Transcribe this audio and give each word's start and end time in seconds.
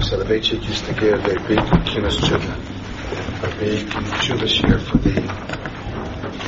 Soloveitchik 0.00 0.64
used 0.66 0.86
to 0.86 0.94
give 0.94 1.22
a 1.22 1.40
big 1.46 1.58
Kinas 1.84 2.16
Tshuva, 2.16 2.54
a 3.44 3.58
big 3.58 3.86
Tshuva 3.86 4.48
share 4.48 4.78
for 4.78 4.96
the 4.96 5.16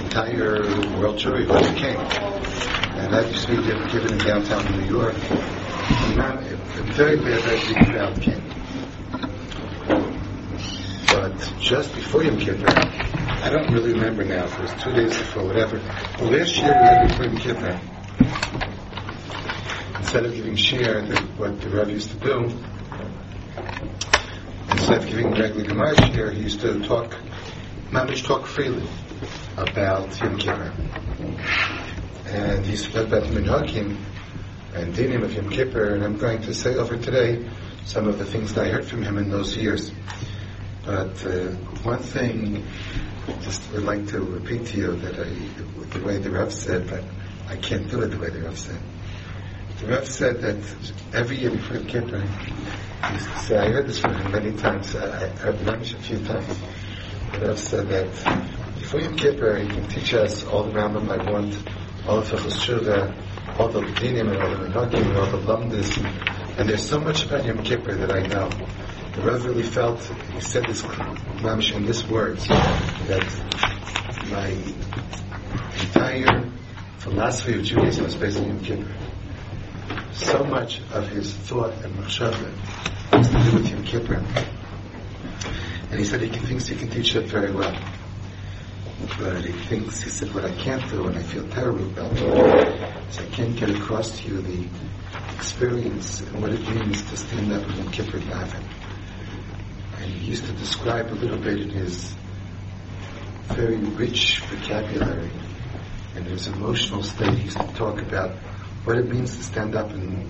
entire 0.02 0.62
world 0.98 1.18
jury 1.18 1.46
when 1.46 1.62
it 1.62 1.76
came. 1.76 1.98
And 1.98 3.12
that 3.12 3.28
used 3.28 3.46
to 3.48 3.56
be 3.56 3.62
given 3.92 4.12
in 4.14 4.18
downtown 4.18 4.64
New 4.80 4.86
York. 4.88 5.16
A 5.16 5.18
very, 6.94 7.16
very, 7.16 7.42
very 7.42 7.74
big 7.74 7.86
crowd 7.86 8.22
came. 8.22 8.42
But 11.08 11.54
just 11.60 11.94
before 11.94 12.22
Yom 12.24 12.38
Kippur, 12.38 12.64
I 12.70 13.50
don't 13.50 13.70
really 13.70 13.92
remember 13.92 14.24
now 14.24 14.46
it 14.46 14.58
was 14.60 14.72
two 14.82 14.92
days 14.92 15.14
before, 15.18 15.44
whatever. 15.44 15.76
The 16.16 16.24
last 16.24 16.56
year 16.56 16.74
we 16.80 16.86
had 16.86 17.08
before 17.08 17.26
Yom 17.26 17.36
Kippur, 17.36 17.80
instead 20.10 20.26
of 20.26 20.34
giving 20.34 20.56
share, 20.56 21.04
what 21.36 21.60
the 21.60 21.70
Rav 21.70 21.88
used 21.88 22.10
to 22.10 22.16
do, 22.16 22.52
instead 24.72 24.98
of 24.98 25.06
giving 25.06 25.30
regular 25.30 25.62
Gemara 25.62 26.12
share, 26.12 26.32
he 26.32 26.42
used 26.42 26.60
to 26.62 26.84
talk, 26.84 27.14
Mamish 27.92 28.26
talk 28.26 28.44
freely 28.44 28.88
about 29.56 30.20
Yom 30.20 30.36
Kippur. 30.36 30.72
And 32.26 32.66
he 32.66 32.74
spoke 32.74 33.06
about 33.06 33.22
the 33.22 33.96
and 34.74 34.94
Dinim 34.94 35.22
of 35.22 35.32
Yom 35.32 35.48
Kippur, 35.48 35.94
and 35.94 36.02
I'm 36.02 36.16
going 36.16 36.42
to 36.42 36.54
say 36.54 36.74
over 36.74 36.96
today 36.96 37.48
some 37.84 38.08
of 38.08 38.18
the 38.18 38.24
things 38.24 38.54
that 38.54 38.66
I 38.66 38.70
heard 38.70 38.86
from 38.86 39.04
him 39.04 39.16
in 39.16 39.30
those 39.30 39.56
years. 39.56 39.92
But 40.84 41.24
uh, 41.24 41.52
one 41.84 42.00
thing 42.00 42.66
I 43.28 43.32
just 43.42 43.62
would 43.70 43.84
like 43.84 44.08
to 44.08 44.18
repeat 44.18 44.66
to 44.66 44.76
you 44.76 44.96
that 44.96 45.20
I, 45.20 45.96
the 45.96 46.04
way 46.04 46.18
the 46.18 46.30
Rav 46.30 46.52
said, 46.52 46.90
but 46.90 47.04
I 47.46 47.54
can't 47.54 47.88
do 47.88 48.00
it 48.00 48.08
the 48.08 48.18
way 48.18 48.30
the 48.30 48.40
Rav 48.40 48.58
said. 48.58 48.80
The 49.80 49.86
Rav 49.86 50.06
said 50.06 50.42
that 50.42 50.58
every 51.14 51.38
year 51.38 51.52
before 51.52 51.78
Yom 51.78 51.86
Kippur, 51.86 52.22
say, 53.44 53.56
I 53.56 53.70
heard 53.70 53.86
this 53.86 53.98
from 53.98 54.14
him 54.14 54.30
many 54.30 54.52
times, 54.52 54.94
I, 54.94 55.28
heard 55.28 55.54
Ramish 55.60 55.94
a 55.94 56.02
few 56.02 56.18
times. 56.18 56.58
The 57.32 57.46
Rav 57.46 57.58
said 57.58 57.88
that 57.88 58.74
before 58.78 59.00
Yom 59.00 59.16
Kippur, 59.16 59.56
he 59.56 59.66
can 59.68 59.88
teach 59.88 60.12
us 60.12 60.44
all 60.44 60.64
the 60.64 60.72
Rambam 60.72 61.08
I 61.08 61.32
want, 61.32 61.56
all 62.06 62.20
the 62.20 62.36
Fichus 62.36 62.60
Shuvah, 62.60 63.58
all 63.58 63.68
the 63.68 63.80
Dinim 63.80 64.30
and 64.30 64.42
all 64.42 64.50
the 64.50 64.68
Menachim 64.68 65.00
and 65.00 65.16
all 65.16 65.30
the 65.30 65.38
Lamdis, 65.38 66.58
and 66.58 66.68
there's 66.68 66.86
so 66.86 67.00
much 67.00 67.24
about 67.24 67.46
Yom 67.46 67.62
Kippur 67.62 67.94
that 67.94 68.12
I 68.12 68.26
know. 68.26 68.50
The 69.14 69.22
Rav 69.22 69.46
really 69.46 69.62
felt, 69.62 70.02
he 70.34 70.40
said 70.42 70.66
this 70.66 70.82
Mamish 70.82 71.74
in 71.74 71.86
this 71.86 72.06
words, 72.06 72.46
that 72.46 73.24
my 74.30 74.48
entire 75.80 76.50
philosophy 76.98 77.58
of 77.58 77.64
Judaism 77.64 78.04
is 78.04 78.14
based 78.14 78.38
on 78.40 78.46
Yom 78.46 78.60
Kippur. 78.60 79.09
So 80.20 80.44
much 80.44 80.82
of 80.92 81.08
his 81.08 81.32
thought 81.34 81.72
and 81.82 81.94
machshava 81.94 82.52
has 83.10 83.28
to 83.30 83.42
do 83.42 83.56
with 83.56 83.70
Yom 83.70 83.84
Kippur. 83.84 84.22
And 85.90 85.98
he 85.98 86.04
said 86.04 86.20
he 86.20 86.28
thinks 86.28 86.66
he 86.66 86.76
can 86.76 86.90
teach 86.90 87.16
it 87.16 87.26
very 87.26 87.50
well. 87.50 87.74
But 89.18 89.44
he 89.46 89.52
thinks, 89.52 90.02
he 90.02 90.10
said, 90.10 90.34
what 90.34 90.44
I 90.44 90.52
can't 90.56 90.86
do, 90.90 91.06
and 91.06 91.16
I 91.16 91.22
feel 91.22 91.48
terrible 91.48 91.86
about 91.86 92.12
it, 92.12 93.08
is 93.08 93.18
I 93.18 93.26
can't 93.32 93.56
get 93.56 93.70
across 93.70 94.18
to 94.18 94.28
you 94.28 94.42
the 94.42 94.68
experience 95.34 96.20
and 96.20 96.42
what 96.42 96.52
it 96.52 96.68
means 96.68 97.02
to 97.08 97.16
stand 97.16 97.50
up 97.52 97.66
in 97.70 97.76
Yom 97.78 97.90
Kippur 97.90 98.18
Daven. 98.18 98.64
And 99.96 100.12
he 100.12 100.28
used 100.28 100.44
to 100.44 100.52
describe 100.52 101.10
a 101.10 101.16
little 101.16 101.38
bit 101.38 101.60
in 101.62 101.70
his 101.70 102.14
very 103.48 103.76
rich 103.78 104.40
vocabulary 104.40 105.30
and 106.14 106.26
his 106.26 106.46
emotional 106.46 107.02
state. 107.02 107.38
He 107.38 107.44
used 107.44 107.58
to 107.58 107.72
talk 107.74 108.02
about 108.02 108.36
what 108.84 108.96
it 108.96 109.08
means 109.08 109.36
to 109.36 109.42
stand 109.42 109.74
up 109.74 109.90
and, 109.90 110.26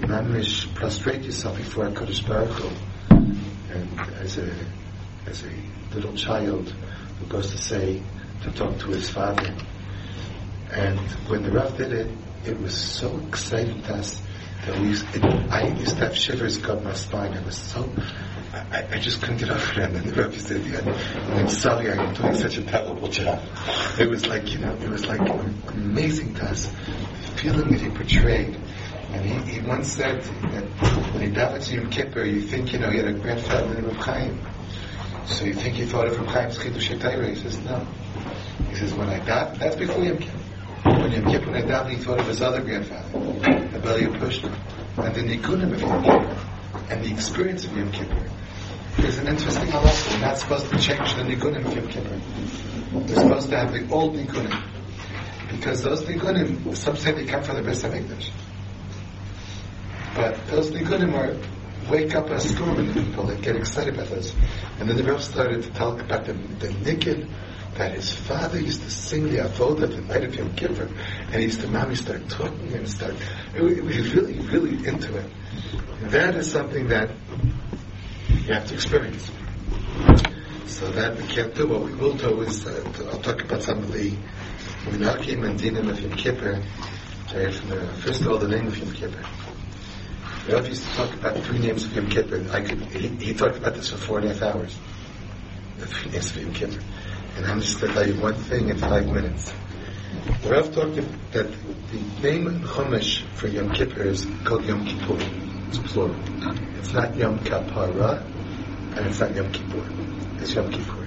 mamish, 0.00 0.72
prostrate 0.74 1.22
yourself 1.22 1.56
before 1.56 1.86
a 1.86 1.90
HaKadosh 1.90 2.26
Baruch 2.26 2.50
Hu. 2.50 2.68
And 3.70 4.00
as 4.20 4.38
a, 4.38 4.54
as 5.26 5.44
a 5.44 5.94
little 5.94 6.14
child 6.14 6.74
who 7.18 7.26
goes 7.26 7.50
to 7.52 7.58
say, 7.58 8.02
to 8.42 8.50
talk 8.52 8.78
to 8.78 8.86
his 8.88 9.10
father. 9.10 9.54
And 10.70 10.98
when 11.28 11.42
the 11.42 11.50
Rav 11.50 11.76
did 11.76 11.92
it, 11.92 12.10
it 12.44 12.58
was 12.60 12.76
so 12.76 13.18
exciting 13.28 13.82
to 13.82 13.94
us 13.94 14.20
that 14.64 14.78
we 14.78 14.88
used, 14.88 15.06
it, 15.14 15.24
I 15.24 15.68
used 15.68 15.96
to 15.98 16.06
have 16.06 16.16
shivers 16.16 16.58
go 16.58 16.74
up 16.74 16.82
my 16.82 16.92
spine. 16.92 17.32
It 17.32 17.44
was 17.44 17.56
so, 17.56 17.88
I, 18.52 18.86
I 18.92 18.98
just 18.98 19.20
couldn't 19.20 19.38
get 19.38 19.50
over 19.50 19.80
it. 19.80 19.90
And 19.90 20.04
the 20.04 20.22
Rebbe 20.22 20.38
said, 20.38 20.62
I'm 21.30 21.48
sorry, 21.48 21.90
I'm 21.90 22.14
doing 22.14 22.34
such 22.34 22.58
a 22.58 22.62
terrible 22.62 23.08
job. 23.08 23.42
It 23.98 24.08
was 24.08 24.26
like, 24.26 24.52
you 24.52 24.58
know, 24.58 24.74
it 24.74 24.88
was 24.88 25.06
like 25.06 25.20
amazing 25.68 26.34
to 26.34 26.44
us, 26.44 26.72
feeling 27.36 27.70
that 27.70 27.80
he 27.80 27.90
portrayed. 27.90 28.58
And 29.12 29.24
he, 29.24 29.52
he 29.54 29.60
once 29.66 29.92
said 29.92 30.22
that 30.22 30.64
when 31.12 31.22
he 31.22 31.28
davened 31.28 31.72
Yom 31.72 31.90
Kippur, 31.90 32.24
you 32.24 32.40
think, 32.40 32.72
you 32.72 32.78
know, 32.78 32.90
he 32.90 32.98
had 32.98 33.08
a 33.08 33.12
grandfather 33.12 33.74
named 33.74 33.86
Reb 33.86 33.96
Chaim. 33.96 34.40
So 35.26 35.44
you 35.44 35.54
think 35.54 35.76
he 35.76 35.84
thought 35.86 36.06
of 36.06 36.18
Reb 36.18 36.28
Chaim's 36.28 36.58
Chidush? 36.58 37.28
He 37.28 37.34
says, 37.36 37.58
no. 37.64 37.86
He 38.68 38.74
says, 38.74 38.92
when 38.94 39.08
I 39.08 39.20
davened, 39.20 39.58
that's 39.58 39.76
before 39.76 40.02
Yom 40.02 40.18
Kippur. 40.18 40.38
When 40.84 41.12
Yom 41.12 41.24
Kippur, 41.24 41.50
when 41.50 41.62
I 41.62 41.66
davened, 41.66 41.90
he 41.90 41.96
thought 41.96 42.20
of 42.20 42.26
his 42.26 42.42
other 42.42 42.62
grandfather, 42.62 43.18
the 43.70 43.78
belly 43.78 44.04
of 44.04 44.14
Pushta. 44.14 44.52
And 44.98 45.14
the 45.14 45.22
Nikunim 45.22 45.72
of 45.72 45.80
Yom 45.80 46.02
Kippur. 46.02 46.46
And 46.90 47.04
the 47.04 47.10
experience 47.10 47.64
of 47.64 47.76
Yom 47.76 47.90
Kippur. 47.92 48.26
There's 48.98 49.18
an 49.18 49.28
interesting 49.28 49.68
halacha. 49.68 50.14
We're 50.14 50.26
not 50.26 50.38
supposed 50.38 50.70
to 50.70 50.78
change 50.78 51.14
the 51.14 51.22
Nikunim 51.22 51.64
of 51.66 51.74
Yom 51.76 51.88
Kippur. 51.88 52.20
We're 52.92 53.08
supposed 53.08 53.50
to 53.50 53.56
have 53.56 53.72
the 53.72 53.88
old 53.92 54.14
Nikunim. 54.14 54.75
Because 55.66 55.82
those 55.82 56.02
Nikunim, 56.04 56.76
some 56.76 56.94
say 56.96 57.10
they 57.10 57.26
come 57.26 57.42
from 57.42 57.56
the 57.56 57.62
best 57.62 57.82
of 57.82 57.92
English. 57.92 58.30
But 60.14 60.46
those 60.46 60.70
Nikunim 60.70 61.12
are 61.12 61.90
wake 61.90 62.14
up 62.14 62.30
a 62.30 62.38
storm 62.38 62.78
in 62.78 62.94
people 62.94 63.24
that 63.24 63.42
get 63.42 63.56
excited 63.56 63.94
about 63.94 64.08
this. 64.10 64.32
And 64.78 64.88
then 64.88 64.96
the 64.96 65.02
Rav 65.02 65.20
started 65.20 65.64
to 65.64 65.70
talk 65.72 66.00
about 66.00 66.24
the, 66.24 66.34
the 66.34 66.68
Nikid 66.68 67.28
that 67.74 67.96
his 67.96 68.14
father 68.14 68.60
used 68.60 68.82
to 68.82 68.90
sing 68.92 69.24
the 69.24 69.38
Avodah 69.38 69.88
the 69.90 70.02
night 70.02 70.22
of 70.22 70.36
Yom 70.36 70.54
Kippur. 70.54 70.84
And 70.86 71.34
he 71.34 71.42
used 71.46 71.60
to, 71.62 71.66
mommy 71.66 71.96
start 71.96 72.28
talking 72.28 72.72
and 72.72 72.88
start, 72.88 73.16
he 73.52 73.60
was 73.60 74.14
really, 74.14 74.38
really 74.38 74.86
into 74.86 75.16
it. 75.16 75.32
That 76.12 76.36
is 76.36 76.48
something 76.48 76.86
that 76.90 77.10
you 78.28 78.54
have 78.54 78.68
to 78.68 78.74
experience. 78.74 79.32
So 80.66 80.92
that 80.92 81.16
we 81.16 81.26
can't 81.26 81.52
do. 81.56 81.66
What 81.66 81.82
we 81.82 81.94
will 81.94 82.14
do 82.14 82.42
is, 82.42 82.64
uh, 82.68 83.08
I'll 83.10 83.18
talk 83.18 83.42
about 83.42 83.62
some 83.62 83.78
of 83.78 83.92
the 83.92 84.14
And 84.86 85.02
Dinim 85.58 85.90
of 85.90 86.00
Yom 86.00 86.12
Kippur. 86.12 86.62
From 87.26 87.68
the, 87.68 87.92
first 87.98 88.20
of 88.20 88.28
all, 88.28 88.38
the 88.38 88.46
name 88.46 88.68
of 88.68 88.78
Yom 88.78 88.92
Kippur. 88.92 89.20
Rav 90.48 90.68
used 90.68 90.84
to 90.84 90.90
talk 90.90 91.12
about 91.12 91.36
three 91.38 91.58
names 91.58 91.84
of 91.84 91.96
Yom 91.96 92.08
Kippur. 92.08 92.46
I 92.52 92.60
could, 92.60 92.80
he, 92.92 93.08
he 93.08 93.34
talked 93.34 93.56
about 93.56 93.74
this 93.74 93.90
for 93.90 93.96
four 93.96 94.18
and 94.20 94.30
a 94.30 94.32
half 94.32 94.54
hours. 94.54 94.78
The 95.78 95.86
three 95.88 96.12
names 96.12 96.30
of 96.30 96.42
Yom 96.42 96.54
Kippur. 96.54 96.80
And 97.36 97.46
I'm 97.46 97.60
just 97.60 97.80
going 97.80 97.92
to 97.92 97.98
tell 97.98 98.08
you 98.08 98.20
one 98.22 98.34
thing 98.34 98.68
in 98.68 98.78
five 98.78 99.06
minutes. 99.06 99.52
Rav 100.44 100.72
talked 100.72 100.94
that 101.32 101.50
the 101.90 102.22
name 102.22 102.60
Chumash 102.60 103.26
for 103.34 103.48
Yom 103.48 103.72
Kippur 103.72 104.04
is 104.04 104.24
called 104.44 104.64
Yom 104.66 104.86
Kippur. 104.86 105.18
It's 105.68 105.78
plural. 105.78 106.16
It's 106.78 106.92
not 106.92 107.16
Yom 107.16 107.40
Kapara, 107.40 108.24
and 108.96 109.06
it's 109.06 109.18
not 109.18 109.34
Yom 109.34 109.50
Kippur. 109.50 109.84
It's 110.38 110.54
Yom 110.54 110.70
Kippur. 110.70 111.05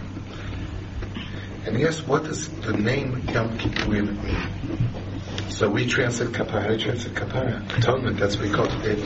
And 1.70 1.86
asked, 1.86 2.08
what 2.08 2.24
does 2.24 2.50
the 2.50 2.74
name 2.74 3.24
Yom 3.32 3.56
Kippur 3.60 3.92
mean? 3.92 4.18
So 5.50 5.70
we 5.70 5.86
translate 5.86 6.32
kapara. 6.32 6.72
You 6.72 6.80
translate 6.84 7.14
kapara? 7.14 7.78
Atonement. 7.78 8.18
That's 8.18 8.38
what 8.38 8.48
we 8.48 8.52
call 8.52 8.66
it 8.66 8.82
today. 8.82 9.00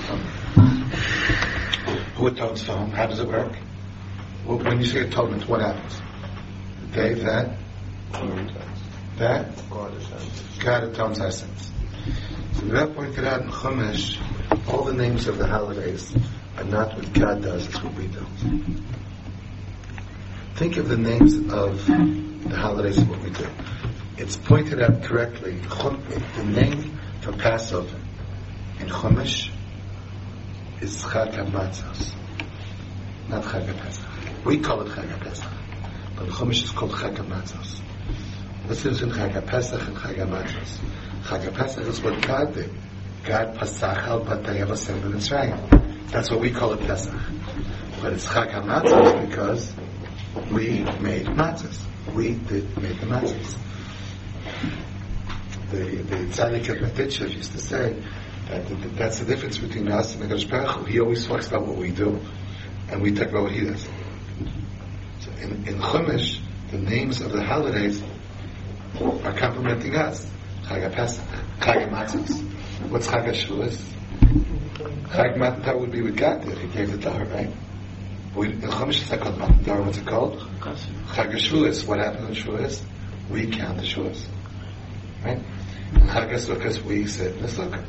Who 2.16 2.28
atones 2.28 2.64
for 2.64 2.72
whom? 2.72 2.92
How 2.92 3.08
does 3.08 3.20
it 3.20 3.28
work? 3.28 3.54
When 4.46 4.80
you 4.80 4.86
say 4.86 5.02
atonement, 5.02 5.46
what 5.50 5.60
happens? 5.60 6.02
Dave, 6.94 7.24
that? 7.26 7.58
That? 9.18 9.62
God 9.70 10.84
atones 10.86 11.20
our 11.20 11.32
sins. 11.32 11.70
So 12.54 12.62
Rebbe 12.64 12.94
pointed 12.94 13.26
out 13.26 13.42
in 13.42 13.50
Chumash, 13.50 14.18
all 14.72 14.84
the 14.84 14.94
names 14.94 15.28
of 15.28 15.38
the 15.38 15.48
holidays 15.48 16.16
are 16.56 16.64
not 16.64 16.96
what 16.96 17.12
God 17.12 17.42
does, 17.42 17.68
it's 17.68 17.84
what 17.84 17.94
we 17.96 18.08
do. 18.08 18.26
Think 20.56 20.78
of 20.78 20.88
the 20.88 20.98
names 20.98 21.36
of 21.52 21.90
the 22.44 22.56
holidays 22.56 22.98
of 22.98 23.10
what 23.10 23.22
we 23.22 23.30
do. 23.30 23.48
It's 24.18 24.36
pointed 24.36 24.82
out 24.82 25.04
correctly. 25.04 25.54
The 25.56 26.44
name 26.44 27.00
for 27.22 27.32
Passover 27.34 28.00
in 28.80 28.88
Chumash 28.88 29.50
is 30.82 30.98
Chag 31.04 31.34
HaMatzos, 31.34 32.14
not 33.30 33.44
Chag 33.44 33.66
HaPesach. 33.66 34.44
We 34.46 34.60
call 34.60 34.82
it 34.82 34.90
Chag 34.90 35.08
HaPesach, 35.18 35.52
but 36.16 36.28
Chumash 36.28 36.64
is 36.64 36.72
called 36.72 36.92
Chag 36.92 37.16
HaMatzos. 37.16 37.80
What's 38.66 38.84
the 38.84 38.92
difference 38.92 39.02
in 39.02 39.10
Chag 39.12 39.42
HaPesach 39.42 39.88
and 39.88 39.98
Chag 39.98 40.16
HaMatzos? 40.18 40.80
Chag 41.24 41.50
HaPesach 41.50 41.88
is 41.88 42.02
what 42.02 42.22
God 42.26 42.54
did. 42.54 42.70
God 43.24 43.56
Pasach 43.56 44.04
al 44.04 44.22
Batei 44.22 44.66
Avasem 44.66 45.00
Mitzrayim. 45.02 46.10
That's 46.12 46.30
what 46.30 46.42
we 46.42 46.52
call 46.52 46.74
it 46.74 46.82
Pesach. 46.82 47.16
But 48.02 48.14
it's 48.14 48.28
Chag 48.28 48.52
HaMatzos 48.52 49.30
because 49.30 49.74
we 50.52 50.84
made 51.00 51.26
matzahs. 51.28 51.80
We 52.12 52.34
did 52.34 52.78
make 52.82 53.00
the 53.00 53.06
the, 55.72 55.78
the 55.78 56.16
Tzaddik 56.28 56.70
of 56.70 56.78
Mepitchev 56.78 57.34
used 57.34 57.54
to 57.54 57.60
say 57.60 57.96
That, 58.50 58.68
that, 58.68 58.96
that's 58.98 59.20
the 59.20 59.26
difference 59.26 59.58
between 59.58 59.88
us 59.90 60.14
and 60.16 60.24
the 60.24 60.36
Kadosh 60.36 60.50
Baruch 60.50 60.88
He 60.88 61.00
always 61.00 61.26
talks 61.26 61.48
about 61.48 61.66
what 61.66 61.78
we 61.78 61.92
do, 61.92 62.20
and 62.90 63.02
we 63.02 63.12
talk 63.14 63.30
about 63.30 63.44
what 63.44 63.52
he 63.54 63.66
does. 63.66 63.88
So 65.22 65.32
in, 65.42 65.68
in 65.68 65.80
Chumash, 65.80 66.40
the 66.70 66.78
names 66.78 67.22
of 67.22 67.32
the 67.32 67.42
holidays 67.42 68.04
are 69.00 69.34
complimenting 69.34 69.96
us. 69.96 70.28
Chag 70.64 70.94
Pesach, 70.94 71.26
Chag 71.60 71.90
Matzos. 71.90 72.42
What's 72.90 73.08
Chag 73.08 73.26
Shavuos? 73.30 73.82
Chag 75.10 75.38
Matzah 75.38 75.80
would 75.80 75.92
be 75.92 76.02
with 76.02 76.18
God 76.18 76.48
if 76.48 76.60
He 76.60 76.68
gave 76.68 76.92
the 76.92 76.98
Torah, 76.98 77.26
right? 77.26 77.52
We, 78.36 78.50
in 78.50 78.62
Chumash 78.62 79.10
not 79.12 79.20
called 79.22 79.38
Matan 79.38 79.64
Torah. 79.64 79.84
What's 79.84 79.98
it 79.98 80.08
called? 80.08 80.40
Chag 80.60 81.32
Shavuos. 81.34 81.86
What 81.88 82.00
happened 82.00 82.26
on 82.26 82.34
Shavuos? 82.34 82.82
We 83.30 83.48
count 83.48 83.78
the 83.78 83.84
Shavuos, 83.84 84.26
right? 85.24 85.40
And 85.94 86.10
Chag 86.10 86.32
Sukkot 86.32 86.84
we 86.84 87.08
sit 87.08 87.36
in 87.36 87.42
the 87.42 87.48
Sukkah 87.48 87.84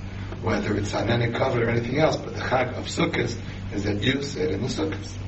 whether 0.44 0.76
it's 0.76 0.94
on 0.94 1.08
any 1.08 1.32
cover 1.32 1.64
or 1.64 1.70
anything 1.70 1.98
else, 1.98 2.16
but 2.16 2.34
the 2.34 2.40
Chag 2.40 2.76
of 2.76 2.84
Sukkot 2.84 3.34
is 3.72 3.84
that 3.84 4.02
you 4.02 4.22
sit 4.22 4.50
in 4.50 4.60
the 4.60 4.68
Sukkot. 4.68 5.18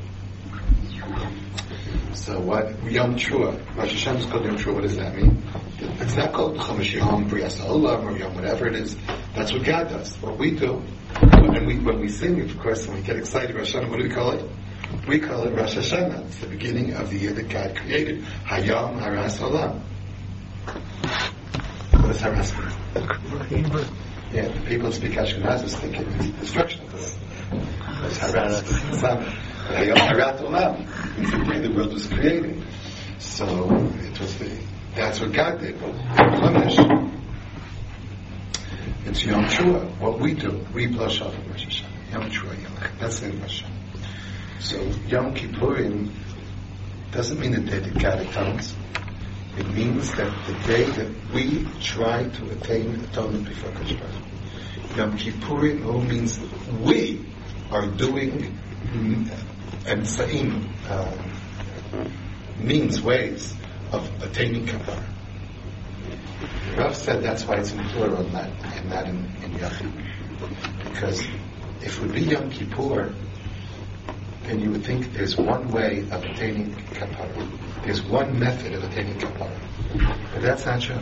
So 2.15 2.39
what 2.41 2.83
Yom 2.85 3.17
Trua, 3.17 3.57
Rosh 3.77 4.07
Hashanah 4.07 4.19
is 4.19 4.27
called 4.27 4.45
Yom 4.45 4.57
Trua. 4.57 4.75
What 4.75 4.83
does 4.83 4.97
that 4.97 5.17
mean? 5.17 5.43
It's 5.79 6.17
not 6.17 6.35
called 6.35 6.59
Chumash 6.59 6.93
Yom 6.93 7.31
Brias 7.31 7.59
Olam 7.61 8.05
or 8.05 8.19
Yom 8.19 8.35
whatever 8.35 8.67
it 8.67 8.75
is. 8.75 8.95
That's 9.35 9.53
what 9.53 9.65
God 9.65 9.89
does. 9.89 10.15
What 10.17 10.37
we 10.37 10.51
do, 10.51 10.83
and 11.15 11.67
we, 11.67 11.79
when 11.79 11.99
we 12.01 12.09
sing, 12.09 12.39
of 12.43 12.59
course, 12.59 12.87
when 12.87 12.99
we 12.99 13.03
get 13.03 13.17
excited, 13.17 13.57
Rosh 13.57 13.75
Hashanah, 13.75 13.89
what 13.89 13.99
do 13.99 14.03
we 14.03 14.15
call 14.15 14.33
it? 14.33 14.45
We 15.09 15.21
call 15.21 15.45
it 15.45 15.55
Rosh 15.55 15.77
Hashanah. 15.77 16.27
It's 16.27 16.39
the 16.39 16.47
beginning 16.49 16.95
of 16.95 17.11
the 17.11 17.19
year 17.19 17.33
that 17.33 17.49
God 17.49 17.77
created. 17.77 18.25
Hayom 18.45 19.01
Haras 19.01 19.39
Olam. 19.39 19.81
What 21.93 22.09
does 22.09 22.21
Haras? 22.21 22.53
Yeah, 24.33 24.49
the 24.49 24.61
people 24.67 24.91
speak 24.93 25.13
Ashkenazis 25.13 25.77
think 25.77 26.01
it 26.01 26.09
means 26.19 26.41
destruction 26.41 26.85
of 26.87 26.93
the. 26.93 26.99
It's 28.07 28.19
harat. 28.19 28.63
It's 31.19 31.31
the 31.31 31.45
way 31.49 31.59
the 31.61 31.73
world 31.75 31.93
was 31.93 32.07
created. 32.07 32.63
So 33.19 33.45
it 33.47 34.21
was 34.21 34.37
the 34.39 34.51
that's 34.97 35.21
what 35.21 35.33
God 35.33 35.61
did. 35.61 35.77
Chumash. 35.79 37.13
It's 39.05 39.25
Yom 39.25 39.45
Trua. 39.45 40.01
What 40.01 40.19
we 40.19 40.35
do, 40.35 40.67
we 40.75 40.87
blush 40.87 41.21
off 41.21 41.37
of 41.37 41.51
Rosh 41.51 41.67
Hashanah. 41.67 42.13
Yom 42.13 42.31
Trua, 42.31 42.63
Yom 42.63 42.73
That's 42.99 43.21
the 43.21 43.31
Rosh 43.33 43.63
So 44.59 44.83
Yom 45.09 45.35
Kippurim 45.35 46.11
doesn't 47.13 47.39
mean 47.39 47.53
the 47.53 47.61
day 47.61 47.79
that 47.79 47.99
God 47.99 48.21
atones. 48.21 48.75
It 49.59 49.69
means 49.69 50.15
that 50.17 50.33
the 50.47 50.55
day 50.67 50.85
that 50.85 51.33
we 51.33 51.67
try 51.81 52.25
to 52.25 52.51
attain 52.51 52.95
atonement 53.01 53.49
before 53.49 53.71
Kodesh 53.71 54.97
Yom 54.97 55.19
Kippurim 55.19 56.09
means 56.09 56.39
we 56.81 57.25
are 57.71 57.87
doing 57.87 58.59
emsaim, 59.85 60.67
uh, 60.89 61.17
means, 62.59 63.03
ways 63.03 63.55
of 63.93 64.11
attaining 64.23 64.67
kapara. 64.67 65.05
Rav 66.77 66.97
said 66.97 67.23
that's 67.23 67.45
why 67.45 67.57
it's 67.57 67.73
in 67.73 67.83
plural 67.89 68.17
and 68.17 68.33
not, 68.33 68.49
and 68.75 68.91
not 68.91 69.07
in, 69.07 69.17
in 69.43 69.53
Yachid. 69.53 69.93
Because 70.85 71.21
if 71.83 71.99
it 71.99 72.03
would 72.03 72.13
be 72.13 72.23
Yom 72.23 72.51
Kippur, 72.51 73.15
then 74.47 74.61
you 74.61 74.71
would 74.71 74.85
think 74.85 75.13
there's 75.13 75.37
one 75.37 75.69
way 75.73 76.01
of 76.11 76.25
attaining 76.25 76.73
kapara. 76.95 77.85
There's 77.85 78.03
one 78.03 78.39
method 78.39 78.75
of 78.75 78.85
attaining 78.85 79.19
kapara. 79.19 79.59
But 80.33 80.43
that's 80.43 80.65
not 80.65 80.81
true. 80.81 80.99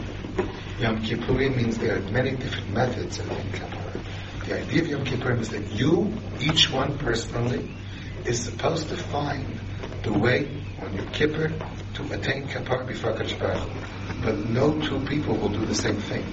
Yom 0.81 1.03
Kippurim 1.03 1.57
means 1.57 1.79
there 1.79 1.97
are 1.97 2.01
many 2.11 2.33
different 2.33 2.71
methods 2.71 3.19
of 3.19 3.31
attaining 3.31 3.53
kapara. 3.53 4.05
The 4.47 4.61
idea 4.61 4.83
of 4.83 4.89
Yom 4.89 5.05
Kippurim 5.05 5.41
is 5.41 5.51
that 5.51 5.71
you, 5.73 6.13
each 6.41 6.71
one 6.71 6.97
personally, 6.99 7.69
is 8.25 8.43
supposed 8.43 8.89
to 8.89 8.97
find 8.97 9.61
the 10.03 10.13
way 10.13 10.49
on 10.81 10.95
your 10.95 11.07
Kippur 11.07 11.53
to 11.95 12.13
attain 12.13 12.49
kapara 12.49 12.87
before 12.87 13.13
Kadosh 13.13 14.23
But 14.23 14.49
no 14.49 14.81
two 14.81 15.01
people 15.07 15.37
will 15.37 15.51
do 15.51 15.65
the 15.67 15.75
same 15.75 15.97
thing. 15.97 16.25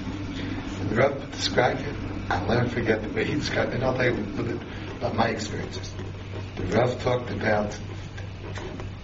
And 0.80 0.90
the 0.90 0.96
Rav 0.96 1.32
described 1.32 1.82
it. 1.82 1.96
I'll 2.30 2.48
never 2.48 2.70
forget 2.70 3.04
the 3.04 3.10
way 3.10 3.26
he 3.26 3.34
described 3.36 3.72
it. 3.72 3.76
And 3.76 3.84
I'll 3.84 3.96
tell 3.96 4.06
you 4.06 4.12
a 4.12 4.16
little 4.16 4.46
bit 4.46 4.68
about 4.98 5.16
my 5.16 5.28
experiences. 5.28 5.94
The 6.62 6.78
Rav 6.78 7.02
talked 7.02 7.32
about 7.32 7.78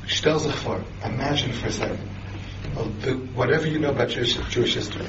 Stel 0.07 0.39
for. 0.39 0.83
Imagine 1.04 1.51
for 1.54 1.68
a 1.68 1.71
second. 1.71 2.07
Whatever 3.33 3.68
you 3.68 3.80
know 3.80 3.89
about 3.89 4.09
Jewish, 4.09 4.36
Jewish 4.50 4.75
history, 4.75 5.07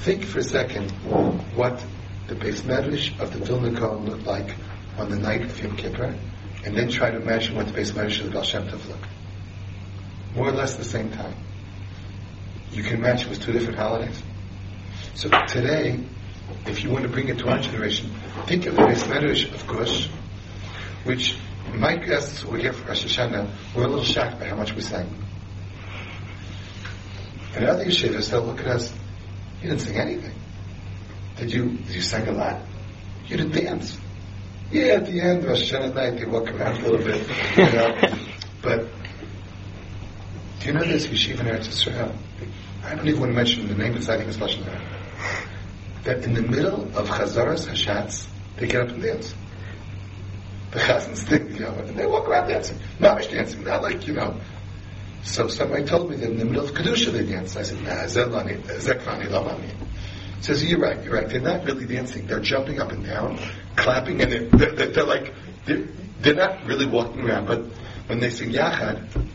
think 0.00 0.24
for 0.24 0.40
a 0.40 0.42
second 0.42 0.90
what 1.54 1.84
the 2.26 2.34
base 2.34 2.62
medrash 2.62 3.18
of 3.20 3.32
the 3.32 3.38
Vilna 3.38 3.70
Gaon 3.70 4.06
looked 4.06 4.26
like 4.26 4.56
on 4.98 5.08
the 5.08 5.16
night 5.16 5.42
of 5.42 5.62
Yom 5.62 5.76
Kippur, 5.76 6.14
and 6.64 6.76
then 6.76 6.88
try 6.90 7.12
to 7.12 7.20
imagine 7.22 7.54
what 7.54 7.68
the 7.68 7.72
base 7.72 7.92
medrash 7.92 8.20
of 8.20 8.26
the 8.26 8.32
Baal 8.32 8.42
Shem 8.42 8.66
Tov 8.66 8.88
looked. 8.88 9.06
More 10.34 10.48
or 10.48 10.52
less 10.52 10.74
the 10.76 10.84
same 10.84 11.10
time. 11.12 11.34
You 12.72 12.82
can 12.82 12.96
imagine 12.96 13.28
it 13.28 13.30
was 13.30 13.38
two 13.38 13.52
different 13.52 13.78
holidays. 13.78 14.20
So 15.14 15.30
today, 15.46 16.00
if 16.66 16.82
you 16.82 16.90
want 16.90 17.04
to 17.04 17.08
bring 17.08 17.28
it 17.28 17.38
to 17.38 17.48
our 17.48 17.60
generation, 17.60 18.10
think 18.46 18.66
of 18.66 18.74
the 18.74 18.82
base 18.84 19.04
medrash 19.04 19.54
of 19.54 19.66
Gush, 19.68 20.08
which 21.04 21.36
my 21.74 21.96
guests 21.96 22.42
who 22.42 22.50
were 22.50 22.58
here 22.58 22.72
for 22.72 22.88
Rosh 22.88 23.04
Hashanah 23.04 23.50
were 23.74 23.84
a 23.84 23.88
little 23.88 24.04
shocked 24.04 24.38
by 24.38 24.46
how 24.46 24.56
much 24.56 24.74
we 24.74 24.80
sang. 24.80 25.08
And 27.54 27.64
other 27.64 27.84
yeshivas, 27.84 28.30
they'll 28.30 28.42
look 28.42 28.60
at 28.60 28.66
us, 28.66 28.92
you 29.62 29.68
didn't 29.68 29.82
sing 29.82 29.96
anything. 29.96 30.34
Did 31.36 31.52
you, 31.52 31.70
did 31.70 31.94
you 31.94 32.00
sing 32.00 32.28
a 32.28 32.32
lot? 32.32 32.62
You 33.26 33.36
didn't 33.36 33.52
dance. 33.52 33.98
Yeah, 34.70 34.94
at 34.94 35.06
the 35.06 35.20
end, 35.20 35.44
Rosh 35.44 35.72
Hashanah 35.72 35.94
night, 35.94 36.18
they 36.18 36.24
walk 36.26 36.50
around 36.50 36.82
a 36.82 36.88
little 36.88 37.04
bit, 37.04 37.26
you 37.56 37.64
know. 37.64 38.18
but, 38.62 38.88
do 40.60 40.66
you 40.66 40.72
know 40.72 40.84
this 40.84 41.06
yeshiva 41.06 41.40
in 41.40 41.46
Eretz 41.46 41.68
Israel? 41.68 42.14
I 42.84 42.94
don't 42.94 43.08
even 43.08 43.20
want 43.20 43.32
to 43.32 43.36
mention 43.36 43.68
the 43.68 43.74
name, 43.74 43.94
but 43.94 44.08
I 44.08 44.16
think 44.18 44.28
it's 44.28 44.38
Lashon 44.38 44.64
That 46.04 46.24
in 46.24 46.34
the 46.34 46.42
middle 46.42 46.82
of 46.96 47.08
Chazaras 47.08 47.66
Hashatz, 47.66 48.26
they 48.56 48.66
get 48.66 48.82
up 48.82 48.88
and 48.88 49.02
dance 49.02 49.34
the 50.70 50.78
chazans 50.80 51.18
think, 51.18 51.52
you 51.52 51.60
know, 51.60 51.72
and 51.72 51.96
they 51.96 52.06
walk 52.06 52.28
around 52.28 52.48
dancing, 52.48 52.78
mamish 52.98 53.30
dancing, 53.30 53.64
not 53.64 53.82
like, 53.82 54.06
you 54.06 54.14
know. 54.14 54.38
So 55.22 55.48
somebody 55.48 55.84
told 55.84 56.10
me 56.10 56.16
that 56.16 56.30
in 56.30 56.38
the 56.38 56.44
middle 56.44 56.64
of 56.64 56.72
Kedusha 56.72 57.10
they 57.10 57.24
dance. 57.24 57.56
I 57.56 57.62
said, 57.62 57.82
nah, 57.82 58.04
Zekvani 58.04 59.28
Lamani. 59.28 59.74
Says, 60.40 60.64
you're 60.64 60.78
right, 60.78 61.02
you're 61.02 61.14
right. 61.14 61.28
They're 61.28 61.40
not 61.40 61.64
really 61.64 61.86
dancing. 61.86 62.26
They're 62.26 62.40
jumping 62.40 62.80
up 62.80 62.92
and 62.92 63.04
down, 63.04 63.38
clapping, 63.76 64.20
and 64.22 64.30
they're, 64.30 64.70
they're, 64.74 64.86
they're 64.86 65.04
like, 65.04 65.34
they're, 65.64 65.88
they're 66.20 66.34
not 66.34 66.64
really 66.66 66.86
walking 66.86 67.22
around, 67.22 67.46
but 67.46 67.64
when 68.06 68.20
they 68.20 68.30
sing 68.30 68.50
Yachad, 68.50 69.26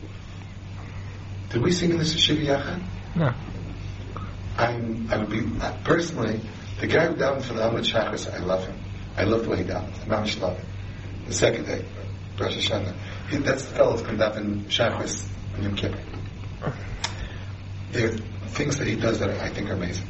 did 1.49 1.61
we 1.61 1.71
sing 1.71 1.91
in 1.91 1.97
this 1.97 2.17
Shiva 2.17 2.41
Yachad? 2.41 2.83
No. 3.15 3.33
I'm, 4.57 5.11
I 5.11 5.17
would 5.17 5.29
be, 5.29 5.41
personally, 5.83 6.39
the 6.79 6.87
guy 6.87 7.07
who 7.07 7.15
davened 7.15 7.43
for 7.43 7.53
the 7.53 7.61
Amrit 7.61 7.91
Shachris, 7.91 8.31
I 8.33 8.37
love 8.37 8.65
him. 8.65 8.79
I 9.17 9.23
love 9.23 9.43
the 9.43 9.49
way 9.49 9.57
he 9.57 9.63
davened. 9.63 10.09
I 10.09 10.21
am 10.21 10.41
love 10.41 10.57
him 10.57 10.65
the 11.27 11.33
second 11.33 11.65
day, 11.65 11.83
Rosh 12.39 12.55
Hashanah. 12.55 12.93
That's 13.43 13.65
the 13.65 13.75
fellow 13.75 13.91
who's 13.93 14.01
to 14.03 14.09
daven 14.09 14.69
Shabbos 14.69 15.27
and 15.55 15.63
Yom 15.63 15.75
Kippur. 15.75 15.99
There 17.91 18.09
are 18.09 18.17
things 18.47 18.77
that 18.77 18.87
he 18.87 18.95
does 18.95 19.19
that 19.19 19.29
I 19.29 19.49
think 19.49 19.69
are 19.69 19.73
amazing. 19.73 20.07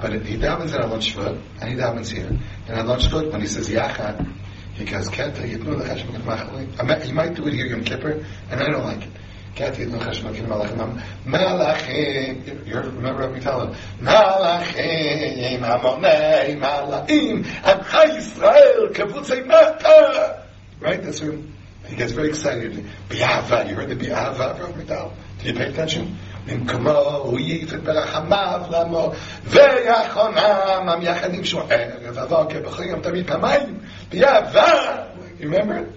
But 0.00 0.12
he 0.24 0.36
davens 0.36 0.72
at 0.72 0.80
Alon 0.80 1.00
Shvut, 1.00 1.40
and 1.60 1.70
he 1.70 1.76
davens 1.76 2.10
here. 2.10 2.30
And 2.68 2.78
Alon 2.80 3.00
Shvut, 3.00 3.30
when 3.32 3.40
he 3.40 3.46
says 3.46 3.68
Yachad, 3.68 4.26
he 4.74 4.84
goes, 4.84 5.08
Keta 5.08 5.42
Yitnu. 5.42 7.02
He 7.04 7.12
might 7.12 7.34
do 7.34 7.46
it 7.46 7.52
here 7.54 7.66
Yom 7.66 7.84
Kippur, 7.84 8.24
and 8.50 8.60
I 8.60 8.66
don't 8.70 8.84
like 8.84 9.02
it. 9.02 9.10
Keta 9.54 9.76
Yitnu 9.76 9.98
L'Chashmak 10.00 10.36
Malachim. 10.46 11.02
Malachim. 11.26 12.66
You 12.66 12.76
remember 12.80 13.40
tell 13.40 13.66
him? 13.66 13.74
Malachim, 14.00 15.60
Amonei, 15.60 16.56
Malachim, 16.58 17.44
Amcha 17.44 18.04
Yisrael, 18.16 18.92
Kavutzei 18.92 19.44
Mata. 19.46 20.46
Right? 20.79 21.01
That's 21.01 21.21
when 21.21 21.53
he 21.87 21.95
gets 21.95 22.11
very 22.11 22.29
excited. 22.29 22.85
Bi'ava, 23.09 23.69
you 23.69 23.75
heard 23.75 23.89
the 23.89 23.95
bi'ava 23.95 24.57
from 24.57 24.73
Midal. 24.73 25.13
Did 25.39 25.47
you 25.47 25.53
pay 25.53 25.69
attention? 25.69 26.17
במקומו 26.45 26.89
הוא 26.99 27.39
יפת 27.39 27.79
ברחמיו 27.79 28.61
למו 28.71 29.11
ויחונם 29.43 30.89
המייחדים 30.89 31.45
שמו 31.45 31.61
ערב 31.69 32.17
הבוקר 32.17 32.59
בכל 32.61 32.83
יום 32.83 33.01
תמיד 33.01 33.27
פעמיים 33.27 33.79
ביעבר 34.09 35.03
you 35.39 35.43
remember 35.43 35.77
it? 35.77 35.87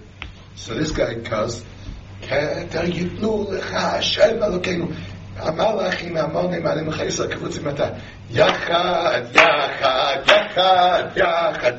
so 0.55 0.73
this 0.73 0.91
guy 0.91 1.13
goes 1.29 1.63
כתר 2.21 2.85
ייתנו 2.85 3.47
לך 3.51 3.73
השם 3.73 4.43
אלוקינו 4.43 4.87
אמר 5.47 5.75
לאחים 5.75 6.17
המונים 6.17 6.67
עליהם 6.67 6.91
חייסר 6.91 7.27
קבוצים 7.27 7.67
אתה 7.67 7.89
יחד 8.31 9.21
יחד 9.33 10.17
יחד 10.27 11.03
יחד 11.15 11.71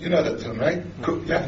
you 0.00 0.08
know 0.08 0.22
that 0.22 0.40
tune 0.40 0.58
right? 0.58 0.82
yeah 1.26 1.42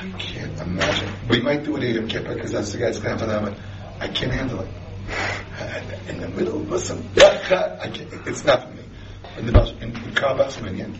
I 0.00 0.08
can't 0.12 0.58
imagine. 0.62 1.12
We 1.28 1.42
might 1.42 1.62
do 1.62 1.76
it 1.76 1.82
at 1.82 1.94
Yom 1.94 2.08
Kippur 2.08 2.34
because 2.34 2.52
that's 2.52 2.72
the 2.72 2.78
guy's 2.78 2.98
going 2.98 3.18
to 3.18 3.26
have 3.26 3.60
I 4.00 4.08
can't 4.08 4.32
handle 4.32 4.60
it. 4.60 4.68
In 6.08 6.20
the 6.20 6.28
middle, 6.28 6.56
listen, 6.60 7.06
I 7.18 7.36
can't, 7.42 8.26
it's 8.26 8.42
not 8.46 8.62
for 8.62 8.70
me. 8.70 8.82
In 9.36 9.46
the 9.46 9.76
in, 9.82 9.94
in 9.94 10.14
Karl 10.14 10.38
Basman, 10.38 10.96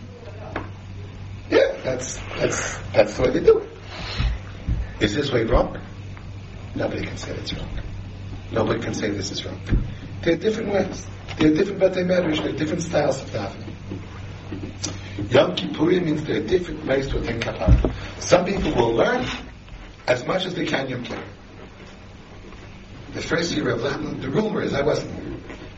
Yeah, 1.49 1.75
that's 1.83 2.19
that's 2.37 2.77
that's 2.93 3.17
the 3.17 3.23
way 3.23 3.29
they 3.31 3.39
do 3.39 3.57
it. 3.57 3.69
Is 4.99 5.15
this 5.15 5.31
way 5.31 5.45
wrong? 5.45 5.79
Nobody 6.75 7.03
can 7.03 7.17
say 7.17 7.31
it's 7.31 7.53
wrong. 7.55 7.79
Nobody 8.51 8.81
can 8.81 8.93
say 8.93 9.09
this 9.09 9.31
is 9.31 9.43
wrong. 9.43 9.59
There 10.21 10.33
are 10.33 10.37
different 10.37 10.73
ways. 10.73 11.07
There 11.39 11.51
are 11.51 11.55
different 11.55 11.81
Batei 11.81 12.05
Medrash. 12.05 12.37
There 12.37 12.49
are 12.53 12.57
different 12.57 12.83
styles 12.83 13.19
of 13.23 13.31
davening. 13.31 15.00
Yom 15.29 15.55
Kippurim 15.55 16.05
means 16.05 16.23
there 16.23 16.37
are 16.37 16.45
different 16.45 16.85
ways 16.85 17.07
to 17.09 17.19
attend 17.19 17.43
kapara. 17.43 17.93
Some 18.19 18.45
people 18.45 18.73
will 18.73 18.93
learn 18.93 19.25
as 20.07 20.25
much 20.25 20.45
as 20.45 20.55
they 20.55 20.65
can 20.65 20.89
Yom 20.89 21.03
Kippur. 21.03 21.23
The 23.13 23.21
first 23.21 23.51
year 23.51 23.69
of 23.69 23.81
Lichtenstein, 23.81 24.21
the 24.21 24.29
rumor 24.29 24.61
is, 24.61 24.73
I 24.73 24.81
wasn't 24.81 25.31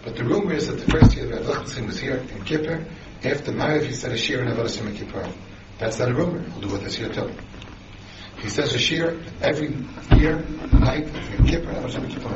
but 0.03 0.17
the 0.17 0.25
rumor 0.25 0.53
is 0.53 0.67
that 0.67 0.79
the 0.79 0.91
first 0.91 1.15
year 1.15 1.31
of 1.31 1.47
Lichtenstein 1.47 1.87
was 1.87 1.97
here 1.97 2.17
in 2.17 2.43
Kippur. 2.43 2.85
After 3.23 3.53
Mariv, 3.53 3.85
he 3.85 3.93
said 3.93 4.11
a 4.11 4.17
shir 4.17 4.41
in 4.41 4.49
Avodah 4.49 4.95
Kippur. 4.95 5.31
That's 5.79 5.97
not 5.97 6.11
a 6.11 6.13
rumor. 6.13 6.41
He'll 6.41 6.61
do 6.61 6.67
what 6.67 6.83
this 6.83 6.99
year 6.99 7.07
too. 7.07 7.31
He 8.39 8.49
says 8.49 8.73
a 8.73 8.79
shir 8.79 9.23
every 9.41 9.69
year, 10.17 10.43
night, 10.73 11.07
in 11.07 11.45
Kippur, 11.45 11.71
Avodah 11.71 12.09
Kippur. 12.09 12.35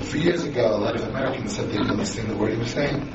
A 0.00 0.04
few 0.04 0.20
years 0.20 0.42
ago, 0.42 0.74
a 0.74 0.78
lot 0.78 0.96
of 0.96 1.04
Americans 1.04 1.54
said 1.54 1.68
they 1.68 1.74
didn't 1.74 1.90
understand 1.90 2.30
the 2.30 2.36
word 2.36 2.50
he 2.52 2.58
was 2.58 2.72
saying. 2.72 3.12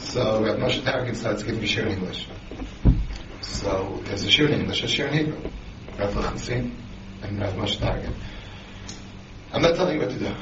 So 0.00 0.44
Rav 0.44 0.56
Moshe 0.56 0.82
Taragin 0.82 1.14
starts 1.14 1.44
giving 1.44 1.60
me 1.60 1.68
shir 1.68 1.82
in 1.82 1.92
English. 1.92 2.26
So 3.46 4.00
there's 4.04 4.24
a 4.24 4.30
shir 4.30 4.48
in 4.48 4.60
English, 4.60 4.82
a 4.82 4.88
shir 4.88 5.06
in 5.06 5.14
Hebrew. 5.14 5.50
Rav 5.98 6.14
Lichtenstein 6.14 6.76
and 7.22 7.40
Rav 7.40 7.54
Moshe 7.54 7.78
Taragin. 7.78 8.14
I'm 9.52 9.62
not 9.62 9.76
telling 9.76 9.94
you 9.96 10.02
what 10.02 10.10
to 10.10 10.18
do. 10.18 10.34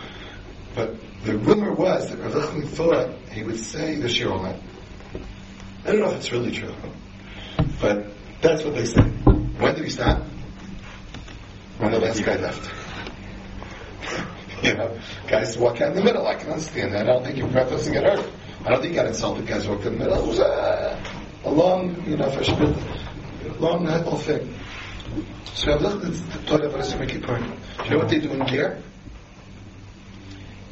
But 0.74 0.96
the 1.24 1.38
rumor 1.38 1.72
was 1.72 2.10
that 2.10 2.18
Rav 2.18 2.34
Lichtenstein 2.34 2.66
thought 2.68 3.14
he 3.30 3.42
would 3.42 3.58
say 3.58 3.96
the 3.96 4.08
shir 4.08 4.30
all 4.30 4.42
night. 4.42 4.60
I 5.84 5.92
don't 5.92 6.00
know 6.00 6.10
if 6.10 6.16
it's 6.16 6.32
really 6.32 6.50
true. 6.50 6.74
But 7.80 8.06
that's 8.40 8.64
what 8.64 8.74
they 8.74 8.86
said. 8.86 9.04
When 9.26 9.74
did 9.74 9.84
he 9.84 9.90
stop? 9.90 10.22
When 11.78 11.92
the 11.92 11.98
last 11.98 12.24
guy 12.24 12.36
left. 12.36 12.70
you 14.62 14.74
know, 14.74 14.98
guys 15.28 15.56
walk 15.58 15.80
out 15.80 15.90
in 15.90 15.96
the 15.96 16.04
middle. 16.04 16.26
I 16.26 16.34
can 16.34 16.50
understand 16.50 16.94
that. 16.94 17.02
I 17.08 17.12
don't 17.12 17.24
think 17.24 17.36
your 17.36 17.48
breath 17.48 17.70
doesn't 17.70 17.92
get 17.92 18.04
hurt. 18.04 18.26
I 18.64 18.70
don't 18.70 18.80
think 18.80 18.94
you 18.94 18.98
got 18.98 19.06
insulted. 19.06 19.46
Guys 19.46 19.68
walked 19.68 19.84
in 19.84 19.92
the 19.92 19.98
middle. 19.98 20.24
It 20.24 20.26
was 20.26 20.38
a, 20.38 21.02
a 21.44 21.50
long, 21.50 22.02
you 22.08 22.16
know, 22.16 22.30
for 22.30 22.42
sure, 22.42 22.74
long 23.60 23.86
whole 23.86 24.18
thing. 24.18 24.54
So 25.54 25.72
I've 25.72 25.82
looked 25.82 26.04
at 26.04 26.46
taught 26.46 26.64
about 26.64 26.86
a 26.86 26.98
Yom 26.98 27.06
Kippur. 27.06 27.38
You 27.84 27.90
know 27.90 27.98
what 27.98 28.08
they 28.08 28.18
do 28.18 28.32
in 28.32 28.46
Ger? 28.46 28.82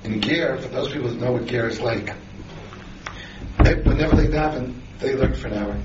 In 0.04 0.20
Ger, 0.20 0.58
for 0.58 0.68
those 0.68 0.92
people 0.92 1.08
that 1.08 1.20
know 1.20 1.32
what 1.32 1.46
Ger 1.46 1.68
is 1.68 1.80
like, 1.80 2.14
they, 3.62 3.74
whenever 3.74 4.16
they 4.16 4.26
daven, 4.26 4.80
they 4.98 5.14
learn 5.14 5.34
for 5.34 5.48
an 5.48 5.54
hour. 5.54 5.76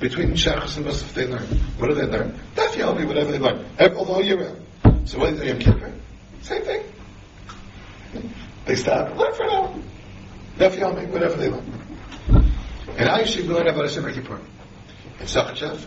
Between 0.00 0.32
Shachas 0.32 0.76
and 0.76 0.86
Musaf, 0.86 1.14
they 1.14 1.26
learn. 1.26 1.46
What 1.78 1.88
do 1.88 1.94
they 1.94 2.06
learn? 2.06 2.38
Daf 2.54 2.72
Yomi, 2.72 3.06
whatever 3.06 3.32
they 3.32 3.38
learn. 3.38 3.64
All 3.96 4.22
year 4.22 4.38
round. 4.38 5.08
So 5.08 5.18
what 5.18 5.30
do 5.30 5.36
they 5.36 5.44
do 5.44 5.48
Yom 5.48 5.58
Kippur? 5.60 5.92
Same 6.42 6.62
thing. 6.62 6.82
They 8.66 8.74
stop, 8.74 9.16
learn 9.16 9.34
for 9.34 9.44
an 9.44 9.50
hour. 9.50 9.74
Daf 10.58 10.72
Yomi, 10.72 11.08
whatever 11.08 11.36
they 11.36 11.48
learn. 11.48 11.80
And 12.96 13.08
I 13.08 13.24
should 13.24 13.46
learn 13.46 13.66
about 13.66 13.90
a 13.90 14.00
Yom 14.00 14.12
Kippur. 14.12 14.40
In 15.20 15.26
Sachachev, 15.26 15.86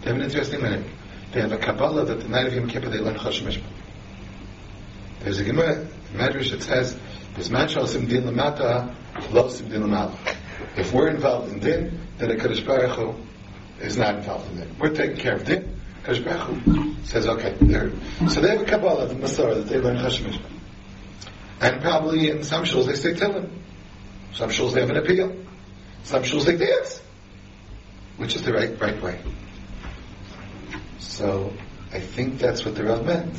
they 0.00 0.10
have 0.10 0.16
an 0.16 0.22
interesting 0.22 0.62
minute. 0.62 0.86
They 1.32 1.40
have 1.40 1.52
a 1.52 1.58
Kabbalah 1.58 2.04
that 2.06 2.20
the 2.20 2.28
night 2.28 2.46
of 2.46 2.54
Yom 2.54 2.68
Kippur 2.68 2.88
they 2.88 2.98
learn 2.98 3.16
Choshen 3.16 3.46
Mishpat. 3.46 3.64
There's 5.20 5.40
a 5.40 5.44
Gemara, 5.44 5.86
Medrash 6.12 6.52
that 6.52 6.62
says, 6.62 6.96
"There's 7.34 7.50
machal 7.50 7.86
sim 7.86 8.06
din 8.06 8.22
lamata, 8.22 8.94
lo 9.32 9.48
sim 9.48 9.68
din 9.68 9.82
lamala." 9.82 10.16
If 10.76 10.92
we're 10.92 11.08
involved 11.08 11.52
in 11.52 11.58
din, 11.58 12.00
then 12.18 12.28
the 12.28 12.36
Kadosh 12.36 12.64
Baruch 12.64 12.96
Hu 12.96 13.14
is 13.80 13.96
not 13.96 14.14
involved 14.16 14.50
in 14.52 14.58
din. 14.58 14.76
We're 14.78 14.94
taking 14.94 15.16
care 15.16 15.34
of 15.34 15.44
din. 15.44 15.80
Kadosh 16.04 16.24
Baruch 16.24 16.40
Hu 16.40 16.94
says, 17.04 17.26
"Okay." 17.26 17.54
They're, 17.60 17.90
so 18.28 18.40
they 18.40 18.50
have 18.50 18.62
a 18.62 18.64
Kabbalah, 18.64 19.06
the 19.08 19.14
Masorah, 19.16 19.56
that 19.56 19.66
they 19.68 19.78
learn 19.78 19.96
Choshen 19.96 20.26
Mishpat. 20.26 20.58
And 21.60 21.82
probably 21.82 22.30
in 22.30 22.44
some 22.44 22.64
shuls 22.64 22.86
they 22.86 22.94
say 22.94 23.14
Tehillim. 23.14 23.50
Some 24.32 24.50
shuls 24.50 24.74
they 24.74 24.80
have 24.80 24.90
an 24.90 24.96
appeal. 24.96 25.36
Some 26.04 26.22
shuls 26.22 26.44
they 26.44 26.56
dance, 26.56 27.02
which 28.18 28.36
is 28.36 28.42
the 28.42 28.52
right 28.52 28.78
right 28.80 29.00
way. 29.02 29.18
So 30.98 31.52
I 31.92 32.00
think 32.00 32.38
that's 32.38 32.64
what 32.64 32.74
the 32.74 32.84
Rav 32.84 33.04
meant. 33.04 33.34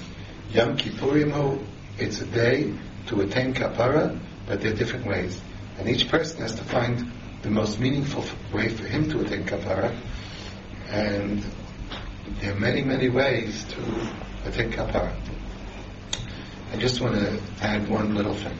Yom 0.52 0.78
Kippurim 0.78 1.32
Hu, 1.32 1.64
it's 2.00 2.22
a 2.22 2.26
day 2.26 2.74
to 3.08 3.22
attain 3.22 3.54
kapara, 3.54 4.20
but 4.48 4.62
there 4.62 4.74
are 4.74 4.76
different 4.76 5.06
ways. 5.06 5.40
And 5.78 5.88
each 5.88 6.10
person 6.10 6.42
has 6.42 6.56
to 6.56 6.64
find 6.64 7.12
the 7.42 7.50
most 7.50 7.80
meaningful 7.80 8.26
way 8.54 8.70
for 8.70 8.86
him 8.88 9.10
to 9.12 9.22
attain 9.22 9.46
kapara. 9.46 9.96
And 10.88 11.46
there 12.42 12.54
are 12.54 12.60
many, 12.60 12.84
many 12.84 13.10
ways 13.10 13.64
to 13.66 14.10
attain 14.46 14.72
kapara. 14.72 15.16
I 16.72 16.78
just 16.78 17.02
want 17.02 17.16
to 17.16 17.40
add 17.62 17.88
one 17.88 18.16
little 18.16 18.36
thing. 18.36 18.58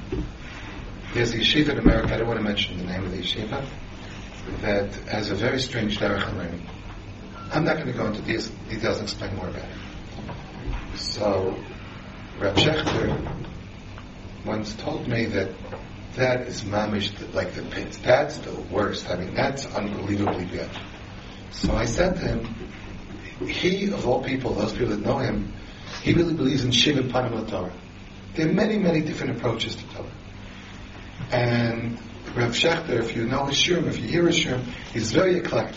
There's 1.14 1.34
a 1.34 1.38
yeshiva 1.38 1.70
in 1.70 1.80
America, 1.80 2.14
I 2.14 2.18
don't 2.18 2.28
want 2.28 2.40
to 2.40 2.44
mention 2.44 2.78
the 2.78 2.84
name 2.86 3.06
of 3.06 3.12
the 3.12 3.18
yeshiva, 3.18 3.66
that 4.62 4.94
has 5.08 5.32
a 5.32 5.36
very 5.36 5.60
strange 5.60 5.98
derech 6.00 6.36
learning. 6.36 6.68
I'm 7.52 7.64
not 7.64 7.78
going 7.78 7.88
to 7.88 7.94
go 7.94 8.06
into 8.06 8.22
these 8.22 8.50
details 8.70 9.00
and 9.00 9.08
explain 9.08 9.36
more 9.36 9.48
about 9.48 9.64
it. 9.64 10.98
So, 10.98 11.58
Rab 12.40 12.56
Shechter 12.56 13.46
once 14.46 14.74
told 14.76 15.08
me 15.08 15.26
that 15.26 15.50
that 16.16 16.48
is 16.48 16.64
mamish, 16.64 17.12
like 17.34 17.54
the 17.54 17.64
pit. 17.64 18.00
That's 18.04 18.38
the 18.40 18.54
worst. 18.72 19.10
I 19.10 19.16
mean, 19.16 19.36
that's 19.36 19.66
unbelievably 19.66 20.46
bad. 20.46 20.70
So 21.52 21.74
I 21.74 21.86
said 21.86 22.16
to 22.16 22.22
him, 22.22 23.48
he, 23.48 23.92
of 23.92 24.08
all 24.08 24.24
people, 24.24 24.54
those 24.54 24.74
people 24.74 24.90
that 24.90 25.02
know 25.02 25.18
him, 25.18 25.54
he 26.02 26.14
really 26.14 26.34
believes 26.34 26.64
in 26.64 26.72
Shiva 26.72 27.04
Panim 27.04 27.50
Torah. 27.50 27.74
There 28.36 28.48
are 28.48 28.54
many, 28.54 28.78
many 28.78 29.02
different 29.02 29.38
approaches 29.38 29.76
to 29.76 29.84
Torah. 29.90 30.12
And 31.32 32.00
Rav 32.36 32.52
Shechter, 32.52 33.00
if 33.00 33.16
you 33.16 33.26
know 33.26 33.46
his 33.46 33.58
shirim, 33.58 33.88
if 33.88 34.00
you 34.00 34.08
hear 34.08 34.28
his 34.28 34.38
shirim, 34.40 34.64
he's 34.94 35.12
very 35.12 35.38
eclectic. 35.38 35.76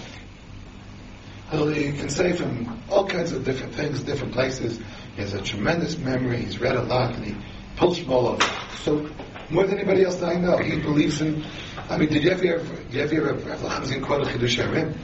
He 1.50 1.92
can 1.92 2.08
say 2.08 2.32
from 2.32 2.82
all 2.88 3.06
kinds 3.06 3.32
of 3.32 3.44
different 3.44 3.74
things, 3.74 4.02
different 4.02 4.32
places. 4.32 4.78
He 5.14 5.20
has 5.20 5.34
a 5.34 5.42
tremendous 5.42 5.98
memory. 5.98 6.38
He's 6.38 6.58
read 6.58 6.76
a 6.76 6.82
lot, 6.82 7.14
and 7.14 7.24
he 7.26 7.36
pulls 7.76 7.98
from 7.98 8.10
all 8.10 8.28
over. 8.28 8.48
So 8.84 9.10
more 9.50 9.66
than 9.66 9.78
anybody 9.78 10.04
else 10.04 10.16
that 10.16 10.30
I 10.30 10.40
know, 10.40 10.56
he 10.56 10.80
believes 10.80 11.20
in. 11.20 11.44
I 11.90 11.98
mean, 11.98 12.08
did 12.08 12.24
you 12.24 12.30
ever? 12.30 12.42
Did 12.42 12.94
you 12.94 13.00
ever 13.02 13.12
hear 13.12 13.34
Rav 13.34 13.62
Lichtenstein 13.62 14.02
quote 14.02 14.26
a 14.26 14.30
Chiddush 14.30 14.56
Harim? 14.56 14.98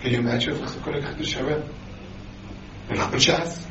Can 0.00 0.10
you 0.10 0.18
imagine 0.18 0.54
if 0.54 0.62
it's 0.62 0.74
a 0.74 0.80
quote 0.80 0.96
a 0.96 1.00
Chiddush 1.00 1.32
Harim? 1.34 1.62
In 2.88 2.96
Shas, 2.96 3.64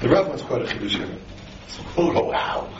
the 0.00 0.08
Rav 0.08 0.28
once 0.28 0.42
quoted 0.42 0.68
a 0.68 0.70
Chiddush 0.74 0.98
Harim. 0.98 1.20
So 1.68 1.82
go, 1.94 2.24
wow. 2.24 2.70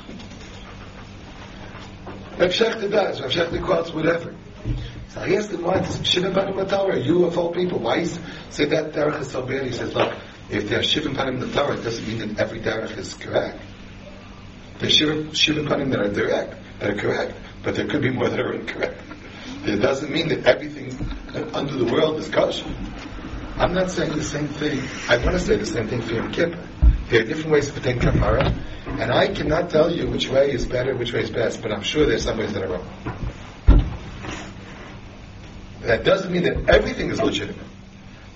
Shechter 2.38 2.90
does. 2.90 3.20
Rav 3.20 3.30
Shechter 3.30 3.64
quotes 3.64 3.92
whatever. 3.92 4.34
So 5.08 5.20
I 5.20 5.34
asked 5.34 5.52
him 5.52 5.62
once, 5.62 5.98
Shivim 5.98 6.34
Panim 6.34 6.68
Torah, 6.68 6.98
you 6.98 7.24
of 7.24 7.38
all 7.38 7.52
people, 7.52 7.78
why 7.78 8.04
say 8.04 8.64
that 8.64 8.92
derech 8.92 9.20
is 9.20 9.30
so 9.30 9.42
bad? 9.42 9.66
He 9.66 9.72
says, 9.72 9.94
look, 9.94 10.12
if 10.50 10.68
there's 10.68 10.92
Shivim 10.92 11.14
Panim 11.14 11.52
Torah, 11.52 11.78
it 11.78 11.84
doesn't 11.84 12.06
mean 12.08 12.18
that 12.18 12.40
every 12.40 12.60
derech 12.60 12.96
is 12.98 13.14
correct. 13.14 13.60
There's 14.78 14.98
Shivim, 14.98 15.28
Shivim 15.28 15.68
Panim 15.68 15.90
that 15.90 16.00
are 16.00 16.12
direct, 16.12 16.56
that 16.80 16.90
are 16.90 16.96
correct, 16.96 17.34
but 17.62 17.76
there 17.76 17.86
could 17.86 18.02
be 18.02 18.10
more 18.10 18.28
that 18.28 18.40
are 18.40 18.54
incorrect. 18.54 19.00
It 19.64 19.76
doesn't 19.76 20.10
mean 20.10 20.28
that 20.28 20.46
everything 20.46 20.92
under 21.54 21.74
the 21.74 21.84
world 21.84 22.18
is 22.18 22.28
kosher. 22.28 22.66
I'm 23.56 23.72
not 23.72 23.90
saying 23.90 24.16
the 24.16 24.24
same 24.24 24.48
thing. 24.48 24.82
I 25.08 25.16
want 25.18 25.32
to 25.32 25.38
say 25.38 25.56
the 25.56 25.64
same 25.64 25.88
thing 25.88 26.02
for 26.02 26.14
Yom 26.14 26.32
Kippur. 26.32 26.58
There 27.08 27.22
are 27.22 27.24
different 27.24 27.50
ways 27.50 27.68
of 27.68 27.76
attaining 27.76 28.00
kapara, 28.02 28.52
and 28.86 29.10
I 29.10 29.28
cannot 29.28 29.70
tell 29.70 29.90
you 29.90 30.08
which 30.08 30.28
way 30.28 30.52
is 30.52 30.66
better, 30.66 30.94
which 30.94 31.12
way 31.12 31.22
is 31.22 31.30
best, 31.30 31.62
but 31.62 31.72
I'm 31.72 31.82
sure 31.82 32.06
there's 32.06 32.24
some 32.24 32.38
ways 32.38 32.52
that 32.52 32.62
are 32.62 32.68
wrong. 32.68 32.88
That 35.80 36.04
doesn't 36.04 36.32
mean 36.32 36.44
that 36.44 36.68
everything 36.68 37.10
is 37.10 37.20
legitimate. 37.20 37.66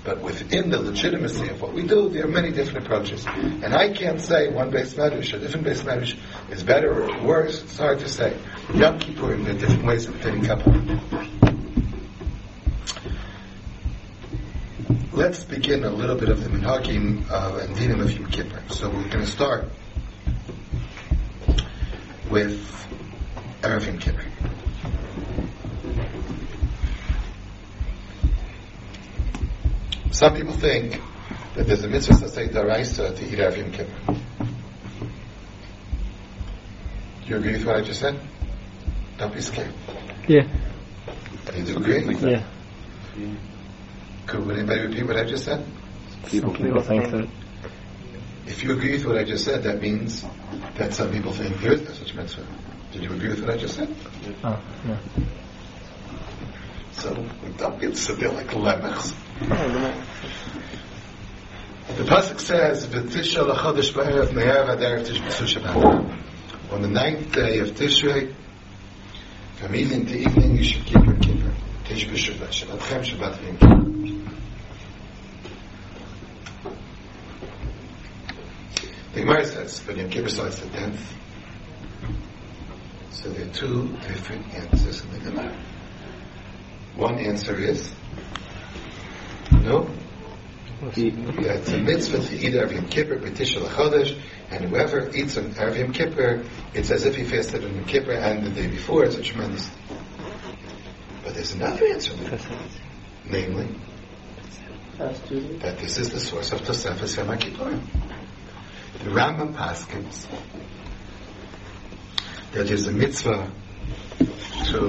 But 0.05 0.23
within 0.23 0.71
the 0.71 0.81
legitimacy 0.81 1.49
of 1.49 1.61
what 1.61 1.75
we 1.75 1.87
do, 1.87 2.09
there 2.09 2.25
are 2.25 2.28
many 2.28 2.50
different 2.50 2.87
approaches. 2.87 3.26
And 3.26 3.75
I 3.75 3.93
can't 3.93 4.21
say 4.21 4.49
one 4.49 4.71
base 4.71 4.95
medrash, 4.95 5.35
a 5.35 5.38
different 5.38 5.64
base 5.64 5.83
medrash 5.83 6.19
is 6.50 6.62
better 6.62 7.02
or 7.02 7.23
worse. 7.26 7.62
It's 7.62 7.76
hard 7.76 7.99
to 8.00 8.09
say. 8.09 8.38
Yom 8.73 8.99
Kippurim, 8.99 9.45
there 9.45 9.55
are 9.55 9.59
different 9.59 9.85
ways 9.85 10.07
of 10.07 10.17
attaining 10.17 10.43
kapara. 10.43 11.45
Let's 15.12 15.45
begin 15.45 15.85
a 15.85 15.90
little 15.90 16.17
bit 16.17 16.28
of 16.28 16.43
the 16.43 16.49
minhagim 16.49 17.28
uh, 17.31 17.59
and 17.61 17.76
dinim 17.76 18.00
of 18.00 18.11
Yom 18.11 18.31
Kippur. 18.31 18.62
So 18.71 18.88
we're 18.88 19.09
going 19.09 19.25
to 19.25 19.26
start 19.26 19.69
with 22.30 22.58
Erev 23.62 23.87
Yom 23.87 23.99
Kippur. 23.99 24.25
Some 30.11 30.35
people 30.35 30.54
think 30.54 31.00
that 31.54 31.66
there's 31.66 31.85
a 31.85 31.88
mitzvah 31.88 32.14
to 32.14 32.28
say 32.28 32.49
daraisa 32.49 33.16
to 33.16 33.25
eat 33.25 33.38
Erev 33.38 33.56
Yom 33.56 33.73
Kippur. 33.73 34.14
Do 37.25 37.35
you 37.35 37.37
agree 37.37 37.52
with 37.52 37.64
what 37.66 37.76
I 37.76 37.80
just 37.82 38.00
said? 38.00 38.20
Don't 39.18 39.35
be 39.35 39.40
scared. 39.40 39.73
Yeah. 40.26 40.47
You 41.54 41.64
do 41.64 41.76
agree? 41.78 42.14
Yeah. 42.16 42.42
Could 44.26 44.50
anybody 44.50 44.82
repeat 44.82 45.06
what 45.06 45.16
I 45.16 45.25
just 45.25 45.44
said? 45.44 45.64
People, 46.26 46.52
people 46.54 46.82
think 46.82 47.11
that 47.11 47.28
If 48.49 48.64
you 48.64 48.73
agree 48.73 48.93
with 48.93 49.05
what 49.05 49.19
I 49.19 49.25
just 49.25 49.45
said, 49.45 49.64
that 49.64 49.83
means 49.83 50.25
that 50.76 50.95
some 50.95 51.12
people 51.12 51.33
think 51.33 51.61
there 51.61 51.73
is 51.73 51.83
no 51.83 51.93
such 51.93 52.14
mitzvah. 52.14 52.47
Did 52.93 53.02
you 53.02 53.12
agree 53.12 53.28
with 53.28 53.43
what 53.43 53.50
I 53.50 53.59
just 53.59 53.76
said? 53.76 53.95
oh 54.43 54.59
no. 54.87 54.99
So 56.93 57.26
don't 57.59 57.78
get 57.78 57.95
severe 57.97 58.31
like 58.31 58.55
lemons. 58.55 59.14
The 61.97 62.05
pasuk 62.05 62.40
says, 62.40 62.87
"V'tisha 62.87 63.45
lachodesh 63.47 63.93
ba'erev 63.93 64.33
me'erev 64.33 64.69
ad 64.71 65.05
tish 65.05 65.21
b'su 65.21 65.45
Shabbat." 65.47 66.73
On 66.73 66.81
the 66.81 66.88
ninth 66.88 67.33
day 67.33 67.59
of 67.59 67.69
Tishrei, 67.73 68.35
from 69.57 69.75
evening 69.75 70.07
to 70.07 70.19
evening, 70.19 70.57
you 70.57 70.64
should 70.64 70.87
keep 70.87 71.05
your 71.05 71.17
kippur. 71.17 71.52
Tish 71.85 72.07
b'shu 72.07 72.33
Shabbat. 72.33 72.49
Shabbat 72.49 73.05
Shabbat 73.05 73.35
v'yim 73.37 73.59
kippur. 73.61 73.88
The 79.18 79.25
Gemara 79.25 79.44
says, 79.46 79.84
when 79.84 79.96
Yom 79.96 80.10
Kippur 80.10 80.28
starts 80.28 80.60
the 80.60 80.68
tenth, 80.68 81.12
so 83.10 83.28
there 83.30 83.48
are 83.48 83.52
two 83.52 83.88
different 84.06 84.54
answers 84.54 85.02
in 85.02 85.10
the 85.10 85.18
Gemara. 85.18 85.56
One 86.94 87.18
answer 87.18 87.56
is, 87.56 87.90
no, 89.50 89.90
yeah, 90.94 91.54
it's 91.54 91.72
a 91.72 91.78
mitzvah 91.78 92.20
to 92.20 92.32
eat 92.32 92.52
Yom 92.52 92.87
Kippur, 92.87 93.16
B'tishah 93.16 93.60
L'chodesh, 93.60 94.22
and 94.52 94.66
whoever 94.66 95.10
eats 95.12 95.37
on 95.37 95.52
Yom 95.52 95.92
Kippur, 95.92 96.44
it's 96.72 96.92
as 96.92 97.04
if 97.04 97.16
he 97.16 97.25
fasted 97.25 97.64
on 97.64 97.75
Yom 97.75 97.87
Kippur 97.87 98.12
and 98.12 98.46
the 98.46 98.50
day 98.50 98.68
before. 98.68 99.04
It's 99.04 99.16
a 99.16 99.22
tremendous. 99.22 99.68
But 101.25 101.34
there's 101.34 101.54
another 101.54 101.84
answer, 101.87 102.14
namely 103.25 103.66
that 104.96 105.78
this 105.78 105.98
is 105.98 106.10
the 106.10 106.20
source 106.20 106.52
of 106.52 106.60
Tosefes 106.60 107.16
Yom 107.16 107.37
Kippurim. 107.37 107.98
The 109.05 109.11
Rambam 109.11 109.55
Paskins 109.55 110.26
that 112.52 112.67
there's 112.67 112.87
a 112.88 112.93
mitzvah 112.93 113.50
to 114.19 114.88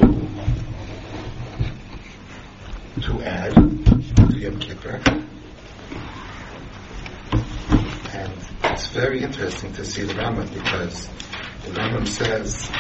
to 3.02 3.22
add 3.22 3.54
to 3.54 4.38
Yom 4.38 4.60
Kippur. 4.60 5.02
And 8.12 8.34
it's 8.64 8.88
very 8.88 9.22
interesting 9.22 9.74
to 9.74 9.86
see 9.86 10.04
the 10.04 10.14
Rambam 10.14 10.52
because 10.54 11.08
the 11.66 11.72
Rambam 11.72 12.08
says 12.08 12.72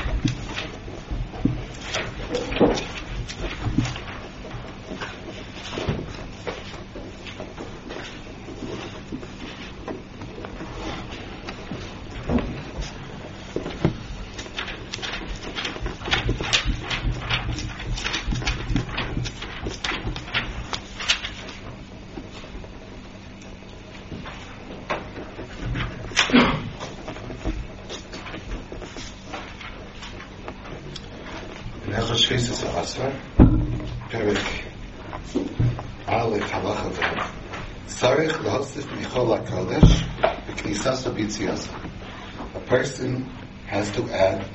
person 42.69 43.23
has 43.65 43.91
to 43.91 44.03
add 44.11 44.47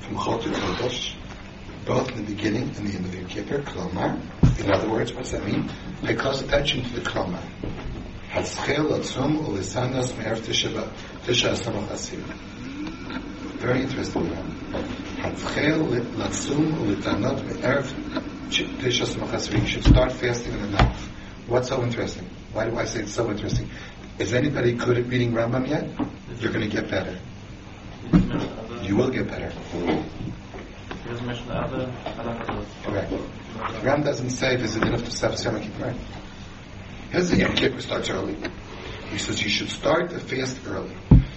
from 0.00 0.16
Chol 0.16 0.40
to 0.42 0.48
Kodesh, 0.48 1.16
both 1.84 2.08
in 2.12 2.24
the 2.24 2.34
beginning 2.34 2.62
and 2.76 2.86
the 2.86 2.94
end 2.96 3.04
of 3.04 3.14
Yom 3.14 3.26
Kippur, 3.26 3.58
Klomar. 3.62 4.16
In 4.60 4.70
other 4.72 4.88
words, 4.88 5.12
what 5.12 5.24
does 5.24 5.32
that 5.32 5.44
mean? 5.44 5.68
Pay 6.02 6.14
close 6.14 6.40
attention 6.40 6.84
to 6.84 6.90
the 6.94 7.00
Klomar. 7.00 7.42
Very 13.58 13.82
interesting. 13.82 14.22
Asir. 19.34 19.56
You 19.58 19.66
should 19.66 19.84
start 19.84 20.12
fasting 20.12 20.52
in 20.52 20.62
the 20.62 20.68
night. 20.68 20.96
What's 21.48 21.68
so 21.70 21.82
interesting? 21.82 22.30
Why 22.52 22.68
do 22.70 22.76
I 22.78 22.84
say 22.84 23.00
it's 23.00 23.14
so 23.14 23.28
interesting? 23.30 23.68
Is 24.20 24.32
anybody 24.32 24.74
good 24.74 24.98
at 24.98 25.06
reading 25.06 25.32
Rambam 25.32 25.68
yet? 25.68 25.88
You're 26.40 26.52
going 26.52 26.68
to 26.68 26.74
get 26.74 26.88
better. 26.88 27.18
You 28.82 28.96
will 28.96 29.10
get 29.10 29.28
better. 29.28 29.52
Correct. 32.84 33.12
Ram 33.82 34.02
doesn't 34.02 34.30
say 34.30 34.56
there's 34.56 34.76
a 34.76 34.80
din 34.80 34.94
of 34.94 35.02
Tosefes 35.02 35.44
Yom 35.44 35.60
Kippur. 35.60 35.94
Here's 37.10 37.30
the 37.30 37.38
Yom 37.38 37.54
Kippur 37.54 37.80
starts 37.80 38.10
early. 38.10 38.36
He 39.10 39.18
says 39.18 39.42
you 39.42 39.48
should 39.48 39.70
start 39.70 40.10
the 40.10 40.20
fast 40.20 40.60
early. 40.66 40.94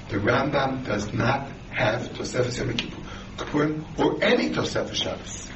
The 0.09 0.17
Rambam 0.17 0.85
does 0.85 1.13
not 1.13 1.49
have 1.71 2.09
Tosefes 2.13 2.57
Yom 2.57 2.75
Kippur 2.75 3.83
or 3.97 4.23
any 4.23 4.49
Tosefes 4.49 4.95
Shabbos. 4.95 5.49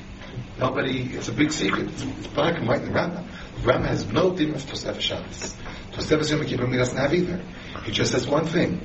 Nobody, 0.58 1.14
it's 1.14 1.28
a 1.28 1.34
big 1.34 1.52
secret. 1.52 1.90
It's, 1.90 2.02
it's 2.04 2.28
black 2.28 2.58
and 2.58 2.68
white 2.68 2.82
in 2.82 2.92
the 2.94 2.98
Rambam. 2.98 3.28
The 3.58 3.72
Rambam 3.72 3.88
has 3.88 4.06
no 4.08 4.34
din 4.34 4.54
of 4.56 4.62
Tosefes 4.62 5.02
Shabbos. 5.02 5.56
Tosefes 5.92 6.32
Yom 6.32 6.46
Kippur 6.46 6.68
he 6.68 6.78
doesn't 6.78 6.98
have 6.98 7.14
either. 7.14 7.42
He 7.84 7.92
just 7.92 8.12
says 8.12 8.28
one 8.28 8.46
thing. 8.46 8.80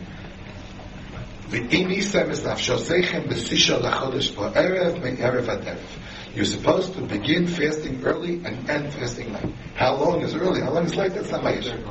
You're 6.33 6.45
supposed 6.45 6.95
to 6.95 7.01
begin 7.01 7.49
fasting 7.49 8.05
early 8.05 8.35
and 8.45 8.71
end 8.71 8.95
fasting 8.95 9.33
late. 9.33 9.53
How 9.75 9.97
long 9.97 10.21
is 10.21 10.35
early? 10.37 10.61
How 10.61 10.71
long 10.71 10.85
is 10.85 10.95
late? 10.95 11.13
That's 11.13 11.31
not 11.31 11.43
my 11.43 11.55
issue. 11.55 11.83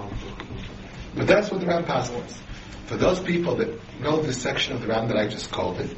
But 1.15 1.27
that's 1.27 1.51
what 1.51 1.59
the 1.59 1.67
Ram 1.67 1.83
passes. 1.83 2.41
For 2.85 2.95
those 2.95 3.19
people 3.19 3.57
that 3.57 3.77
know 3.99 4.21
this 4.21 4.41
section 4.41 4.75
of 4.75 4.81
the 4.81 4.87
Ram 4.87 5.09
that 5.09 5.17
I 5.17 5.27
just 5.27 5.51
called 5.51 5.81
it, 5.81 5.93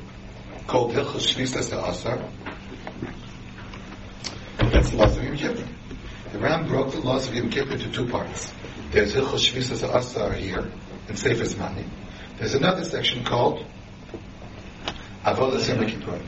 called 0.65 0.93
Hilchos 0.93 1.27
Shvisas 1.31 1.71
Asar, 1.71 2.27
that's 4.57 4.89
the 4.89 4.97
laws 4.97 5.17
of 5.17 5.23
Yom 5.23 5.37
Kippur. 5.37 5.67
The 6.31 6.39
Ram 6.39 6.67
broke 6.67 6.93
the 6.93 7.01
laws 7.01 7.27
of 7.27 7.35
Yom 7.35 7.51
Kippur 7.51 7.73
into 7.73 7.91
two 7.91 8.07
parts. 8.07 8.51
There's 8.89 9.13
Hilchos 9.13 9.51
Shvisas 9.51 9.83
Asar 9.83 10.33
here, 10.33 10.71
in 11.07 11.15
Sefer 11.15 11.43
Zmanim. 11.43 12.00
There's 12.41 12.55
another 12.55 12.83
section 12.83 13.23
called 13.23 13.63
Avodah 15.23 15.67
Yom 15.67 15.87
Kippur. 15.87 16.19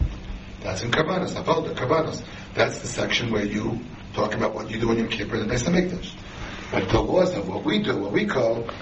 That's 0.61 0.83
in 0.83 0.91
Karbanos, 0.91 1.33
Avodah, 1.33 1.73
Karbanos. 1.73 2.23
That's 2.53 2.77
the 2.81 2.87
section 2.87 3.31
where 3.31 3.43
you 3.43 3.79
talk 4.13 4.35
about 4.35 4.53
what 4.53 4.69
you 4.69 4.79
do 4.79 4.91
in 4.91 4.99
Yom 4.99 5.07
Kippur 5.09 5.37
and 5.37 5.49
Beis 5.49 5.63
Hamikdash. 5.63 6.13
But 6.71 6.87
the 6.89 7.01
laws 7.01 7.35
of 7.35 7.49
what 7.49 7.65
we 7.65 7.81
do, 7.81 7.97
what 7.97 8.11
we 8.11 8.27
call 8.27 8.69
uh, 8.69 8.73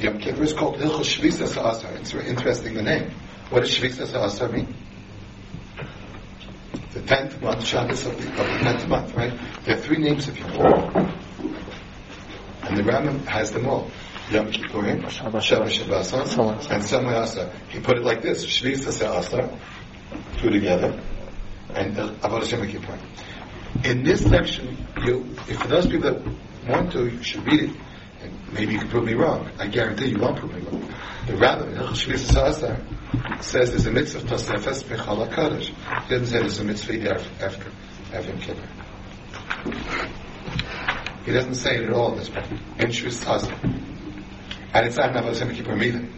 Yom 0.00 0.18
Kippur 0.18 0.42
is 0.42 0.52
called 0.52 0.78
Hilchos 0.78 1.16
Shvisas 1.16 1.52
Asar. 1.52 1.92
It's 1.92 2.10
very 2.10 2.26
interesting 2.26 2.74
the 2.74 2.82
name. 2.82 3.12
What 3.50 3.60
does 3.60 3.70
Shvisas 3.70 4.12
Asar 4.12 4.48
mean? 4.48 4.74
The 6.90 7.02
tenth 7.02 7.40
month, 7.40 7.64
Shabbos 7.64 8.04
of 8.04 8.20
the, 8.20 8.28
of 8.30 8.36
the 8.48 8.64
tenth 8.64 8.88
month, 8.88 9.14
right? 9.14 9.32
There 9.62 9.78
are 9.78 9.80
three 9.80 9.98
names 9.98 10.26
of 10.26 10.36
Yom 10.36 10.50
Kippur. 10.50 11.12
And 12.62 12.76
the 12.76 12.82
Rambam 12.82 13.24
has 13.26 13.52
them 13.52 13.68
all. 13.68 13.88
And 14.34 14.54
Samay 16.82 17.22
Asar. 17.22 17.50
He 17.68 17.80
put 17.80 17.98
it 17.98 18.04
like 18.04 18.22
this: 18.22 18.46
Shvisas 18.46 19.02
Asar, 19.02 19.50
two 20.38 20.50
together, 20.50 20.98
and 21.74 21.98
uh, 21.98 22.14
Avodah 22.14 22.50
Yom 22.50 22.68
Kippur. 22.68 22.98
In 23.84 24.04
this 24.04 24.24
section, 24.24 24.86
you, 25.04 25.26
if 25.48 25.58
for 25.58 25.68
those 25.68 25.86
people 25.86 26.12
that 26.12 26.22
want 26.68 26.92
to, 26.92 27.08
you 27.08 27.22
should 27.22 27.44
read 27.44 27.62
it. 27.64 27.76
And 28.22 28.52
maybe 28.52 28.74
you 28.74 28.78
can 28.78 28.88
prove 28.88 29.04
me 29.04 29.14
wrong. 29.14 29.50
I 29.58 29.66
guarantee 29.66 30.08
you 30.10 30.18
won't 30.18 30.38
prove 30.38 30.54
me 30.54 30.62
wrong. 30.62 30.94
The 31.26 31.32
Hilchos 31.32 32.06
Shvisas 32.06 32.36
Asar 32.36 32.80
says 33.42 33.70
there's 33.70 33.86
a 33.86 33.90
mitzvah 33.90 34.18
of 34.20 34.24
Tosefes 34.24 34.84
Bechal 34.84 35.28
HaKadosh. 35.28 35.66
He 36.04 36.08
doesn't 36.08 36.26
say 36.26 36.38
there's 36.38 36.58
a 36.58 36.64
mitzvah 36.64 37.10
after 37.40 37.70
after, 38.12 38.32
Kippur. 38.38 38.68
He 41.24 41.32
doesn't 41.32 41.54
say 41.54 41.76
it 41.76 41.84
at 41.84 41.92
all 41.92 42.12
in 42.12 42.18
this 42.18 42.28
point. 42.28 42.50
In 42.78 42.90
Shvisas 42.90 43.81
And 44.74 44.86
it's 44.86 44.96
not 44.96 45.12
Avodah 45.12 45.38
Yom 45.38 45.54
Kippur 45.54 45.82
either. 45.82 46.08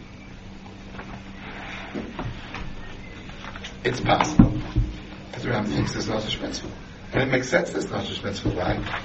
It's 3.84 4.00
possible 4.00 4.52
that 5.32 5.42
the 5.42 5.50
Ram 5.50 5.66
thinks 5.66 5.92
there's 5.92 6.08
no 6.08 6.20
such 6.20 6.40
mitzvah. 6.40 6.70
And 7.12 7.22
it 7.22 7.32
makes 7.32 7.48
sense 7.48 7.70
there's 7.70 7.90
no 7.90 8.02
such 8.04 8.22
mitzvah. 8.22 8.50
Why? 8.50 9.00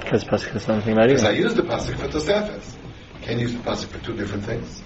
Because 0.00 0.24
Pasuk 0.24 0.50
has 0.50 0.64
something 0.64 0.92
about 0.92 1.08
Because 1.08 1.24
I 1.24 1.30
use 1.30 1.54
the 1.54 1.62
pasuk 1.62 1.96
for 1.98 2.08
Tosefes. 2.08 2.76
Can't 3.22 3.40
use 3.40 3.54
the 3.54 3.60
pasuk 3.60 3.86
for 3.86 3.98
two 4.04 4.14
different 4.14 4.44
things. 4.44 4.82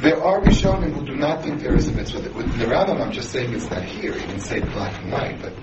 There 0.00 0.22
are 0.22 0.40
Rishonim 0.40 0.92
who 0.92 1.06
do 1.06 1.16
not 1.16 1.42
think 1.42 1.60
there 1.60 1.74
is 1.74 1.88
a 1.88 1.92
mitzvah. 1.92 2.30
With 2.30 2.56
the 2.58 2.66
Rambam, 2.66 3.00
I'm 3.00 3.12
just 3.12 3.30
saying 3.30 3.52
it's 3.54 3.68
not 3.70 3.82
here. 3.82 4.12
He 4.12 4.20
didn't 4.20 4.40
say 4.40 4.60
black 4.60 5.02
and 5.02 5.10
white, 5.10 5.40
but 5.40 5.54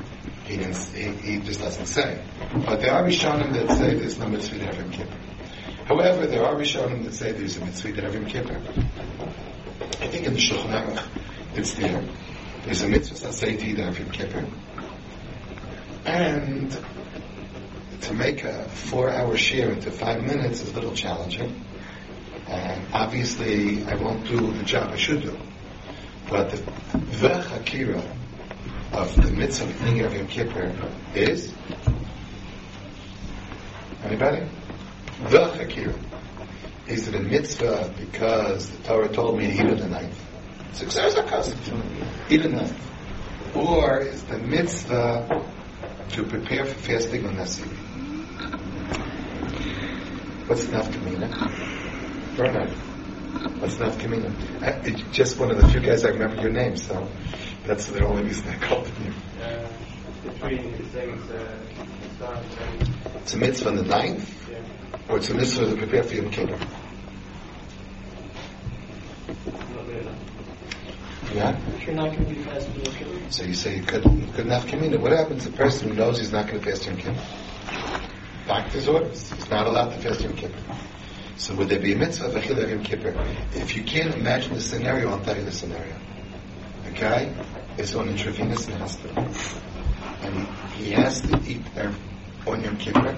he, 0.45 0.57
didn't, 0.57 0.75
he, 0.75 1.11
he 1.11 1.39
just 1.39 1.61
doesn't 1.61 1.85
say. 1.85 2.21
But 2.65 2.81
there 2.81 2.91
are 2.91 3.03
Rishonim 3.03 3.53
that 3.53 3.77
say 3.77 3.93
there's 3.93 4.17
no 4.17 4.27
mitzvah 4.27 4.57
to 4.59 4.83
Kippur. 4.89 5.24
However, 5.85 6.25
there 6.25 6.43
are 6.43 6.55
Rishonim 6.55 7.03
that 7.03 7.13
say 7.13 7.31
there's 7.31 7.57
a 7.57 7.65
mitzvah 7.65 7.93
to 7.93 8.11
Yom 8.11 8.25
Kippur. 8.25 8.59
I 10.01 10.07
think 10.07 10.25
in 10.25 10.33
the 10.33 10.39
Shulchan 10.39 10.71
Aruch, 10.71 11.05
it's 11.53 11.75
there. 11.75 12.03
There's 12.63 12.81
a 12.81 12.87
mitzvah 12.87 13.27
that 13.27 13.33
say 13.33 13.55
to 13.55 13.65
Yom 13.67 13.93
Kippur. 13.93 14.45
And 16.05 16.75
to 18.01 18.13
make 18.15 18.43
a 18.43 18.67
four-hour 18.69 19.37
share 19.37 19.69
into 19.69 19.91
five 19.91 20.23
minutes 20.23 20.61
is 20.61 20.71
a 20.71 20.73
little 20.73 20.93
challenging. 20.93 21.63
And 22.47 22.83
obviously, 22.91 23.85
I 23.85 23.93
won't 23.95 24.27
do 24.27 24.53
the 24.53 24.63
job 24.63 24.91
I 24.91 24.97
should 24.97 25.21
do. 25.21 25.37
But 26.27 26.49
the, 26.49 26.57
the 27.19 28.03
of 28.91 29.15
the 29.15 29.31
mitzvah 29.31 29.69
of 30.05 30.15
Yom 30.15 30.27
Kippur 30.27 30.73
is 31.13 31.53
anybody? 34.03 34.47
The 35.23 35.49
Hakira. 35.49 35.97
Is 36.87 37.07
it 37.07 37.15
a 37.15 37.19
mitzvah 37.19 37.93
because 37.97 38.69
the 38.69 38.83
Torah 38.83 39.07
told 39.07 39.39
me 39.39 39.47
to 39.47 39.53
eat 39.53 39.61
on 39.61 39.77
the 39.77 39.87
ninth? 39.87 40.21
Success 40.73 41.17
or 41.17 41.23
custom? 41.23 41.81
Eat 42.29 42.45
on 42.45 42.51
the 42.51 42.57
ninth. 42.57 43.55
Or 43.55 44.01
is 44.01 44.23
the 44.25 44.37
mitzvah 44.37 45.49
to 46.09 46.23
prepare 46.23 46.65
for 46.65 46.75
fasting 46.75 47.25
on 47.25 47.37
Nasi? 47.37 47.63
What's 50.47 50.65
nafkamina? 50.65 52.35
Bernard. 52.35 52.69
What's 53.59 53.75
nafkamina? 53.75 54.85
It's 54.85 55.01
just 55.15 55.39
one 55.39 55.49
of 55.51 55.61
the 55.61 55.67
few 55.69 55.79
guys 55.79 56.05
I 56.05 56.09
remember 56.09 56.41
your 56.41 56.51
name, 56.51 56.75
so 56.75 57.07
that's 57.65 57.87
the 57.87 58.05
only 58.05 58.23
reason 58.23 58.49
I 58.49 58.57
called 58.57 58.91
you. 59.03 59.13
Uh, 59.41 59.67
between 60.23 60.71
the 60.73 60.83
things, 60.89 61.31
uh, 61.31 62.43
It's 63.21 63.33
a 63.33 63.37
mitzvah 63.37 63.69
on 63.69 63.75
the 63.77 63.83
ninth, 63.83 64.44
or 65.09 65.17
it's 65.17 65.29
a 65.29 65.33
mitzvah 65.33 65.69
to 65.69 65.75
prepare 65.75 66.03
for 66.03 66.15
Yom 66.15 66.31
Kippur. 66.31 66.59
Yeah? 71.33 71.59
If 71.75 71.85
you're 71.85 71.95
not 71.95 72.11
going 72.11 72.25
to 72.25 72.33
be 72.33 72.41
fasting, 72.43 72.75
you'll 72.75 72.93
kill. 72.93 73.29
So 73.29 73.43
you 73.43 73.53
say 73.53 73.75
you 73.77 73.83
could, 73.83 74.03
good 74.03 74.45
nafkamina. 74.45 74.99
What 74.99 75.11
happens 75.11 75.43
to 75.43 75.49
a 75.49 75.51
person 75.51 75.89
who 75.89 75.95
knows 75.95 76.17
he's 76.19 76.31
not 76.31 76.47
going 76.47 76.61
to 76.61 76.65
fast 76.65 76.85
Yom 76.85 76.97
Kippur? 76.97 77.21
Doctor's 78.47 78.87
orders. 78.87 79.31
He's 79.31 79.49
not 79.49 79.67
allowed 79.67 79.89
to 79.89 79.97
fast 79.99 80.21
Yom 80.21 80.33
Kippur. 80.35 80.61
So 81.37 81.53
would 81.55 81.67
there 81.67 81.79
be 81.79 81.93
a 81.93 81.97
mitzvah 81.97 82.27
of 82.27 82.33
Achil 82.35 82.69
Yom 82.69 82.83
Kippur? 82.83 83.13
If 83.53 83.75
you 83.75 83.83
can't 83.83 84.15
imagine 84.15 84.53
the 84.53 84.61
scenario, 84.61 85.09
I'll 85.09 85.19
tell 85.19 85.35
you 85.35 85.43
the 85.43 85.51
scenario. 85.51 85.95
A 86.85 86.91
guy 86.91 87.33
is 87.77 87.93
on 87.95 88.07
intravenous 88.07 88.65
in 88.67 88.73
the 88.73 88.79
hospital. 88.79 89.27
And 90.21 90.47
he, 90.73 90.91
has 90.91 91.21
to 91.21 91.39
eat 91.45 91.61
on 92.47 92.63
Yom 92.63 92.77
Kippur. 92.77 93.17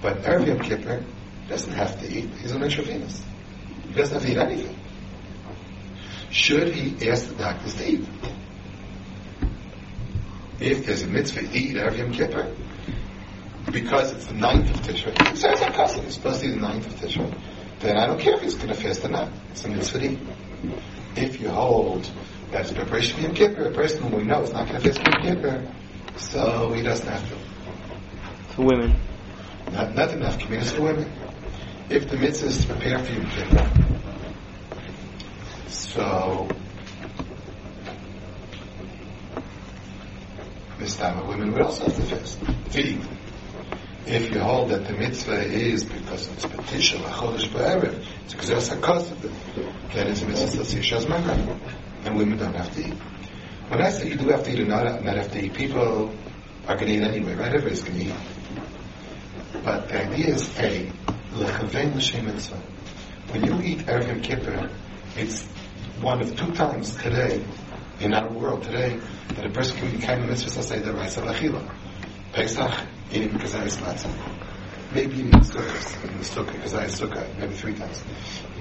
But 0.00 0.22
Erev 0.22 0.46
Yom 0.46 0.60
Kippur 0.60 1.04
doesn't 1.48 1.72
have 1.72 2.00
to 2.00 2.06
eat. 2.06 2.30
He's 2.40 2.52
on 2.52 2.62
intravenous. 2.62 3.22
He 3.88 3.94
doesn't 3.94 4.14
have 4.14 4.22
to 4.22 4.30
eat 4.30 4.38
anything. 4.38 4.76
Should 6.30 6.74
he 6.74 7.08
ask 7.08 7.28
the 7.28 7.34
doctors 7.34 7.74
to 7.76 7.88
eat? 7.88 8.08
If 10.60 10.86
there's 10.86 11.02
a 11.02 11.06
mitzvah 11.06 11.56
eat 11.56 11.76
Erev 11.76 11.98
Yom 11.98 12.12
Kippur, 12.12 12.54
because 13.72 14.12
it's 14.12 14.26
the 14.26 14.34
ninth 14.34 14.70
of 14.70 14.80
Tishrei, 14.82 15.30
it 15.30 15.36
says 15.36 15.62
on 15.62 15.72
custom, 15.72 16.04
it's 16.06 16.14
supposed 16.14 16.40
to 16.40 16.46
be 16.46 16.52
the 16.52 16.60
ninth 16.60 16.86
of 16.86 16.94
Tishrei, 16.94 17.38
then 17.80 17.96
I 17.96 18.06
don't 18.06 18.20
care 18.20 18.34
if 18.34 18.42
he's 18.42 18.54
going 18.54 18.68
to 18.68 18.74
fast 18.74 19.04
or 19.04 19.08
not. 19.08 19.30
It's 19.50 19.64
a 19.64 19.68
mitzvah. 19.68 20.16
If 21.16 21.40
you 21.40 21.48
hold 21.48 22.10
that 22.50 22.62
it's 22.62 22.72
preparation 22.72 23.16
for 23.16 23.22
Yom 23.22 23.34
Kippur, 23.34 23.68
a 23.68 23.72
person 23.72 24.10
we 24.10 24.24
know 24.24 24.42
is 24.42 24.52
not 24.52 24.68
going 24.68 24.82
to 24.82 24.92
fast 24.92 25.06
Yom 25.06 25.22
Kippur, 25.22 25.72
so 26.16 26.72
he 26.72 26.82
doesn't 26.82 27.06
have 27.06 27.28
to. 27.28 27.36
For 28.54 28.62
women. 28.62 28.96
Not, 29.72 29.94
not 29.94 30.12
enough 30.12 30.38
communities 30.38 30.72
for 30.72 30.82
women. 30.82 31.10
If 31.88 32.10
the 32.10 32.16
mitzvah 32.16 32.46
is 32.48 32.60
to 32.60 32.66
prepare 32.66 32.98
for 32.98 33.12
Yom 33.12 33.30
Kippur, 33.30 33.70
so 35.68 36.48
this 40.78 40.96
time 40.96 41.26
women 41.26 41.52
would 41.52 41.62
also 41.62 41.84
have 41.84 41.96
to 41.96 42.02
fast. 42.02 42.38
If 44.06 44.30
you 44.30 44.40
hold 44.40 44.70
that 44.70 44.86
the 44.86 44.94
mitzvah 44.94 45.44
is 45.44 45.84
because 45.84 46.28
it's 46.28 46.46
petition, 46.46 47.02
a 47.02 47.08
chodesh 47.08 47.48
ba'erev, 47.48 48.04
it's 48.24 48.32
because 48.32 48.48
that's 48.48 48.72
a 48.72 48.78
cost 48.78 49.10
of 49.12 49.24
it, 49.24 49.32
then 49.92 50.06
it's 50.08 50.22
a 50.22 50.26
mitzvah 50.26 50.62
Shaz 50.62 51.06
and 52.04 52.16
women 52.16 52.38
don't 52.38 52.54
have 52.54 52.74
to 52.74 52.86
eat. 52.86 52.94
When 53.68 53.82
I 53.82 53.90
say 53.90 54.08
you 54.08 54.16
do 54.16 54.28
have 54.28 54.44
to 54.44 54.50
eat 54.50 54.60
or 54.60 54.66
not, 54.66 55.04
not 55.04 55.16
have 55.16 55.30
to 55.32 55.44
eat, 55.44 55.52
people 55.52 56.10
are 56.66 56.76
going 56.76 56.86
to 56.86 56.94
eat 56.94 57.02
anyway, 57.02 57.34
right? 57.34 57.48
Everybody's 57.48 57.82
going 57.82 57.98
to 57.98 58.04
eat. 58.06 58.14
But 59.64 59.88
the 59.88 60.06
idea 60.06 60.34
is, 60.34 60.58
A, 60.58 60.90
lechavein 61.32 61.94
l'shem. 61.94 62.26
When 63.30 63.44
you 63.44 63.60
eat 63.60 63.86
Erev 63.86 64.22
Kippur, 64.22 64.70
it's 65.16 65.46
one 66.00 66.20
of 66.20 66.36
two 66.36 66.52
times 66.52 66.96
today, 66.96 67.44
in 68.00 68.14
our 68.14 68.30
world 68.30 68.62
today, 68.62 68.98
that 69.34 69.44
a 69.44 69.50
person 69.50 69.76
can 69.78 69.90
be 69.90 69.98
kind 69.98 70.22
of 70.22 70.28
mitzvah 70.28 70.62
say 70.62 70.78
the 70.78 70.92
rice 70.92 71.16
of 71.16 71.24
achila. 71.24 71.74
Pesach, 72.32 72.72
eating 73.12 73.30
kazayis 73.30 73.78
matzah. 73.78 74.12
Maybe 74.94 75.16
eating 75.16 75.30
sukkahs, 75.32 76.04
in 76.04 76.18
the 76.18 76.24
sukkah, 76.24 76.62
kazayis 76.62 77.00
sukkah, 77.00 77.38
maybe 77.38 77.54
three 77.54 77.74
times. 77.74 78.02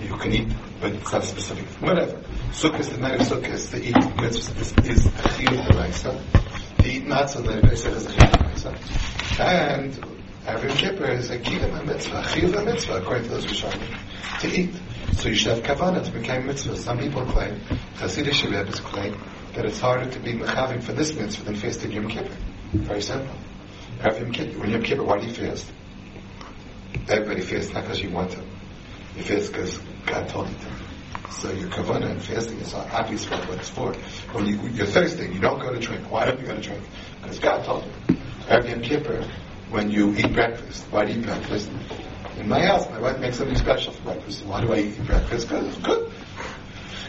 You 0.01 0.17
can 0.17 0.33
eat, 0.33 0.47
but 0.81 0.93
it's 0.93 1.11
not 1.11 1.23
specific. 1.23 1.65
Whatever. 1.81 2.21
Sukkah 2.51 2.79
is 2.79 2.89
the 2.89 2.97
night 2.97 3.21
of 3.21 3.27
sukkah, 3.27 3.53
is 3.53 3.69
to 3.69 3.77
eat 3.77 3.95
mitzvah, 4.21 4.89
is, 4.89 5.05
achila 5.05 5.71
the 5.71 5.77
rice. 5.77 6.01
To 6.03 6.19
eat 6.85 7.05
matzah, 7.05 7.45
then 7.45 7.61
Pesach 7.61 7.93
is 7.93 8.07
achila 8.07 8.61
the 8.61 8.69
rice. 8.69 9.39
And 9.39 10.16
Yom 10.47 10.77
Kippur 10.77 11.11
is 11.11 11.29
a 11.29 11.37
kiyum 11.37 11.85
mitzvah, 11.85 12.21
chiyuv 12.21 12.63
mitzvah, 12.63 13.01
according 13.01 13.23
to 13.23 13.29
those 13.31 13.45
Rishonim, 13.45 14.39
to 14.39 14.47
eat. 14.47 14.73
So 15.17 15.27
you 15.27 15.35
should 15.35 15.57
have 15.57 15.63
kavanah 15.63 16.05
to 16.05 16.11
become 16.11 16.47
mitzvah. 16.47 16.77
Some 16.77 16.99
people 16.99 17.25
claim, 17.25 17.59
Hasidic 17.95 18.49
Rebbes 18.49 18.79
claim, 18.79 19.21
that 19.55 19.65
it's 19.65 19.81
harder 19.81 20.09
to 20.09 20.19
be 20.21 20.33
mechavim 20.33 20.81
for 20.81 20.93
this 20.93 21.13
mitzvah 21.13 21.43
than 21.43 21.55
fasting 21.55 21.91
Yom 21.91 22.07
Kippur. 22.07 22.33
Very 22.71 23.01
simple. 23.01 23.35
Erev 23.99 24.21
Yom 24.21 24.31
Kippur, 24.31 24.59
when 24.59 24.69
Yom 24.69 24.83
Kippur, 24.83 25.03
why 25.03 25.19
do 25.19 25.27
you 25.27 25.33
fast? 25.33 25.69
Everybody 27.09 27.41
fasts 27.41 27.73
not 27.73 27.83
because 27.83 28.01
you 28.01 28.11
want 28.11 28.31
to. 28.31 28.41
You 29.17 29.23
fast 29.23 29.51
because 29.51 29.77
God 30.05 30.29
told 30.29 30.47
you 30.47 30.55
to. 30.55 31.31
So 31.33 31.51
your 31.51 31.69
kavanah 31.69 32.09
and 32.09 32.23
fasting 32.23 32.59
is 32.59 32.73
obvious 32.73 33.25
for 33.25 33.35
what 33.35 33.57
it's 33.57 33.69
for. 33.69 33.91
When 34.31 34.45
you, 34.45 34.61
you're 34.69 34.85
thirsty, 34.85 35.27
you 35.27 35.41
don't 35.41 35.59
go 35.59 35.73
to 35.73 35.79
drink. 35.79 36.09
Why 36.09 36.25
don't 36.25 36.39
you 36.39 36.45
go 36.45 36.55
to 36.55 36.61
drink? 36.61 36.83
Because 37.21 37.39
God 37.39 37.65
told 37.65 37.83
you. 37.83 38.15
Erev 38.47 38.69
Yom 38.69 38.81
Kippur, 38.81 39.27
when 39.69 39.89
you 39.89 40.13
eat 40.15 40.33
breakfast. 40.33 40.85
Why 40.91 41.05
do 41.05 41.13
you 41.13 41.19
eat 41.19 41.25
breakfast? 41.25 41.69
In 42.37 42.47
my 42.47 42.65
house, 42.65 42.89
my 42.89 42.99
wife 42.99 43.19
makes 43.19 43.37
something 43.37 43.57
special 43.57 43.93
for 43.93 44.03
breakfast. 44.03 44.45
Why 44.45 44.61
do 44.61 44.73
I 44.73 44.79
eat 44.79 45.05
breakfast? 45.05 45.47
Because 45.47 45.67
it's 45.67 45.77
good. 45.77 46.11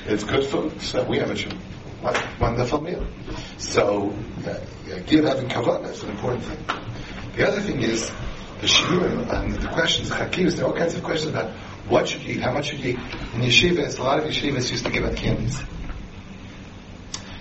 It's 0.07 0.25
good 0.25 0.45
food. 0.45 0.81
So 0.81 1.05
we 1.05 1.19
have 1.19 1.31
a 1.31 1.35
wonderful 2.41 2.81
meal. 2.81 3.07
So 3.59 4.15
uh, 4.47 4.59
give 5.07 5.25
having 5.25 5.49
kavanah 5.49 5.91
is 5.91 6.03
an 6.03 6.11
important 6.11 6.45
thing. 6.45 6.65
The 7.37 7.47
other 7.47 7.61
thing 7.61 7.83
is 7.83 8.11
the 8.61 8.67
shiurim 8.67 9.31
and 9.33 9.55
the 9.55 9.69
questions, 9.69 10.09
the. 10.09 10.55
There 10.57 10.65
are 10.65 10.69
all 10.69 10.77
kinds 10.77 10.95
of 10.95 11.05
questions 11.05 11.35
about 11.35 11.51
what 11.89 12.09
should 12.09 12.23
you 12.23 12.35
eat, 12.35 12.41
how 12.41 12.53
much 12.53 12.67
should 12.67 12.81
you 12.81 12.93
eat. 12.93 12.99
In 13.35 13.43
yeshivas, 13.43 13.99
a 13.99 14.03
lot 14.03 14.19
of 14.19 14.25
yeshivas 14.25 14.71
used 14.71 14.85
to 14.85 14.91
give 14.91 15.05
out 15.05 15.17
candies. 15.17 15.61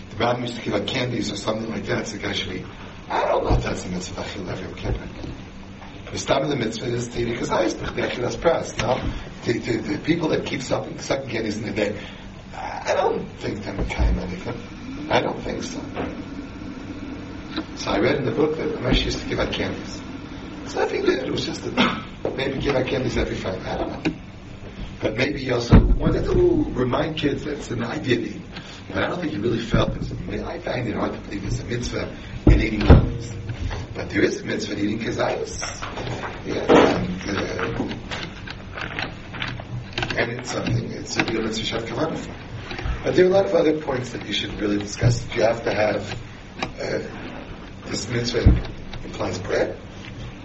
The 0.10 0.18
rabbi 0.18 0.42
used 0.42 0.58
to 0.58 0.62
give 0.62 0.74
out 0.74 0.88
candies 0.88 1.32
or 1.32 1.36
something 1.36 1.70
like 1.70 1.86
that. 1.86 2.08
So 2.08 2.18
the 2.18 2.24
guy 2.24 2.34
should 2.34 2.54
eat. 2.54 2.66
I 3.10 3.26
don't 3.26 3.46
know 3.46 3.56
if 3.56 3.64
that's 3.64 3.86
a 3.86 3.90
mitzvah 3.90 4.22
achil 4.22 4.52
of 4.52 4.60
Yom 4.60 4.74
Kippur. 4.76 5.08
The 6.12 6.18
stam 6.18 6.44
of 6.44 6.50
the 6.50 6.56
mitzvah 6.56 6.88
is 6.88 7.08
to 7.10 7.22
eat 7.22 7.32
because 7.32 7.52
I 7.52 7.68
speak 7.68 7.96
the 7.96 8.02
achilas 8.02 8.36
pras. 8.36 8.78
No, 8.78 9.00
the, 9.46 9.60
the, 9.60 9.78
the 9.94 9.98
people 10.00 10.30
that 10.30 10.46
keep 10.46 10.62
sucking, 10.62 11.00
sucking 11.00 11.30
candies 11.30 11.58
in 11.58 11.66
the 11.66 11.72
day, 11.72 12.00
I 12.54 12.94
don't 12.96 13.28
think 13.40 13.64
they're 13.64 13.74
Mekayim 13.74 14.18
anything. 14.18 15.10
I 15.10 15.22
don't 15.22 15.42
think 15.42 15.64
so. 15.64 15.82
So 17.76 17.92
I 17.92 18.00
read 18.00 18.18
in 18.18 18.26
the 18.26 18.32
book 18.32 18.58
that 18.58 18.70
the 18.70 18.78
Ramesh 18.78 19.06
used 19.06 19.20
to 19.20 19.28
give 19.28 19.40
out 19.40 19.52
candies. 19.54 20.02
So 20.68 20.82
I 20.82 20.88
think 20.88 21.06
that 21.06 21.26
it 21.26 21.32
was 21.32 21.46
just 21.46 21.66
a, 21.66 22.06
maybe 22.36 22.60
give 22.60 22.76
out 22.76 22.88
candies 22.88 23.18
every 23.18 23.36
Friday. 23.36 23.64
I 23.64 23.78
don't 23.78 23.90
know. 23.90 24.14
But 25.00 25.16
maybe 25.16 25.40
he 25.40 25.52
also 25.52 25.80
wanted 25.80 26.26
to 26.26 26.66
remind 26.72 27.18
kids 27.18 27.46
that 27.46 27.60
it's 27.60 27.72
an 27.72 27.84
idea. 27.84 28.40
But 28.90 29.04
I 29.04 29.08
don't 29.08 29.20
think 29.20 29.32
he 29.32 29.38
really 29.38 29.60
felt 29.60 29.96
it. 29.96 30.44
I 30.44 30.60
find 30.60 30.88
it 30.88 30.96
hard 30.96 31.14
to 31.14 31.20
believe 31.20 31.46
it's 31.46 31.60
a 31.60 31.66
mitzvah 31.66 32.18
in 32.52 32.62
eating 32.62 32.82
candies. 32.82 33.32
But 33.94 34.10
there 34.10 34.24
is 34.24 34.42
a 34.42 34.46
mitzvah 34.46 34.74
in 34.74 34.80
eating 34.80 35.00
kazayas. 35.00 35.62
Yeah. 36.46 36.66
And, 36.98 37.22
uh, 37.30 37.88
and 40.18 40.32
it's 40.40 40.52
something, 40.52 40.92
it's 40.92 41.18
a 41.18 41.26
real 41.26 41.44
mitzvah 41.44 41.80
kavanah 41.80 42.18
for. 42.18 42.34
But 43.04 43.16
there 43.16 43.26
are 43.26 43.30
a 43.30 43.32
lot 43.32 43.46
of 43.46 43.54
other 43.54 43.80
points 43.82 44.10
that 44.12 44.26
you 44.26 44.34
should 44.34 44.60
really 44.60 44.78
discuss. 44.78 45.26
You 45.36 45.44
have 45.44 45.64
to 45.64 45.74
have, 45.74 46.20
uh, 46.62 47.00
this 47.86 48.08
mitzvah 48.10 48.44
implies 49.04 49.40
bread. 49.40 49.80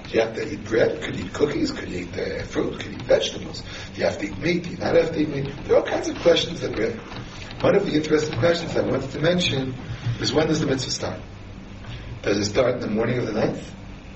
Do 0.04 0.18
you 0.18 0.20
have 0.20 0.34
to 0.34 0.52
eat 0.52 0.64
bread? 0.64 1.02
Could 1.02 1.16
you 1.16 1.24
eat 1.24 1.32
cookies? 1.32 1.72
Could 1.72 1.88
you 1.88 2.00
eat 2.00 2.18
uh, 2.18 2.44
fruit? 2.44 2.78
Could 2.80 2.92
eat 2.92 3.02
vegetables? 3.02 3.62
Do 3.94 4.00
you 4.00 4.04
have 4.04 4.18
to 4.18 4.26
eat 4.26 4.38
meat? 4.38 4.64
Do 4.64 4.70
you 4.70 4.76
not 4.76 4.94
have 4.94 5.12
to 5.12 5.20
eat 5.20 5.28
meat? 5.28 5.50
There 5.64 5.76
are 5.76 5.80
all 5.80 5.86
kinds 5.86 6.08
of 6.08 6.18
questions 6.18 6.60
that 6.60 6.76
we're. 6.76 6.98
One 7.60 7.76
of 7.76 7.86
the 7.86 7.94
interesting 7.94 8.38
questions 8.38 8.76
I 8.76 8.82
wanted 8.82 9.10
to 9.12 9.20
mention 9.20 9.74
is 10.20 10.32
when 10.32 10.48
does 10.48 10.60
the 10.60 10.66
mitzvah 10.66 10.90
start? 10.90 11.20
Does 12.22 12.38
it 12.38 12.44
start 12.44 12.74
in 12.74 12.80
the 12.80 12.86
morning 12.88 13.18
of 13.18 13.26
the 13.26 13.32
night 13.32 13.60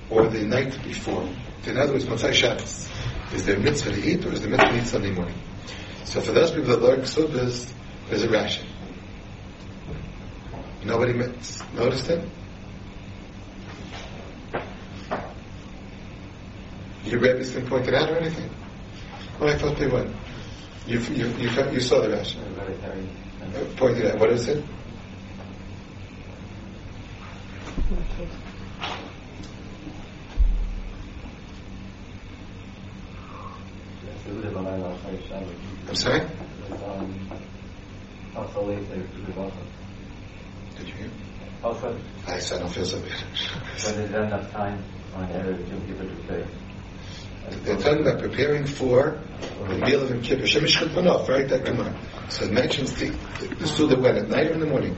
or 0.09 0.27
the 0.27 0.45
night 0.45 0.81
before? 0.83 1.27
In 1.65 1.77
other 1.77 1.91
words, 1.91 2.05
Motzai 2.05 2.33
Shabbos. 2.33 2.87
Is 3.33 3.45
there 3.45 3.59
mitzvah 3.59 3.91
to 3.91 4.01
eat 4.01 4.25
or 4.25 4.31
is 4.31 4.41
there 4.41 4.47
a 4.47 4.51
mitzvah 4.51 4.71
to 4.71 4.81
eat 4.81 4.87
Sunday 4.87 5.11
morning? 5.11 5.35
So 6.05 6.21
for 6.21 6.31
those 6.31 6.51
people 6.51 6.69
that 6.69 6.81
learn 6.81 7.01
Ksubas, 7.01 7.73
there's 8.07 8.23
a 8.23 8.29
ration. 8.29 8.65
Nobody 10.85 11.11
noticed 11.73 12.09
it? 12.09 12.29
Your 17.03 17.19
rabbis 17.19 17.51
didn't 17.51 17.67
point 17.67 17.89
it 17.89 17.93
out 17.93 18.09
or 18.09 18.17
anything? 18.17 18.49
Well, 19.37 19.49
I 19.49 19.57
thought 19.57 19.77
they 19.77 19.87
would. 19.87 20.15
You, 20.85 20.99
you, 20.99 21.27
you, 21.37 21.71
you 21.71 21.79
saw 21.81 22.01
the 22.01 22.09
ration. 22.09 22.41
Pointed 23.75 24.05
out. 24.05 24.19
What 24.19 24.29
is 24.29 24.47
it? 24.47 24.63
I'm 28.17 28.25
sorry? 35.95 36.21
Did 40.75 40.87
you 40.87 40.93
hear? 40.95 41.11
I 42.27 42.39
said 42.39 42.57
I 42.57 42.61
don't 42.61 42.73
feel 42.73 42.85
so 42.85 42.99
bad. 42.99 43.11
When 43.85 43.95
there's 43.95 44.11
not 44.11 44.23
enough 44.23 44.51
time 44.51 44.83
on 45.13 45.27
Erev 45.27 45.69
Yom 45.69 45.81
Kippur 45.85 46.03
to 46.05 46.15
pray. 46.27 46.45
They're 47.63 47.77
talking 47.77 48.01
about 48.01 48.19
preparing 48.19 48.65
for 48.65 49.21
the 49.67 49.77
meal 49.77 50.01
of 50.01 50.09
Yom 50.09 50.21
Kippur. 50.23 50.43
Shemish 50.43 50.77
Chutmanov, 50.77 51.27
right? 51.27 51.47
That 51.47 51.65
Gemara. 51.65 51.95
So 52.29 52.45
it 52.45 52.51
mentions 52.51 52.95
the, 52.95 53.09
the, 53.09 53.55
the 53.55 53.67
Suda 53.67 53.99
when 53.99 54.17
at 54.17 54.27
night 54.27 54.47
or 54.47 54.53
in 54.53 54.59
the 54.59 54.65
morning? 54.65 54.97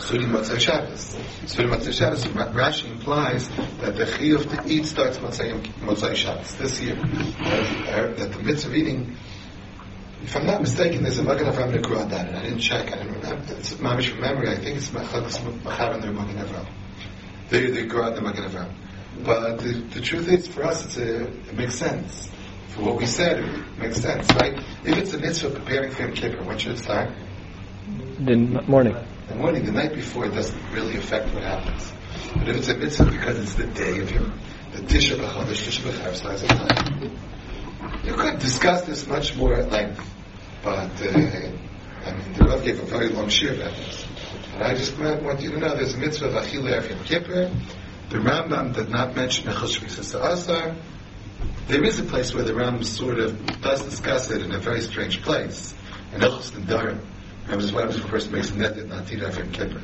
Sudi 0.00 0.24
Matzah 0.24 0.58
Shabbos. 0.58 1.14
Sudi 1.44 1.68
Matzah 1.68 1.92
Shabbos, 1.92 2.24
Rashi 2.24 2.90
implies 2.90 3.48
that 3.80 3.96
the 3.96 4.04
chiyuv 4.04 4.64
to 4.64 4.72
eat 4.72 4.86
starts 4.86 5.18
Matzah, 5.18 5.62
Matzah 5.80 6.16
Shabbos 6.16 6.56
this 6.56 6.80
year. 6.80 6.94
That, 6.96 8.16
that 8.16 8.32
the 8.32 8.42
mitzvah 8.42 8.70
of 8.70 8.76
eating, 8.76 9.16
if 10.22 10.34
I'm 10.34 10.46
not 10.46 10.62
mistaken, 10.62 11.02
there's 11.02 11.18
a 11.18 11.22
Magen 11.22 11.46
Avram 11.46 11.72
Nekru 11.72 12.00
on 12.00 12.08
that, 12.08 12.28
and 12.28 12.36
I 12.36 12.42
didn't 12.42 12.60
check, 12.60 12.90
I 12.92 12.96
didn't 12.96 13.12
remember. 13.12 13.54
It's 13.54 13.74
mamish 13.74 14.08
from 14.08 14.20
memory, 14.22 14.48
I 14.48 14.56
think 14.56 14.78
it's 14.78 14.88
Machagos 14.88 15.38
Machav 15.62 15.94
and 15.94 16.02
the 16.02 16.12
Magen 16.12 16.36
Avram. 16.36 16.66
They, 17.50 17.70
they 17.70 17.84
grow 17.84 18.04
out 18.04 18.14
the 18.14 18.22
Magen. 18.22 18.74
But 19.22 19.58
the, 19.58 19.72
the 19.92 20.00
truth 20.00 20.28
is, 20.28 20.48
for 20.48 20.64
us, 20.64 20.84
it's 20.86 20.96
a, 20.96 21.26
it 21.26 21.54
makes 21.54 21.74
sense. 21.74 22.30
For 22.68 22.82
what 22.82 22.96
we 22.96 23.06
said, 23.06 23.40
it 23.40 23.78
makes 23.78 23.98
sense, 24.00 24.32
right? 24.34 24.54
If 24.84 24.96
it's 24.96 25.12
a 25.12 25.18
mitzvah 25.18 25.50
preparing 25.50 25.90
for 25.90 26.02
Yom 26.02 26.12
Kippur, 26.14 26.42
when 26.44 26.56
should 26.56 26.72
it 26.72 26.78
start? 26.78 27.10
The 28.18 28.36
morning. 28.66 28.96
The 29.30 29.36
morning, 29.36 29.64
the 29.64 29.70
night 29.70 29.94
before, 29.94 30.26
it 30.26 30.34
doesn't 30.34 30.72
really 30.72 30.96
affect 30.96 31.32
what 31.32 31.44
happens. 31.44 31.92
But 32.34 32.48
if 32.48 32.56
it's 32.56 32.68
a 32.68 32.76
mitzvah 32.76 33.12
because 33.12 33.38
it's 33.38 33.54
the 33.54 33.66
day 33.68 34.00
of 34.00 34.10
your, 34.10 34.24
the 34.72 34.82
Tisha 34.82 35.16
B'Chodesh, 35.16 35.68
Tisha 35.68 35.88
B'Chav, 35.88 36.16
starts 36.16 36.42
at 36.42 36.58
night. 36.58 37.12
You 38.04 38.14
could 38.14 38.40
discuss 38.40 38.82
this 38.86 39.06
much 39.06 39.36
more 39.36 39.54
at 39.54 39.70
length, 39.70 40.04
but 40.64 40.90
uh, 41.00 41.10
I 42.04 42.12
mean, 42.12 42.32
the 42.32 42.44
Rav 42.44 42.64
gave 42.64 42.80
a 42.80 42.86
very 42.86 43.08
long 43.10 43.28
shir 43.28 43.54
about 43.54 43.76
this. 43.76 44.04
And 44.54 44.64
I 44.64 44.74
just 44.74 44.98
want 44.98 45.40
you 45.40 45.52
to 45.52 45.58
know 45.58 45.76
there's 45.76 45.94
a 45.94 45.98
mitzvah 45.98 46.26
of 46.26 46.34
Achille 46.34 46.68
Yom 46.68 47.04
Kippur. 47.04 47.52
The 48.08 48.18
Rambam 48.18 48.74
did 48.74 48.90
not 48.90 49.14
mention 49.14 49.46
Mechel 49.46 49.68
Shvisas 49.68 50.20
Asar. 50.20 50.74
There 51.68 51.84
is 51.84 52.00
a 52.00 52.02
place 52.02 52.34
where 52.34 52.42
the 52.42 52.52
Rambam 52.52 52.84
sort 52.84 53.20
of 53.20 53.60
does 53.60 53.84
discuss 53.84 54.28
it 54.32 54.42
in 54.42 54.52
a 54.52 54.58
very 54.58 54.80
strange 54.80 55.22
place. 55.22 55.72
In 56.12 56.20
Hilchos 56.20 56.50
Nedarim. 56.50 57.00
If 57.48 58.04
a 58.04 58.08
person 58.08 58.32
makes 58.32 58.50
a 58.50 58.56
net 58.56 58.76
that 58.76 58.88
not 58.88 59.10
eat 59.12 59.18
Yom 59.18 59.52
Kippur? 59.52 59.82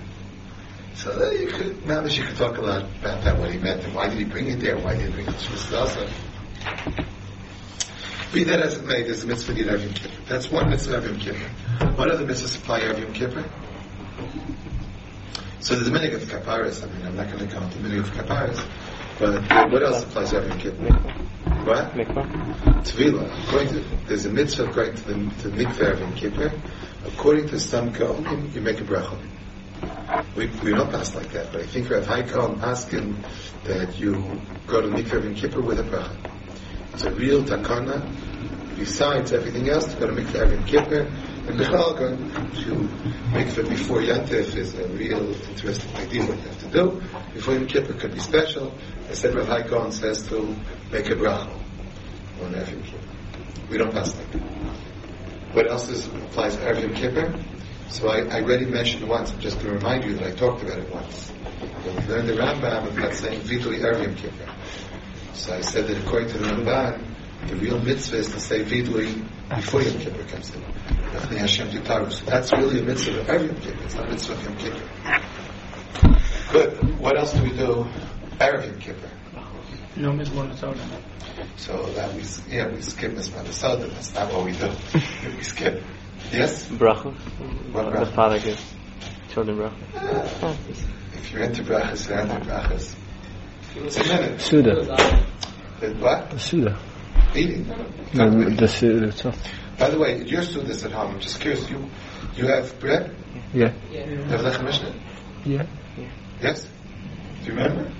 So 0.95 1.31
you 1.31 1.49
could, 1.49 1.83
that 1.85 2.16
you 2.16 2.25
could 2.25 2.37
talk 2.37 2.57
a 2.57 2.61
lot 2.61 2.83
about 2.83 3.23
that, 3.25 3.38
what 3.38 3.51
he 3.51 3.59
meant, 3.59 3.85
and 3.85 3.95
why 3.95 4.09
did 4.09 4.19
he 4.19 4.25
bring 4.25 4.49
it 4.49 4.61
there, 4.61 4.79
why 4.79 4.95
did 4.97 5.07
he 5.07 5.12
bring 5.12 5.27
it 5.27 5.38
to 5.38 5.53
Shvisas 5.53 6.12
Be 8.33 8.45
that 8.45 8.61
as 8.61 8.79
it 8.79 8.85
may, 8.85 9.03
there's 9.03 9.25
a 9.25 9.27
mitzvah 9.27 9.53
eat 9.59 9.66
Yom 9.66 9.92
Kippur. 9.92 10.23
That's 10.29 10.51
one 10.51 10.71
mitzvah 10.71 10.97
of 10.99 11.07
Yom 11.07 11.19
Kippur. 11.19 11.49
What 11.97 12.11
other 12.11 12.25
mitzvahs 12.25 12.57
apply 12.57 12.81
of 12.81 12.99
Yom 12.99 13.12
Kippur? 13.12 13.45
So 15.61 15.75
the 15.75 15.90
minhag 15.90 16.14
of 16.14 16.23
kaparas. 16.23 16.85
I 16.85 16.87
mean, 16.92 17.05
I'm 17.05 17.16
not 17.16 17.27
going 17.27 17.40
to 17.40 17.53
count 17.53 17.73
the 17.73 17.79
minhag 17.79 17.99
of 18.01 18.11
kaparas, 18.12 18.57
but 18.57 18.86
what 19.18 19.83
else 19.83 20.02
applies 20.02 20.31
to 20.31 20.46
Yom 20.46 20.59
Kippur? 20.59 20.92
What? 21.64 21.92
Mikvah. 21.92 22.85
Tvila. 22.85 23.44
According 23.44 23.68
to 23.68 23.81
there's 24.07 24.26
a 24.26 24.31
mitzvah 24.31 24.72
going 24.72 24.94
to 24.94 25.05
the 25.05 25.14
to 25.42 25.48
the 25.48 25.64
mikveh 25.64 25.92
of 25.92 26.00
Yom 26.00 26.14
Kippur. 26.14 26.52
According 27.07 27.48
to 27.48 27.59
some 27.59 27.92
Gaonim, 27.92 28.55
you 28.55 28.61
make 28.61 28.81
a 28.81 28.85
bracha. 28.85 29.18
We, 30.37 30.48
we 30.62 30.72
don't 30.72 30.90
pass 30.90 31.14
like 31.14 31.33
that, 31.33 31.50
but 31.50 31.62
I 31.62 31.66
think 31.66 31.88
Rav 31.88 32.05
Haikal 32.05 32.62
asking 32.62 33.24
that 33.64 33.98
you 33.98 34.40
go 34.66 34.83
to 34.83 34.88
mikveh 34.88 35.14
of 35.14 35.24
Yom 35.24 35.35
Kippur 35.35 35.62
with 35.62 35.81
a 35.81 35.85
bracha. 35.85 36.14
It's 36.92 37.05
a 37.05 37.12
real 37.12 37.42
takana. 37.42 38.07
Besides 38.76 39.33
everything 39.33 39.70
else, 39.70 39.87
to 39.94 39.98
go 39.98 40.07
to 40.09 40.12
mikveh 40.12 40.42
of 40.42 40.52
Yom 40.52 40.64
Kippur 40.66 41.11
and 41.48 41.59
Michal 41.59 41.94
going 41.94 42.16
to 42.16 42.74
make 43.32 43.46
mikveh 43.46 43.68
before 43.68 44.00
Yantif 44.00 44.56
is 44.56 44.74
a 44.74 44.88
real 44.88 45.32
interesting 45.48 45.94
idea 45.96 46.26
what 46.26 46.37
you 46.38 46.42
have 46.42 46.59
to 46.61 46.70
do. 46.70 47.02
Before 47.35 47.54
Yom 47.54 47.66
Kippur 47.66 47.92
could 47.94 48.14
be 48.14 48.18
special. 48.18 48.74
I 49.09 49.14
said 49.14 49.35
Rav 49.35 49.46
Haikon 49.46 49.92
says 49.92 50.26
to 50.28 50.56
make 50.90 51.06
a 51.06 51.14
bracha 51.14 51.52
on 52.42 52.52
Erev 52.52 52.72
Yom 52.72 52.82
Kippur. 52.82 53.68
We 53.70 53.78
don't 53.78 53.92
pass 53.92 54.16
like 54.16 54.32
that. 54.32 54.42
What 55.52 55.70
else 55.70 55.88
is, 55.88 56.06
applies 56.06 56.56
to 56.56 56.62
Erev 56.62 56.82
Yom 56.82 56.94
Kippur? 56.94 57.44
So 57.90 58.09
I, 58.09 58.22
I 58.37 58.42
already 58.42 58.66
mentioned 58.66 59.09
once, 59.09 59.30
just 59.38 59.61
to 59.61 59.70
remind 59.70 60.04
you 60.04 60.14
that 60.14 60.26
I 60.26 60.30
talked 60.32 60.62
about 60.62 60.78
it 60.78 60.92
once. 60.92 61.30
When 61.30 61.96
we 61.96 62.02
learned 62.12 62.28
the 62.28 62.35
Rambam 62.35 62.96
about 62.96 63.14
saying 63.14 63.42
Erev 63.42 64.02
Yom 64.02 64.16
Kippur. 64.16 64.52
So 65.35 65.54
I 65.54 65.61
said 65.61 65.87
that 65.87 66.02
according 66.02 66.30
to 66.30 66.38
the 66.38 66.46
Ramban, 66.46 67.15
the 67.48 67.56
real 67.56 67.78
mitzvah 67.80 68.16
is 68.18 68.30
to 68.32 68.40
say 68.40 68.64
Vidui 68.64 69.24
before 69.48 69.82
Yom 69.82 69.98
Kippur 69.98 70.24
comes 70.24 70.54
in. 70.54 70.62
So 71.12 72.24
that's 72.26 72.52
really 72.52 72.80
a 72.80 72.82
mitzvah 72.82 73.20
of 73.20 73.28
every 73.30 73.48
Yom 73.48 73.56
Kippur. 73.61 73.85
It's 73.85 73.94
not 73.94 74.06
a 74.06 74.11
mitzvah 74.11 74.32
of 74.35 74.42
Yom 74.44 74.56
Kippur. 74.56 75.20
Good. 76.52 76.98
What 77.00 77.18
else 77.18 77.32
do 77.32 77.42
we 77.42 77.50
do? 77.50 77.87
Erev 78.38 78.66
Yom 78.66 78.78
Kippur. 78.80 79.11
No 79.96 80.12
mitzvah 80.12 80.54
soda. 80.56 80.80
So 81.56 81.87
that 81.94 82.12
we, 82.14 82.22
yeah, 82.54 82.68
we 82.68 82.82
skip 82.82 83.12
Mitzvah 83.12 83.50
Soda. 83.52 83.87
That's 83.88 84.14
not 84.14 84.32
what 84.32 84.44
we 84.44 84.52
do. 84.52 84.70
we 85.37 85.42
skip. 85.42 85.82
Yes? 86.32 86.66
Bracha. 86.68 87.14
What 87.72 87.85
The 87.92 87.98
bracha? 88.00 88.14
father 88.14 88.38
gives 88.38 88.74
children 89.30 89.56
bracha. 89.59 89.74
Ah. 90.42 90.56
If 91.14 91.32
you're 91.32 91.42
into 91.42 91.62
brachas, 91.62 92.09
you're 92.09 92.18
into 92.18 92.35
brachas. 92.40 92.94
It's 93.76 93.96
a 93.96 94.04
minute. 94.04 94.40
Suda. 94.40 94.85
The 95.80 95.94
what? 95.94 96.40
Suda. 96.40 96.78
Eating. 97.37 97.64
The, 98.14 98.55
the 98.59 98.68
Suda 98.68 99.09
itself. 99.09 99.42
By 99.79 99.90
the 99.90 99.99
way, 99.99 100.22
your 100.25 100.42
students 100.42 100.85
at 100.85 100.92
home, 100.92 101.12
I'm 101.14 101.20
just 101.20 101.40
curious, 101.40 101.68
you 101.68 101.85
you 102.35 102.46
have 102.46 102.79
bread? 102.81 103.14
Yeah. 103.53 103.72
You 103.92 104.16
have 104.25 104.40
lechem 104.40 104.64
mishnah? 104.64 104.94
Yeah. 105.44 105.66
Yes? 106.42 106.66
Do 107.44 107.53
you 107.53 107.59
remember? 107.59 107.92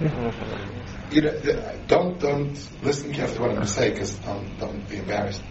You 0.00 1.22
know, 1.22 1.30
the- 1.38 1.78
don't 1.88 2.18
don't 2.20 2.52
listen 2.82 3.12
carefully 3.12 3.36
to 3.36 3.40
what 3.42 3.50
I'm 3.50 3.56
going 3.56 3.66
to 3.66 3.72
say 3.72 3.90
because 3.90 4.12
don't 4.18 4.58
don't 4.58 4.88
be 4.88 4.98
embarrassed. 4.98 5.42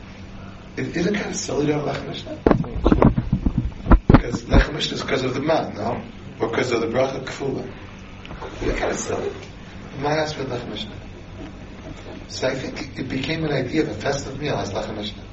It 0.77 0.95
isn't 0.95 1.13
kind 1.15 1.29
of 1.29 1.35
silly 1.35 1.67
to 1.67 1.73
have 1.73 1.83
lechem 1.83 2.07
mishnah 2.07 2.39
because 4.07 4.43
lechem 4.45 4.73
mishnah 4.73 4.95
is 4.95 5.01
because 5.01 5.23
of 5.23 5.33
the 5.33 5.41
man, 5.41 5.75
no, 5.75 6.01
or 6.39 6.49
because 6.49 6.71
of 6.71 6.81
the 6.81 6.87
bracha 6.87 7.23
kfula. 7.25 7.69
Isn't 8.61 8.69
it 8.69 8.77
kind 8.77 8.91
of 8.91 8.97
silly? 8.97 9.31
My 9.99 10.15
house 10.15 10.35
with 10.37 10.49
lechem 10.49 10.69
mishnah. 10.69 10.95
So 12.29 12.47
I 12.47 12.55
think 12.55 12.97
it 12.97 13.09
became 13.09 13.43
an 13.43 13.51
idea 13.51 13.81
of 13.81 13.89
a 13.89 13.95
festive 13.95 14.39
meal 14.39 14.55
as 14.55 14.71
lechem 14.71 14.95
mishnah. 14.95 15.25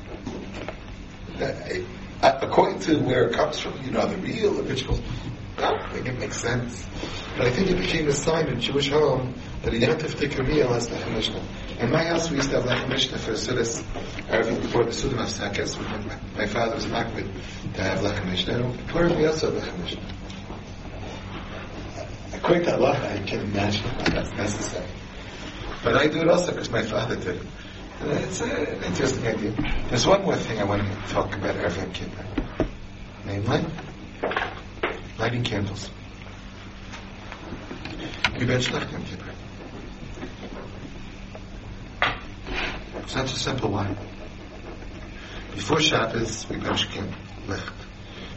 According 2.22 2.80
to 2.80 2.98
where 3.00 3.28
it 3.28 3.35
comes 3.35 3.59
from, 3.59 3.80
you 3.85 3.90
know, 3.90 4.06
the 4.06 4.16
real 4.16 4.54
rituals, 4.62 5.00
I 5.59 5.92
think 5.92 6.09
it 6.09 6.18
makes 6.18 6.40
sense. 6.40 6.87
But 7.37 7.48
I 7.48 7.50
think 7.50 7.70
it 7.70 7.78
became 7.78 8.09
a 8.09 8.12
sign 8.12 8.48
in 8.48 8.61
Jewish 8.61 8.88
home 8.88 9.35
that 9.62 9.74
a 9.74 9.76
yantif 9.76 10.14
tikkur 10.16 10.46
meal 10.46 10.72
has 10.72 10.88
lechem 10.88 11.12
mishnah. 11.12 11.42
In 11.80 11.90
my 11.90 12.02
house, 12.04 12.30
we 12.30 12.37
used 12.37 12.48
to 12.50 12.61
have 12.62 12.68
lechem 12.68 12.88
mishnah 12.88 13.18
for 13.18 13.32
Sudas, 13.32 13.82
Erev 14.28 14.62
before 14.62 14.85
the 14.85 14.90
Sudim 14.90 15.18
Hafsakas. 15.18 15.78
My, 15.78 16.18
my 16.35 16.46
father 16.46 16.74
was 16.76 16.87
makbid 16.87 17.30
to 17.74 17.82
have 17.82 17.98
lechem 17.98 18.30
mishnah. 18.30 18.54
And 18.54 18.88
Purim, 18.88 19.22
also 19.26 19.52
have 19.52 19.62
lechem 19.62 19.78
mishnah. 19.80 20.12
According 22.32 22.64
to 22.64 22.74
Allah, 22.74 22.96
I 22.96 23.18
can 23.26 23.40
imagine 23.40 23.85
that's 23.98 24.32
necessary. 24.32 24.88
But 25.83 25.97
I 25.97 26.07
do 26.09 26.21
it 26.21 26.29
also 26.29 26.53
because 26.53 26.71
my 26.71 26.83
father 26.83 27.17
did 27.17 27.37
it. 27.37 27.47
It's 28.03 28.43
uh, 28.43 28.45
an 28.45 28.83
interesting 28.85 29.27
idea. 29.27 29.53
There's 29.89 30.07
one 30.07 30.23
more 30.23 30.37
thing 30.37 30.59
I 30.59 30.65
want 30.65 30.83
to 30.83 31.12
talk 31.12 31.35
about 31.35 31.57
erev 31.57 31.77
Yom 31.77 31.93
Kippur, 31.93 32.27
Namely, 33.25 33.65
lighting 35.19 35.45
candles. 35.45 35.91
You 38.39 38.47
bet 38.47 38.69
Yom 38.71 39.05
Kippur. 39.05 39.33
It's 42.97 43.12
such 43.12 43.33
a 43.33 43.37
simple 43.37 43.71
one. 43.71 43.97
Before 45.55 45.81
Shabbos, 45.81 46.47
we 46.51 46.59
bench 46.59 46.87
Licht. 47.49 47.73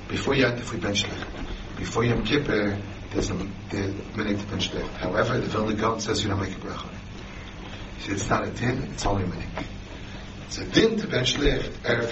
Before 0.07 0.33
Yantif, 0.35 0.71
we 0.71 0.79
bench 0.79 1.03
Licht. 1.03 1.27
Before 1.75 2.05
Yom 2.05 2.23
Kippur, 2.23 2.77
there's 3.11 3.29
a 3.29 3.33
minute 3.33 4.39
to 4.39 4.45
bench 4.45 4.73
Licht. 4.73 4.91
However, 4.97 5.37
the 5.37 5.47
Vilna 5.47 5.73
Gaon 5.73 5.99
says 5.99 6.23
you 6.23 6.29
don't 6.29 6.39
make 6.39 6.55
a 6.55 6.59
bracha. 6.59 6.98
He 7.99 8.05
says 8.05 8.21
it's 8.21 8.29
not 8.29 8.47
a 8.47 8.51
din, 8.51 8.83
it's 8.93 9.05
only 9.05 9.25
minute. 9.25 9.45
It's 10.47 10.57
a 10.57 10.65
din 10.65 10.97
to 10.97 11.07
bench 11.07 11.37
Licht, 11.37 11.83
Erev, 11.83 12.09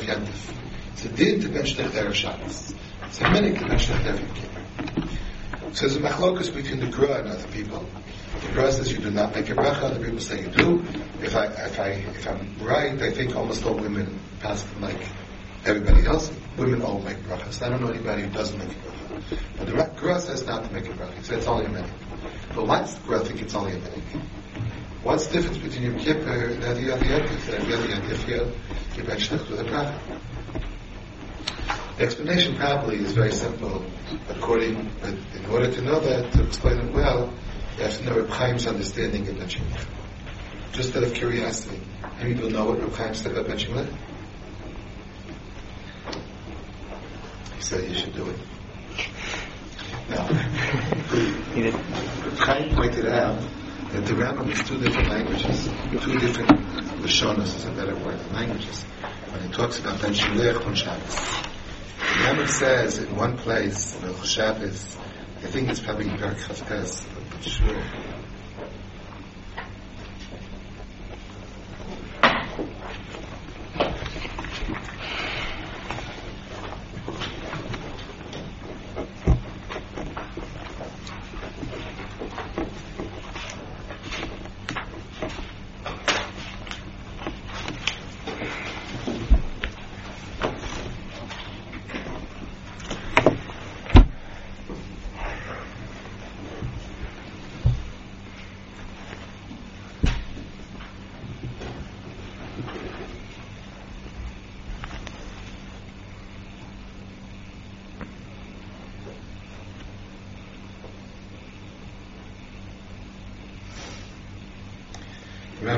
Yantif. 0.00 0.54
It's 0.92 1.04
a 1.04 1.08
din 1.08 1.40
to 1.40 1.48
bench 1.48 1.76
Licht, 1.76 1.92
Erev 1.92 2.14
Shabbos. 2.14 2.74
It's 3.02 3.20
a 3.20 3.30
minute 3.30 3.58
to 3.58 3.66
bench 3.66 3.88
Licht, 3.90 4.04
Erev 4.04 4.34
Kippur. 4.34 4.64
So 5.74 5.88
there's 5.88 5.96
a 5.96 6.00
machlokus 6.00 6.54
between 6.54 6.78
the 6.78 6.86
Gra 6.86 7.18
and 7.18 7.28
other 7.28 7.48
people. 7.48 7.84
The 8.40 8.52
Gra 8.52 8.70
says 8.70 8.92
you 8.92 8.98
do 8.98 9.10
not 9.10 9.34
make 9.34 9.50
a 9.50 9.54
bracha, 9.54 9.82
other 9.82 9.98
people 9.98 10.20
say 10.20 10.42
you 10.42 10.48
do. 10.48 10.84
If 11.20 11.34
I, 11.34 11.46
if 11.46 11.80
I, 11.80 11.88
if 11.88 12.28
I'm 12.28 12.56
right, 12.60 13.02
I 13.02 13.10
think 13.10 13.34
almost 13.34 13.64
all 13.64 13.74
women 13.74 14.20
pass 14.38 14.64
like 14.80 15.08
everybody 15.64 16.06
else. 16.06 16.30
Women 16.56 16.82
all 16.82 17.00
make 17.00 17.18
brachas. 17.24 17.60
I 17.60 17.70
don't 17.70 17.80
know 17.82 17.88
anybody 17.88 18.22
who 18.22 18.30
doesn't 18.30 18.56
make 18.56 18.70
a 18.70 18.80
bracha. 18.80 19.38
But 19.58 19.66
the 19.66 19.74
Ra- 19.74 19.88
Gra 19.96 20.20
says 20.20 20.46
not 20.46 20.64
to 20.64 20.72
make 20.72 20.86
a 20.86 20.92
bracha. 20.92 21.24
Says 21.24 21.38
it's 21.38 21.46
only 21.48 21.66
a 21.66 21.70
minute. 21.70 21.90
But 22.54 22.66
does 22.66 22.94
the 22.94 23.06
Gra 23.06 23.24
think 23.24 23.42
it's 23.42 23.54
only 23.54 23.72
a 23.72 23.78
minute? 23.78 24.04
What's 25.04 25.26
the 25.26 25.34
difference 25.34 25.58
between 25.58 25.82
Yom 25.92 25.98
Kippur 25.98 26.46
and 26.46 26.62
the 26.62 26.94
other 26.94 27.04
Yantif? 27.04 27.54
And 27.54 27.66
the 27.66 27.74
other 27.76 27.88
Yantif, 27.88 28.26
you 28.26 28.52
you 28.96 29.04
bench 29.06 29.30
Licht 29.30 29.50
with 29.50 29.60
a 29.60 29.64
bracha. 29.64 30.00
The 31.98 32.04
explanation 32.04 32.56
probably 32.56 32.96
is 32.96 33.12
very 33.12 33.32
simple. 33.32 33.84
According, 34.30 34.90
but 35.02 35.10
in 35.10 35.44
order 35.50 35.70
to 35.70 35.82
know 35.82 36.00
that, 36.00 36.32
to 36.32 36.46
explain 36.46 36.78
it 36.78 36.94
well, 36.94 37.30
you 37.76 37.82
have 37.82 37.98
to 37.98 38.04
know 38.04 38.16
Reb 38.18 38.30
Chaim's 38.30 38.66
understanding 38.66 39.28
of 39.28 39.36
Licht. 39.36 39.60
Just 40.72 40.96
out 40.96 41.02
of 41.02 41.12
curiosity, 41.12 41.80
how 42.00 42.22
many 42.22 42.32
people 42.32 42.48
know 42.48 42.64
what 42.64 42.80
Reb 42.80 42.94
Chaim 42.94 43.14
said 43.14 43.32
about 43.32 43.46
Licht? 43.48 43.68
He 47.56 47.62
said 47.62 47.90
you 47.90 47.94
should 47.94 48.14
do 48.14 48.26
it. 48.30 48.38
No. 50.08 50.16
Reb 51.54 52.38
Chaim 52.38 52.74
pointed 52.74 53.06
out 53.06 53.38
that 53.94 54.06
the 54.06 54.12
Rambam 54.14 54.50
is 54.50 54.60
two 54.68 54.76
different 54.78 55.08
languages, 55.08 55.68
two 56.02 56.18
different 56.18 56.50
Lashonas 57.00 57.56
is 57.56 57.64
a 57.64 57.70
better 57.70 57.94
word 57.94 58.18
languages. 58.32 58.82
When 59.30 59.42
he 59.42 59.52
talks 59.52 59.78
about 59.78 60.00
benching 60.00 60.34
Licht 60.34 60.66
on 60.66 60.74
Shabbos. 60.74 61.14
The 61.14 62.24
Rambam 62.24 62.48
says 62.48 62.98
in 62.98 63.14
one 63.14 63.38
place, 63.38 63.94
Melch 63.96 64.24
Shabbos, 64.24 64.96
I 65.44 65.46
think 65.46 65.68
it's 65.68 65.78
probably 65.78 66.08
in 66.08 66.16
not 67.30 67.44
sure. 67.44 68.13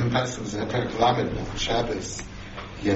Rambam 0.06 0.12
passes 0.12 0.54
in 0.54 0.68
Perak 0.68 0.98
Lamed 0.98 1.58
Shabbos, 1.58 2.22
the 2.82 2.90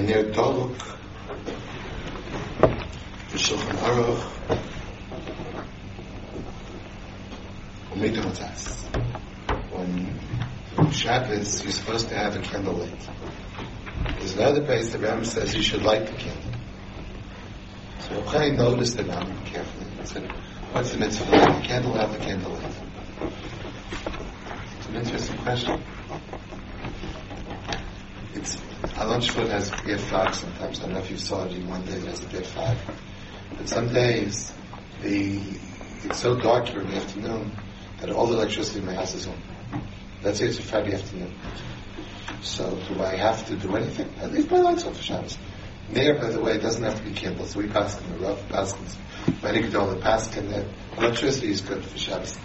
Shulchan 3.33 3.77
Aruch. 3.77 4.21
When 9.71 10.91
Shabbos, 10.91 11.63
you're 11.63 11.71
supposed 11.71 12.09
to 12.09 12.15
have 12.15 12.35
a 12.35 12.39
candle 12.39 12.73
lit. 12.75 13.09
There's 14.19 14.35
another 14.35 14.63
place 14.63 14.91
the 14.91 14.99
Rambam 14.99 15.25
says 15.25 15.53
you 15.55 15.61
should 15.61 15.83
light 15.83 16.05
the 16.07 16.13
candle. 16.13 16.51
So 17.99 18.15
Reb 18.15 18.25
Chaim 18.25 18.55
noticed 18.57 18.97
the 18.97 19.03
Rambam 19.03 19.45
carefully 19.45 19.85
and 19.97 20.07
said, 20.07 20.31
what's 20.71 20.91
the 20.91 20.97
mitzvah 20.97 21.31
light 21.31 21.61
the 21.61 21.67
candle, 21.67 21.93
have 21.93 22.11
the 22.13 22.19
candle 22.19 22.51
lit? 22.51 22.63
It's 24.77 24.87
an 24.87 24.95
interesting 24.95 25.37
question. 25.39 25.83
It's 28.33 28.57
Alon 29.11 29.49
has 29.49 29.69
get 29.71 29.99
fog 29.99 30.33
sometimes. 30.33 30.79
I 30.79 30.83
don't 30.83 30.93
know 30.93 30.99
if 30.99 31.11
you 31.11 31.17
saw 31.17 31.43
it 31.43 31.51
in 31.51 31.67
one 31.67 31.83
day 31.83 31.95
it 31.95 32.05
has 32.05 32.23
a 32.23 32.27
get 32.27 32.45
fog. 32.45 32.77
But 33.57 33.67
some 33.67 33.91
days 33.93 34.53
the 35.01 35.41
it's 36.05 36.19
so 36.19 36.39
dark 36.39 36.69
in 36.69 36.87
the 36.87 36.95
afternoon 36.95 37.51
that 37.99 38.09
all 38.09 38.27
the 38.27 38.35
electricity 38.35 38.79
in 38.79 38.85
my 38.85 38.93
house 38.93 39.13
is 39.13 39.27
on. 39.27 39.37
Let's 40.23 40.39
say 40.39 40.45
it's 40.45 40.59
a 40.59 40.61
Friday 40.61 40.93
afternoon. 40.93 41.35
So 42.41 42.79
do 42.87 43.03
I 43.03 43.17
have 43.17 43.45
to 43.47 43.57
do 43.57 43.75
anything? 43.75 44.09
I 44.21 44.27
leave 44.27 44.49
my 44.49 44.59
lights 44.59 44.85
on 44.85 44.93
for 44.93 45.03
Shabbos. 45.03 45.37
There, 45.89 46.17
by 46.17 46.29
the 46.29 46.39
way, 46.39 46.57
doesn't 46.57 46.83
have 46.83 46.95
to 46.95 47.03
be 47.03 47.11
candles. 47.11 47.53
We 47.53 47.67
pass 47.67 47.99
in 47.99 48.09
the 48.13 48.17
rough 48.19 48.47
paskins. 48.47 48.95
Many 49.43 49.63
Gedolim 49.63 49.99
paskin 49.99 50.49
that 50.51 50.65
electricity 50.97 51.51
is 51.51 51.59
good 51.59 51.83
for 51.83 51.97
Shabbos. 51.97 52.37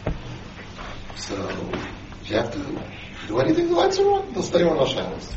So 1.14 1.36
if 2.22 2.30
you 2.30 2.36
have 2.36 2.50
to 2.50 2.82
do 3.28 3.38
anything, 3.38 3.68
the 3.68 3.76
lights 3.76 4.00
are 4.00 4.10
on. 4.10 4.32
They'll 4.32 4.42
stay 4.42 4.64
on 4.64 4.76
all 4.76 4.86
Shabbos. 4.86 5.32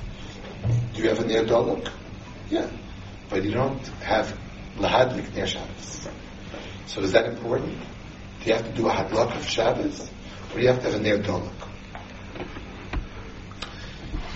Do 1.00 1.06
you 1.06 1.12
have 1.12 1.20
a 1.24 1.28
near? 1.28 1.46
Yeah. 2.50 2.70
But 3.30 3.46
you 3.46 3.52
don't 3.52 3.80
have 4.04 4.38
lahadlik 4.76 5.34
near 5.34 5.48
Shabbos. 5.48 6.10
So 6.88 7.00
is 7.00 7.14
that 7.14 7.24
important? 7.26 7.80
Do 8.42 8.50
you 8.50 8.54
have 8.56 8.66
to 8.66 8.74
do 8.74 8.90
a 8.90 8.92
hadlok 8.92 9.34
of 9.34 9.48
Shabbos? 9.48 10.02
Or 10.52 10.56
do 10.56 10.62
you 10.62 10.68
have 10.68 10.80
to 10.84 10.92
have 10.92 11.00
a 11.00 11.02
near 11.02 11.20
dolok? 11.20 11.54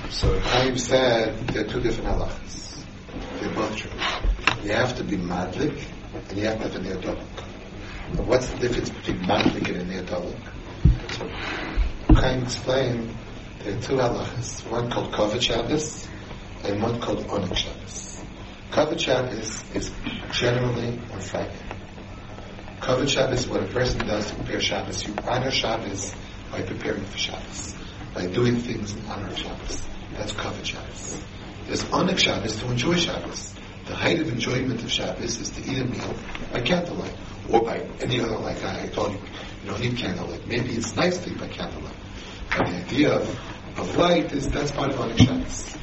So 0.09 0.39
Chaim 0.39 0.77
said 0.77 1.47
there 1.49 1.65
are 1.65 1.67
two 1.67 1.81
different 1.81 2.11
halachas. 2.11 2.85
They're 3.41 3.53
both 3.53 3.75
true. 3.75 3.91
You 4.63 4.71
have 4.71 4.95
to 4.95 5.03
be 5.03 5.17
madlik 5.17 5.85
and 6.29 6.37
you 6.37 6.45
have 6.45 6.59
to 6.59 6.69
have 6.69 6.75
a 6.77 6.79
near. 6.79 6.95
What's 8.23 8.47
the 8.51 8.59
difference 8.59 8.89
between 8.89 9.17
madlik 9.23 9.67
and 9.67 9.81
a 9.81 9.83
near 9.83 10.03
dolok? 10.03 10.39
So 11.11 11.27
Chaim 12.15 12.43
explained 12.43 13.13
there 13.65 13.77
are 13.77 13.81
two 13.81 13.95
halachas. 13.95 14.65
One 14.71 14.89
called 14.89 15.11
Kavod 15.11 15.41
Shabbos 15.41 16.07
and 16.63 16.81
one 16.81 16.99
called 17.01 17.19
Oneg 17.27 17.55
Shabbos. 17.55 18.21
Kavod 18.71 18.99
Shabbos 18.99 19.63
is 19.75 19.91
generally 20.31 20.99
on 21.11 21.19
Friday. 21.19 21.59
Kavod 22.79 23.09
Shabbos 23.09 23.41
is 23.41 23.47
what 23.47 23.63
a 23.63 23.67
person 23.67 24.07
does 24.07 24.29
to 24.29 24.35
prepare 24.35 24.61
Shabbos. 24.61 25.05
You 25.05 25.15
honor 25.23 25.51
Shabbos 25.51 26.13
by 26.51 26.61
preparing 26.61 27.03
for 27.05 27.17
Shabbos, 27.17 27.75
by 28.13 28.27
doing 28.27 28.57
things 28.57 28.93
in 28.93 29.05
honor 29.05 29.27
of 29.27 29.37
Shabbos. 29.37 29.83
That's 30.13 30.33
Kavod 30.33 30.65
Shabbos. 30.65 31.21
There's 31.67 31.83
Oneg 31.85 32.17
Shabbos 32.17 32.59
to 32.59 32.71
enjoy 32.71 32.95
Shabbos. 32.95 33.53
The 33.85 33.95
height 33.95 34.21
of 34.21 34.29
enjoyment 34.29 34.81
of 34.81 34.89
Shabbos 34.89 35.39
is 35.39 35.49
to 35.51 35.61
eat 35.61 35.77
a 35.77 35.85
meal 35.85 36.15
by 36.53 36.61
candlelight, 36.61 37.15
or 37.49 37.61
by 37.61 37.79
any 37.99 38.21
other, 38.21 38.37
like 38.37 38.63
I 38.63 38.87
told 38.87 39.11
you, 39.11 39.19
you 39.63 39.69
don't 39.69 39.81
need 39.81 39.97
candlelight. 39.97 40.47
Maybe 40.47 40.69
it's 40.69 40.95
nice 40.95 41.17
to 41.17 41.29
eat 41.29 41.37
by 41.37 41.47
candlelight. 41.47 41.95
But 42.49 42.67
the 42.67 42.75
idea 42.77 43.13
of, 43.13 43.39
of 43.77 43.97
light 43.97 44.31
is, 44.31 44.47
that's 44.47 44.71
part 44.71 44.91
of 44.91 44.99
Oneg 44.99 45.19
Shabbos. 45.19 45.82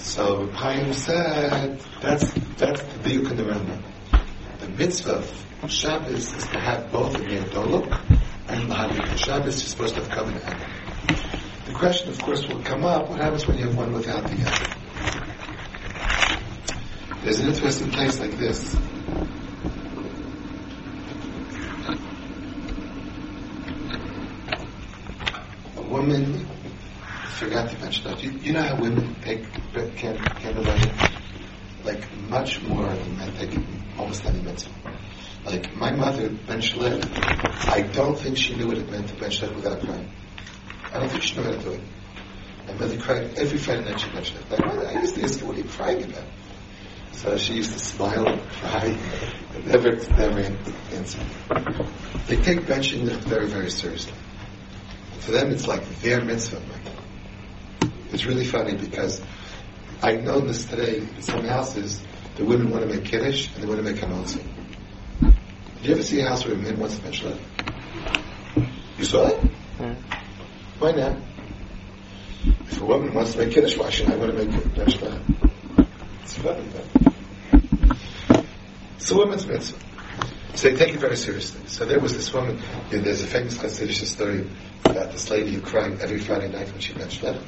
So 0.00 0.46
Chaim 0.52 0.92
said 0.92 1.80
that's 2.00 2.32
that's 2.56 2.82
the 2.82 2.98
diuk 3.00 3.30
in 3.30 3.36
the 3.36 3.42
Rambam. 3.44 3.82
The 4.60 4.68
mitzvah 4.68 5.24
of 5.62 5.70
Shabbos 5.70 6.32
is 6.34 6.46
to 6.48 6.60
have 6.60 6.90
both 6.90 7.12
the 7.12 7.18
doluk 7.18 7.86
and 8.48 8.70
lahadlik. 8.70 9.18
Shabbos 9.18 9.60
you're 9.60 9.68
supposed 9.68 9.94
to 9.96 10.00
have 10.02 10.10
covenant 10.10 10.44
animal. 10.44 10.66
The 11.66 11.74
question, 11.74 12.10
of 12.10 12.18
course, 12.20 12.46
will 12.48 12.62
come 12.62 12.84
up: 12.84 13.08
What 13.08 13.20
happens 13.20 13.46
when 13.46 13.58
you 13.58 13.64
have 13.64 13.76
one 13.76 13.92
without 13.92 14.24
the 14.24 14.46
other? 14.46 14.74
There's 17.22 17.40
an 17.40 17.48
interesting 17.48 17.90
case 17.90 18.18
like 18.20 18.38
this. 18.38 18.74
A 25.76 25.82
woman 25.82 26.46
forgot 27.28 27.70
to 27.70 27.78
mention 27.78 28.04
that. 28.04 28.22
You, 28.22 28.30
you 28.32 28.52
know 28.52 28.62
how 28.62 28.76
women 28.80 29.14
take 29.20 29.44
can, 29.96 30.16
candlelight? 30.16 31.12
Like 31.84 32.12
much 32.28 32.62
more 32.62 32.86
than 32.86 33.16
men 33.16 33.34
take 33.36 33.58
almost 33.98 34.24
any 34.24 34.40
mitzvah. 34.42 34.72
Like 35.44 35.74
my 35.76 35.92
mother, 35.92 36.28
bench 36.28 36.74
Licht, 36.76 37.06
I 37.68 37.82
don't 37.92 38.18
think 38.18 38.36
she 38.36 38.54
knew 38.56 38.66
what 38.66 38.78
it 38.78 38.90
meant 38.90 39.08
to 39.08 39.14
bench 39.14 39.40
Licht 39.40 39.54
without 39.54 39.80
crying. 39.80 40.10
I 40.92 40.98
don't 41.00 41.08
think 41.08 41.22
she 41.22 41.36
knew 41.36 41.44
how 41.44 41.52
to 41.52 41.58
do 41.58 41.72
it. 41.72 41.80
And 42.66 42.80
mother 42.80 42.98
cried 42.98 43.38
every 43.38 43.58
Friday 43.58 43.84
night 43.84 44.00
she 44.00 44.10
mentioned 44.12 44.40
it. 44.40 44.50
Like, 44.50 44.86
I 44.86 45.00
used 45.00 45.14
to 45.14 45.22
ask 45.22 45.40
her, 45.40 45.46
what 45.46 45.56
are 45.56 45.60
you 45.60 45.64
crying 45.64 46.04
about? 46.04 46.24
So 47.12 47.36
she 47.36 47.54
used 47.54 47.72
to 47.72 47.78
smile 47.78 48.28
and 48.28 48.40
cry 48.50 48.96
and 49.54 49.66
never, 49.66 49.96
never 50.16 50.40
answer. 50.92 51.18
They 52.26 52.36
take 52.36 52.60
benching 52.60 53.06
very, 53.24 53.46
very 53.46 53.70
seriously. 53.70 54.12
For 55.20 55.32
them, 55.32 55.50
it's 55.50 55.66
like 55.66 55.84
their 56.00 56.24
mitzvah. 56.24 56.60
It's 58.18 58.26
really 58.26 58.44
funny 58.44 58.74
because 58.74 59.22
I 60.02 60.16
know 60.16 60.40
this 60.40 60.66
today 60.66 60.96
in 60.96 61.22
some 61.22 61.44
houses, 61.44 62.02
the 62.34 62.44
women 62.44 62.68
want 62.70 62.82
to 62.82 62.92
make 62.92 63.04
kiddush 63.04 63.46
and 63.54 63.62
they 63.62 63.66
want 63.68 63.78
to 63.78 63.84
make 63.84 64.02
hamotzi. 64.02 64.42
Did 65.20 65.84
you 65.84 65.92
ever 65.92 66.02
see 66.02 66.20
a 66.22 66.28
house 66.28 66.44
where 66.44 66.54
a 66.54 66.58
man 66.58 66.80
wants 66.80 66.96
to 66.96 67.02
bench 67.04 67.22
Licht? 67.22 67.40
You 68.98 69.04
saw 69.04 69.28
it? 69.28 69.50
Yeah. 69.78 69.94
Why 70.80 70.90
not? 70.90 71.16
If 72.42 72.80
a 72.80 72.84
woman 72.84 73.14
wants 73.14 73.34
to 73.34 73.38
make 73.38 73.52
kiddush, 73.52 73.78
why 73.78 73.88
shouldn't 73.90 74.16
I 74.16 74.18
want 74.18 74.36
to 74.36 74.44
make 74.44 74.74
bench 74.74 75.00
Licht? 75.00 75.22
It's 76.24 76.36
funny, 76.38 76.68
but 76.72 78.44
it's 78.96 79.10
a 79.12 79.14
woman's 79.14 79.46
mitzvah. 79.46 79.78
So 80.56 80.70
they 80.70 80.76
take 80.76 80.94
it 80.94 80.98
very 80.98 81.16
seriously. 81.16 81.60
So 81.68 81.84
there 81.84 82.00
was 82.00 82.14
this 82.16 82.32
woman, 82.32 82.60
and 82.90 83.04
there's 83.04 83.22
a 83.22 83.28
famous 83.28 83.56
Hasidic 83.58 84.04
story 84.06 84.44
about 84.84 85.12
this 85.12 85.30
lady 85.30 85.54
who 85.54 85.60
cried 85.60 86.00
every 86.00 86.18
Friday 86.18 86.48
night 86.48 86.72
when 86.72 86.80
she 86.80 86.94
benched 86.94 87.22
Licht. 87.22 87.44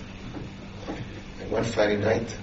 One 1.50 1.64
Friday 1.64 1.96
night, 1.96 2.36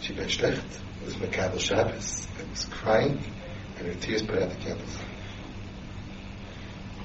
she 0.00 0.14
benched 0.14 0.40
Licht. 0.40 0.56
It 1.02 1.04
was 1.04 1.14
Makabel 1.16 1.60
Shabbos. 1.60 2.26
and 2.38 2.48
was 2.48 2.64
crying, 2.64 3.22
and 3.76 3.86
her 3.86 3.92
tears 4.00 4.22
put 4.22 4.42
out 4.42 4.48
the 4.48 4.56
candles. 4.56 4.96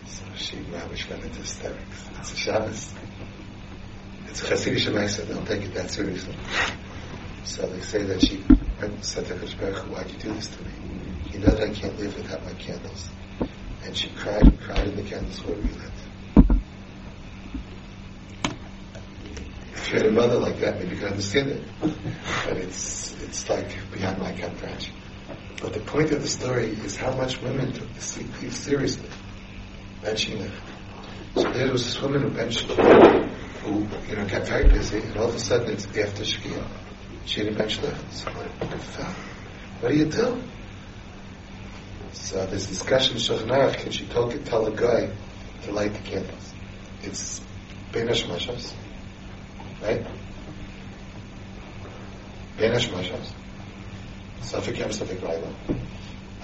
So 0.05 0.23
she 0.37 0.55
mamish 0.71 1.09
went 1.09 1.25
into 1.25 1.39
hysterics. 1.39 2.09
It's 2.19 2.31
a 2.31 2.37
Shabbos. 2.37 2.93
It's 4.27 4.43
a 4.43 4.45
Hasidic 4.45 4.77
Shemaisa. 4.77 5.27
Don't 5.27 5.45
take 5.45 5.63
it 5.63 5.73
that 5.73 5.91
seriously. 5.91 6.37
So 7.43 7.67
they 7.67 7.81
say 7.81 8.03
that 8.03 8.21
she 8.21 8.41
said 9.01 9.25
to 9.25 9.57
Baruch 9.57 9.91
why'd 9.91 10.09
you 10.09 10.19
do 10.19 10.33
this 10.33 10.47
to 10.55 10.63
me? 10.63 10.71
You 11.31 11.39
know 11.39 11.47
that 11.51 11.69
I 11.69 11.73
can't 11.73 11.99
live 11.99 12.15
without 12.15 12.45
my 12.45 12.53
candles. 12.53 13.09
And 13.83 13.97
she 13.97 14.09
cried 14.11 14.43
and 14.43 14.57
cried 14.61 14.87
and 14.87 14.97
the 14.97 15.03
candles 15.03 15.43
were 15.43 15.55
relit. 15.55 15.91
If 19.73 19.91
you 19.91 19.97
had 19.99 20.07
a 20.07 20.11
mother 20.11 20.37
like 20.37 20.59
that, 20.59 20.79
maybe 20.79 20.95
you 20.95 21.01
could 21.01 21.11
understand 21.11 21.49
it. 21.49 21.63
But 21.79 22.57
it's, 22.57 23.13
it's 23.23 23.49
like 23.49 23.75
beyond 23.93 24.19
my 24.19 24.33
comprehension. 24.33 24.95
But 25.61 25.73
the 25.73 25.79
point 25.79 26.11
of 26.11 26.21
the 26.21 26.27
story 26.27 26.69
is 26.69 26.97
how 26.97 27.15
much 27.15 27.41
women 27.41 27.71
took 27.71 27.93
this 27.93 28.15
thing 28.17 28.51
seriously. 28.51 29.09
Benching 30.01 30.41
it. 30.41 30.51
So 31.35 31.51
there 31.51 31.71
was 31.71 31.85
this 31.85 32.01
woman 32.01 32.23
who 32.23 32.29
benched, 32.29 32.69
who, 32.71 33.87
you 34.09 34.15
know, 34.15 34.27
got 34.27 34.47
very 34.47 34.67
busy, 34.67 34.99
and 34.99 35.15
all 35.17 35.29
of 35.29 35.35
a 35.35 35.39
sudden 35.39 35.71
it's 35.71 35.85
after 35.85 36.23
Shkia. 36.23 36.67
She 37.25 37.41
didn't 37.41 37.57
bench 37.57 37.79
Licht. 37.81 38.13
So 38.13 38.31
what, 38.31 38.47
what 39.79 39.89
do 39.89 39.97
you 39.97 40.05
do? 40.05 40.41
So 42.13 42.45
this 42.47 42.67
discussion 42.67 43.17
Aruch, 43.17 43.77
can 43.77 43.91
she 43.91 44.05
talk 44.07 44.33
and 44.33 44.45
tell 44.45 44.65
a 44.65 44.71
guy 44.71 45.11
to 45.63 45.71
light 45.71 45.93
the 45.93 45.99
candles? 45.99 46.53
It's 47.03 47.41
Ben 47.91 48.07
Hashmashas, 48.07 48.73
right? 49.81 50.05
Ben 52.57 52.73
Hashmashas. 52.73 53.33
Safik 54.41 54.77
Yam 54.77 54.89
Safik 54.89 55.21
Laila. 55.21 55.53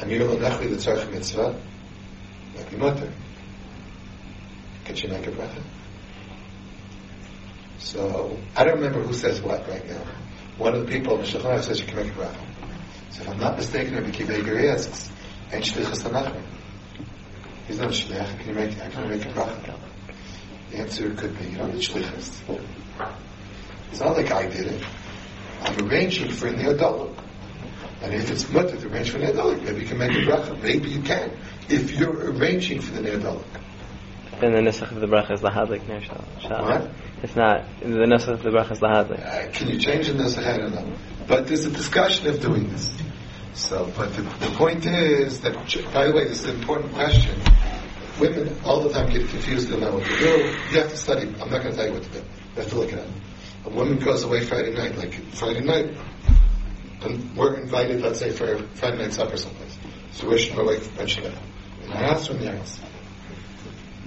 Amir 0.01 0.23
L'Nachli 0.23 0.71
L'Tzarech 0.71 1.11
Mitzvah, 1.11 1.59
like 2.55 2.69
the. 2.69 3.11
Can 4.85 4.95
she 4.95 5.07
make 5.07 5.25
a 5.27 5.31
bracha? 5.31 5.61
So, 7.79 8.37
I 8.55 8.63
don't 8.63 8.75
remember 8.75 9.01
who 9.01 9.13
says 9.13 9.41
what 9.41 9.67
right 9.67 9.87
now. 9.87 10.03
One 10.57 10.73
of 10.73 10.85
the 10.85 10.91
people 10.91 11.15
in 11.15 11.21
the 11.21 11.27
Shulchan 11.27 11.63
says 11.63 11.79
you 11.79 11.87
can 11.87 11.97
make 11.97 12.07
a 12.07 12.15
bracha. 12.15 12.47
So 13.11 13.21
if 13.23 13.29
I'm 13.29 13.39
not 13.39 13.57
mistaken, 13.57 13.95
Rabbi 13.95 14.11
Kiva 14.11 14.39
Eger 14.39 14.69
asks, 14.69 15.09
and 15.51 15.63
shlichus 15.63 16.03
hanachman. 16.03 16.43
He's 17.67 17.79
not 17.79 17.87
a 17.87 17.91
shliach. 17.91 18.39
Can 18.39 18.49
you 18.49 18.55
make? 18.55 18.79
I 18.81 18.89
Can 18.89 19.09
make 19.09 19.25
a 19.25 19.29
bracha? 19.29 19.79
The 20.71 20.77
answer 20.77 21.13
could 21.15 21.37
be, 21.39 21.49
you 21.49 21.57
don't 21.57 21.73
need 21.73 21.83
shlichus. 21.83 23.23
It's 23.91 23.99
not 23.99 24.17
like 24.17 24.31
I 24.31 24.47
did 24.47 24.67
it. 24.67 24.83
I'm 25.61 25.87
arranging 25.87 26.31
for 26.31 26.47
an 26.47 26.59
adult. 26.59 27.17
And 28.01 28.13
if 28.13 28.29
it's 28.29 28.49
mutter 28.49 28.77
to 28.77 28.87
arrange 28.87 29.09
for 29.09 29.17
an 29.17 29.23
adult, 29.23 29.61
maybe 29.63 29.81
you 29.81 29.87
can 29.87 29.97
make 29.97 30.11
a 30.11 30.21
bracha. 30.21 30.61
Maybe 30.61 30.89
you 30.89 31.01
can. 31.01 31.31
If 31.67 31.91
you're 31.91 32.31
arranging 32.31 32.81
for 32.81 33.01
the 33.01 33.15
adult. 33.15 33.45
Then 34.39 34.51
the 34.53 34.59
nusach 34.59 34.91
of 34.91 34.99
the 34.99 35.07
bracha 35.07 35.31
is 35.31 35.41
lahadlik 35.41 35.87
near. 35.87 36.01
What? 36.01 36.91
It's 37.23 37.35
not. 37.35 37.65
The 37.79 37.87
nusach 37.87 38.33
of 38.33 38.43
the 38.43 38.49
bracha 38.49 38.73
is 38.73 38.79
lahadlik. 38.79 39.25
Uh, 39.25 39.51
can 39.51 39.69
you 39.69 39.79
change 39.79 40.07
the 40.07 40.13
nusach? 40.13 40.45
I 40.45 40.57
don't 40.57 40.75
know. 40.75 40.95
But 41.27 41.47
there's 41.47 41.65
a 41.65 41.71
discussion 41.71 42.27
of 42.27 42.39
doing 42.39 42.69
this. 42.69 42.95
So, 43.53 43.91
but 43.97 44.13
the, 44.13 44.21
the 44.21 44.53
point 44.55 44.85
is 44.85 45.41
that, 45.41 45.55
by 45.91 46.05
the 46.05 46.13
way, 46.13 46.25
this 46.25 46.43
is 46.43 46.49
an 46.49 46.59
important 46.59 46.93
question. 46.93 47.41
Women 48.19 48.55
all 48.63 48.81
the 48.81 48.89
time 48.89 49.09
get 49.09 49.27
confused 49.27 49.71
and 49.71 49.81
know 49.81 49.95
what 49.95 50.05
to 50.05 50.17
do. 50.17 50.55
You 50.71 50.81
have 50.81 50.89
to 50.91 50.97
study. 50.97 51.27
I'm 51.27 51.49
not 51.49 51.63
going 51.63 51.71
to 51.71 51.75
tell 51.75 51.87
you 51.87 51.93
what 51.93 52.03
to 52.03 52.09
do. 52.09 52.19
You 52.19 52.61
have 52.61 52.69
to 52.69 52.75
look 52.75 52.93
it 52.93 52.99
up. 52.99 53.07
A 53.67 53.69
woman 53.69 53.99
goes 53.99 54.23
away 54.23 54.45
Friday 54.45 54.73
night, 54.73 54.95
like 54.97 55.13
Friday 55.33 55.59
night, 55.59 55.93
and 57.01 57.35
we're 57.35 57.55
invited, 57.55 58.01
let's 58.01 58.19
say, 58.19 58.31
for 58.31 58.59
Friday 58.75 58.97
night 58.99 59.11
supper 59.11 59.35
someplace. 59.35 59.77
So 60.11 60.29
we're 60.29 60.37
she's 60.37 60.57
away 60.57 60.79
from 60.79 61.05
Shabbat. 61.05 61.37
In 61.83 61.91
our 61.91 61.97
house 61.97 62.29
or 62.29 62.37
in 62.37 62.45
the 62.45 62.51
house? 62.57 62.79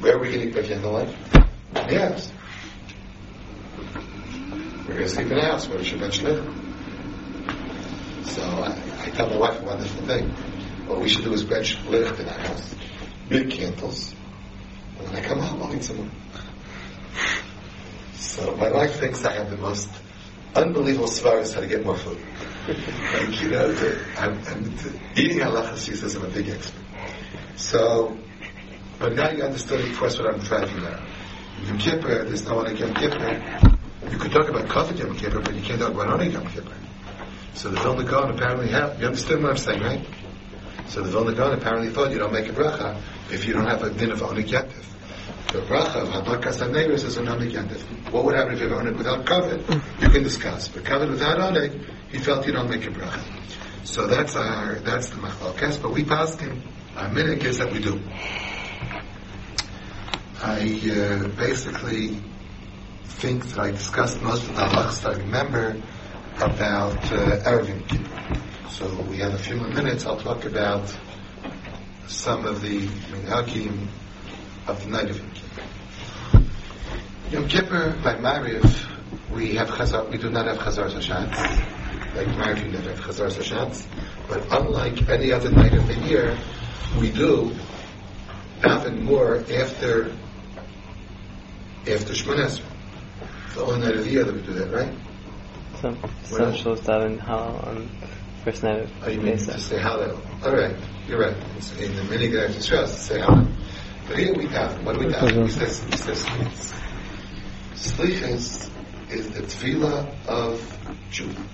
Where 0.00 0.16
are 0.16 0.18
we 0.18 0.28
going 0.28 0.40
to 0.40 0.48
eat 0.48 0.54
by 0.54 0.62
candlelight? 0.62 1.08
In 1.76 1.88
the 1.88 2.08
house. 2.08 2.32
We're 4.88 4.94
going 4.94 5.02
to 5.02 5.08
sleep 5.10 5.30
in 5.30 5.36
the 5.36 5.42
house. 5.42 5.68
Where 5.68 5.84
should 5.84 6.00
mention 6.00 6.24
So 8.24 8.42
I, 8.42 8.78
I 9.02 9.10
tell 9.10 9.28
my 9.28 9.36
wife 9.36 9.60
a 9.60 9.64
wonderful 9.66 10.06
thing. 10.06 10.30
What 10.86 11.02
we 11.02 11.08
should 11.10 11.24
do 11.24 11.34
is 11.34 11.44
bench 11.44 11.78
licht 11.84 12.18
in 12.18 12.26
our 12.26 12.38
house. 12.38 12.74
Big 13.28 13.50
candles. 13.50 14.14
And 14.98 15.06
when 15.06 15.16
I 15.16 15.20
come 15.20 15.38
home, 15.38 15.62
I'll 15.62 15.76
eat 15.76 15.84
some. 15.84 16.10
So 18.20 18.54
my 18.56 18.70
wife 18.70 19.00
thinks 19.00 19.24
I 19.24 19.32
have 19.32 19.50
the 19.50 19.56
most 19.56 19.88
unbelievable 20.54 21.08
svaras 21.08 21.54
how 21.54 21.60
to 21.60 21.66
get 21.66 21.84
more 21.86 21.96
food. 21.96 22.18
like, 22.68 23.42
you 23.42 23.48
know, 23.48 23.72
the, 23.72 23.98
I'm, 24.18 24.38
I'm, 24.46 24.74
eating 25.16 25.38
halachas, 25.38 25.86
she 25.86 25.94
says 25.94 26.14
I'm 26.16 26.26
a 26.26 26.28
big 26.28 26.50
expert. 26.50 26.84
So, 27.56 28.16
but 28.98 29.14
now 29.14 29.30
you 29.30 29.42
understood, 29.42 29.80
of 29.80 29.96
course, 29.96 30.18
what 30.18 30.34
I'm 30.34 30.40
driving 30.40 30.84
at. 30.84 31.00
Yom 31.66 31.78
Kippur, 31.78 32.24
there's 32.24 32.46
no 32.46 32.56
one 32.56 32.66
like 32.66 32.78
Yom 32.78 32.92
Kippur. 32.92 33.42
You 34.10 34.18
could 34.18 34.32
talk 34.32 34.48
about 34.50 34.66
Kavod 34.68 34.98
Yom 34.98 35.16
Kippur, 35.16 35.40
but 35.40 35.54
you 35.54 35.62
can't 35.62 35.80
talk 35.80 35.92
about 35.94 36.20
Oneg 36.20 36.32
Yom 36.34 36.46
Kippur. 36.48 36.76
So 37.54 37.70
the 37.70 37.80
Vilna 37.80 38.04
Gaon 38.04 38.30
apparently 38.30 38.68
have, 38.68 39.00
you 39.00 39.06
understand 39.06 39.42
what 39.42 39.52
I'm 39.52 39.56
saying, 39.56 39.82
right? 39.82 40.06
So 40.88 41.00
the 41.02 41.10
Vilna 41.10 41.32
Gaon 41.32 41.54
apparently 41.54 41.88
thought 41.90 42.10
you 42.10 42.18
don't 42.18 42.32
make 42.32 42.48
a 42.48 42.52
bracha 42.52 43.00
if 43.30 43.46
you 43.46 43.54
don't 43.54 43.66
have 43.66 43.82
a 43.82 43.90
din 43.90 44.10
of 44.10 44.20
Oneg 44.20 44.48
Yantif. 44.48 44.84
The 45.52 45.62
bracha 45.62 45.96
of 45.96 46.08
HaNegros 46.10 47.04
is. 47.04 47.16
What 48.12 48.24
would 48.24 48.36
happen 48.36 48.54
if 48.54 48.60
you 48.60 48.68
have 48.68 48.82
Oneg 48.86 48.96
without 48.96 49.26
Kavod? 49.26 49.82
You 50.00 50.08
can 50.08 50.22
discuss. 50.22 50.68
But 50.68 50.84
Kavod 50.84 51.10
without 51.10 51.38
Oneg, 51.38 51.84
he 52.10 52.18
felt 52.18 52.46
you 52.46 52.52
don't 52.52 52.70
make 52.70 52.86
a 52.86 52.90
bracha. 52.90 53.24
So 53.84 54.06
that's 54.06 54.36
our, 54.36 54.76
that's 54.76 55.08
the 55.08 55.16
Machlokes, 55.16 55.82
but 55.82 55.90
we 55.92 56.04
passed 56.04 56.40
him, 56.40 56.62
our 56.96 57.08
minhag 57.08 57.42
is 57.42 57.58
that 57.58 57.72
we 57.72 57.80
do. 57.80 58.00
I 60.40 60.80
uh, 60.88 61.28
basically 61.36 62.22
think 63.04 63.44
that 63.46 63.58
I 63.58 63.70
discussed 63.72 64.22
most 64.22 64.48
of 64.48 64.54
the 64.54 64.62
halachas 64.62 65.04
I 65.04 65.18
remember 65.18 65.82
about 66.36 67.12
uh. 67.12 68.68
So 68.70 69.02
we 69.02 69.18
have 69.18 69.34
a 69.34 69.38
few 69.38 69.56
more 69.56 69.68
minutes. 69.68 70.06
I'll 70.06 70.16
talk 70.16 70.44
about 70.44 70.96
some 72.06 72.46
of 72.46 72.62
the 72.62 72.86
minhagim 72.86 73.88
of 74.66 74.82
the 74.84 74.90
night 74.90 75.10
of. 75.10 75.39
Yom 77.30 77.46
Kippur 77.46 77.96
by 78.02 78.14
Mariv, 78.16 78.88
we 79.32 79.54
have 79.54 79.68
chazar. 79.68 80.10
We 80.10 80.18
do 80.18 80.30
not 80.30 80.46
have 80.46 80.58
chazar 80.58 80.90
hashatz. 80.90 81.36
Like 82.16 82.26
Mariv, 82.26 82.64
we 82.64 82.70
never 82.72 82.90
have 82.90 82.98
chazar 83.00 83.30
hashatz. 83.30 83.86
But 84.28 84.44
unlike 84.50 85.08
any 85.08 85.30
other 85.30 85.48
night 85.50 85.72
of 85.74 85.86
the 85.86 85.94
year, 86.08 86.36
we 87.00 87.12
do 87.12 87.54
daven 88.60 89.02
more 89.02 89.36
after 89.36 90.10
after 91.86 92.12
Shemon 92.18 92.38
Esrei. 92.46 92.64
The 93.54 93.62
only 93.62 93.86
night 93.86 93.96
of 93.96 94.04
the 94.04 94.10
year 94.10 94.24
that 94.24 94.34
we 94.34 94.42
do 94.42 94.52
that, 94.54 94.72
right? 94.72 94.92
Some 95.80 95.98
Well- 96.02 96.12
some 96.30 96.54
shows 96.54 96.80
daven 96.80 97.20
hal 97.20 97.62
on 97.64 97.88
first 98.44 98.64
night 98.64 98.80
of 98.82 98.90
Oh, 99.04 99.08
you 99.08 99.20
mean 99.20 99.38
to 99.38 99.60
say 99.60 99.78
Hallel? 99.78 100.18
All 100.44 100.52
right, 100.52 100.74
you're 101.06 101.20
right. 101.20 101.36
It's 101.56 101.70
in 101.78 101.94
the 101.94 102.02
mini 102.04 102.28
guide 102.28 102.52
to 102.54 102.60
stress 102.60 103.06
say 103.06 103.20
Hallel. 103.20 103.46
But 104.08 104.18
here 104.18 104.34
we 104.34 104.46
have 104.48 104.84
what 104.84 104.98
do 104.98 105.06
we 105.06 105.12
have? 105.12 105.30
We 105.36 105.48
say 105.48 105.86
we 105.86 105.96
say 105.96 106.70
Slichas 107.80 108.70
is 109.10 109.30
the 109.30 109.40
tefillah 109.40 110.06
of 110.26 110.60
tshuva. 111.10 111.46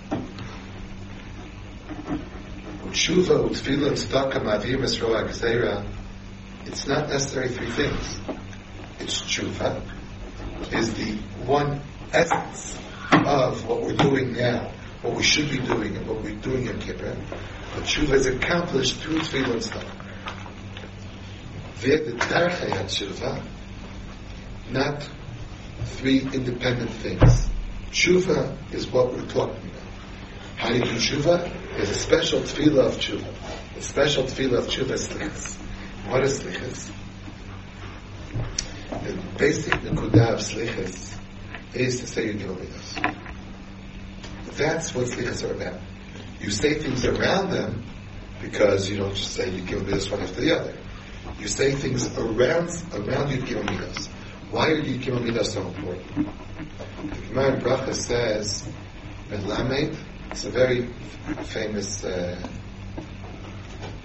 Tshuva, 2.91 3.49
tefillah, 3.51 3.93
tzedakah, 3.93 4.43
ma'avir, 4.43 4.77
misroa, 4.77 5.23
gzeira. 5.29 5.87
It's 6.65 6.89
not 6.89 7.09
necessarily 7.09 7.55
three 7.55 7.71
things. 7.71 8.19
It's 8.99 9.21
tshuva, 9.21 9.81
is 10.73 10.95
the 10.95 11.13
one 11.45 11.81
essence 12.13 12.77
of 13.13 13.65
what 13.69 13.83
we're 13.83 13.97
doing 13.97 14.33
now, 14.33 14.73
what 15.03 15.15
we 15.15 15.23
should 15.23 15.49
be 15.49 15.59
doing, 15.59 15.97
and 15.97 16.09
what 16.09 16.25
we're 16.25 16.35
doing 16.41 16.67
in 16.67 16.81
Kippur. 16.81 17.17
But 17.73 17.85
tshuva 17.85 18.15
is 18.15 18.27
accomplished 18.27 18.97
through 18.97 19.21
tefillah 19.21 19.53
and 19.53 19.63
stuff. 19.63 19.85
Via 21.77 22.03
the 22.03 22.13
darchei 22.15 22.71
tshuva, 22.71 23.45
not 24.73 25.09
three 25.87 26.21
independent 26.21 26.91
things. 26.91 27.49
Tshuva 27.91 28.57
is 28.73 28.87
what 28.89 29.13
we're 29.13 29.27
talking 29.27 29.71
about. 29.71 29.83
How 30.57 30.69
do 30.69 30.75
you 30.75 30.85
do 30.85 30.91
tshuva? 30.97 31.53
There's 31.77 31.91
a 31.91 31.95
special 31.95 32.41
tefillah 32.41 32.87
of 32.87 32.97
tshuva. 32.97 33.75
The 33.75 33.83
special 33.83 34.25
tefillah 34.25 34.59
of 34.59 34.67
tshuva 34.67 34.93
is 34.93 35.09
slichas. 35.09 35.57
What 36.09 36.25
is 36.25 36.41
slichas? 36.41 36.93
The 38.91 39.23
basic 39.39 39.73
nekudah 39.75 40.35
of 40.35 40.41
slichas 40.41 41.17
is 41.75 42.01
to 42.01 42.07
say 42.07 42.33
your 42.33 42.53
us. 42.53 42.97
That's 44.57 44.95
what 44.95 45.07
slichas 45.07 45.49
are 45.49 45.53
about. 45.53 45.81
You 46.41 46.51
say 46.51 46.75
things 46.75 47.05
around 47.05 47.51
them 47.51 47.85
because 48.41 48.89
you 48.89 48.97
don't 48.97 49.15
just 49.15 49.33
say 49.33 49.51
you 49.51 49.63
give 49.63 49.85
me 49.85 49.93
this 49.93 50.11
one 50.11 50.21
after 50.21 50.41
the 50.41 50.59
other. 50.59 50.75
You 51.39 51.49
say 51.49 51.73
things 51.73 52.07
around 52.17 52.71
around 52.95 53.31
you 53.31 53.43
give 53.43 53.65
me 53.65 53.77
this. 53.77 54.09
Why 54.57 54.69
are 54.69 54.81
giving 54.81 55.23
me 55.23 55.33
this 55.33 55.53
so 55.53 55.67
important? 55.69 56.17
The 56.17 57.21
Gemara 57.29 57.61
Bracha 57.61 57.95
says, 57.95 58.67
Melamed, 59.29 59.95
it's 60.31 60.47
a 60.47 60.51
very 60.51 60.89
famous 61.45 62.03
uh, 62.03 62.41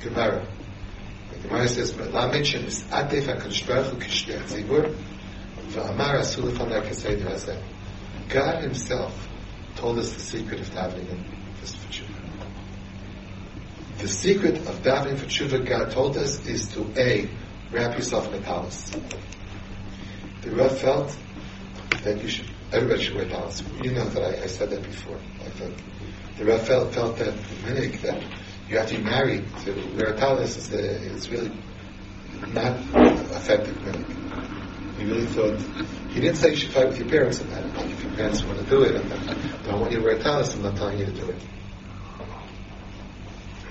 Gemara. 0.01 0.45
The 1.31 1.47
Gemara 1.47 1.67
says, 1.69 1.93
Melamed 1.93 2.43
shemis 2.43 2.83
adef 2.89 3.33
HaKadosh 3.33 3.65
Baruch 3.65 3.93
Hu 3.93 3.99
kishli 3.99 4.37
HaTzibur 4.41 4.93
v'amar 5.69 6.19
asu 6.19 6.41
lefanei 6.41 6.83
kasei 6.83 7.17
d'razeh. 7.17 7.63
God 8.27 8.61
Himself 8.61 9.29
told 9.77 9.99
us 9.99 10.11
the 10.11 10.19
secret 10.19 10.59
of 10.59 10.69
davening 10.71 11.23
for 11.59 11.65
tshuva. 11.65 12.49
The 13.99 14.07
secret 14.09 14.57
of 14.67 14.83
davening 14.83 15.17
for 15.17 15.27
tshuva, 15.27 15.65
God 15.65 15.91
told 15.91 16.17
us, 16.17 16.45
is 16.45 16.67
to 16.73 16.85
a 16.97 17.29
wrap 17.71 17.95
yourself 17.95 18.27
in 18.27 18.33
a 18.33 18.41
palace. 18.41 18.91
The 20.41 20.51
Rav 20.51 20.77
felt 20.77 21.15
that 22.03 22.21
you 22.21 22.27
should, 22.27 22.49
everybody 22.71 23.03
should 23.03 23.15
wear 23.15 23.29
talis. 23.29 23.61
You 23.83 23.91
know 23.91 24.05
that 24.05 24.23
I, 24.23 24.43
I 24.43 24.47
said 24.47 24.71
that 24.71 24.81
before. 24.83 25.19
I 25.39 25.49
think 25.49 25.75
the 26.37 26.45
Rav 26.45 26.65
felt, 26.65 26.93
felt 26.93 27.17
that 27.17 27.33
minik 27.63 28.01
that 28.01 28.23
you 28.67 28.77
have 28.77 28.87
to 28.87 28.97
be 28.97 29.03
married 29.03 29.45
to 29.65 29.73
wear 29.95 30.13
a 30.13 30.17
talis 30.17 30.57
is, 30.57 30.73
uh, 30.73 30.77
is 30.77 31.29
really 31.29 31.51
not 32.53 32.77
effective 33.31 33.75
minik. 33.77 34.97
He 34.97 35.05
really 35.05 35.27
thought 35.27 35.59
he 36.09 36.19
didn't 36.19 36.37
say 36.37 36.49
you 36.49 36.55
should 36.55 36.71
fight 36.71 36.87
with 36.87 36.99
your 36.99 37.09
parents 37.09 37.39
about 37.41 37.63
it. 37.63 37.75
Like 37.75 37.89
if 37.91 38.03
your 38.03 38.13
parents 38.13 38.43
want 38.43 38.59
to 38.59 38.65
do 38.65 38.81
it 38.83 38.95
and 38.95 39.09
don't 39.63 39.79
want 39.79 39.91
you 39.91 39.99
to 39.99 40.03
wear 40.03 40.15
a 40.15 40.19
talis, 40.19 40.55
I'm 40.55 40.63
not 40.63 40.75
telling 40.75 40.99
you 40.99 41.05
to 41.05 41.11
do 41.11 41.29
it. 41.29 41.41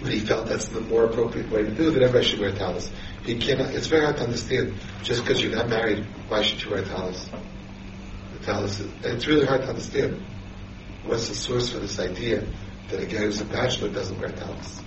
But 0.01 0.13
he 0.13 0.21
felt 0.21 0.47
that's 0.47 0.69
the 0.69 0.81
more 0.81 1.05
appropriate 1.05 1.51
way 1.51 1.63
to 1.63 1.71
do 1.71 1.89
it. 1.89 1.93
That 1.93 2.03
everybody 2.03 2.25
should 2.25 2.41
wear 2.41 2.53
talis. 2.53 2.91
Cannot. 3.25 3.75
It's 3.75 3.87
very 3.87 4.05
hard 4.05 4.17
to 4.17 4.25
understand. 4.25 4.75
Just 5.03 5.23
because 5.23 5.43
you're 5.43 5.55
not 5.55 5.69
married, 5.69 6.05
why 6.29 6.43
should 6.43 6.63
you 6.63 6.71
wear 6.71 6.83
talis? 6.83 7.29
The 8.33 8.45
talis. 8.45 8.81
Is, 8.81 8.89
it's 9.05 9.27
really 9.27 9.47
hard 9.47 9.63
to 9.63 9.69
understand. 9.69 10.25
What's 11.05 11.29
the 11.29 11.35
source 11.35 11.71
for 11.71 11.79
this 11.79 11.99
idea 11.99 12.47
that 12.89 13.01
a 13.01 13.07
guy 13.07 13.19
who's 13.19 13.41
a 13.41 13.45
bachelor 13.45 13.91
doesn't 13.91 14.19
wear 14.19 14.31
talis? 14.31 14.83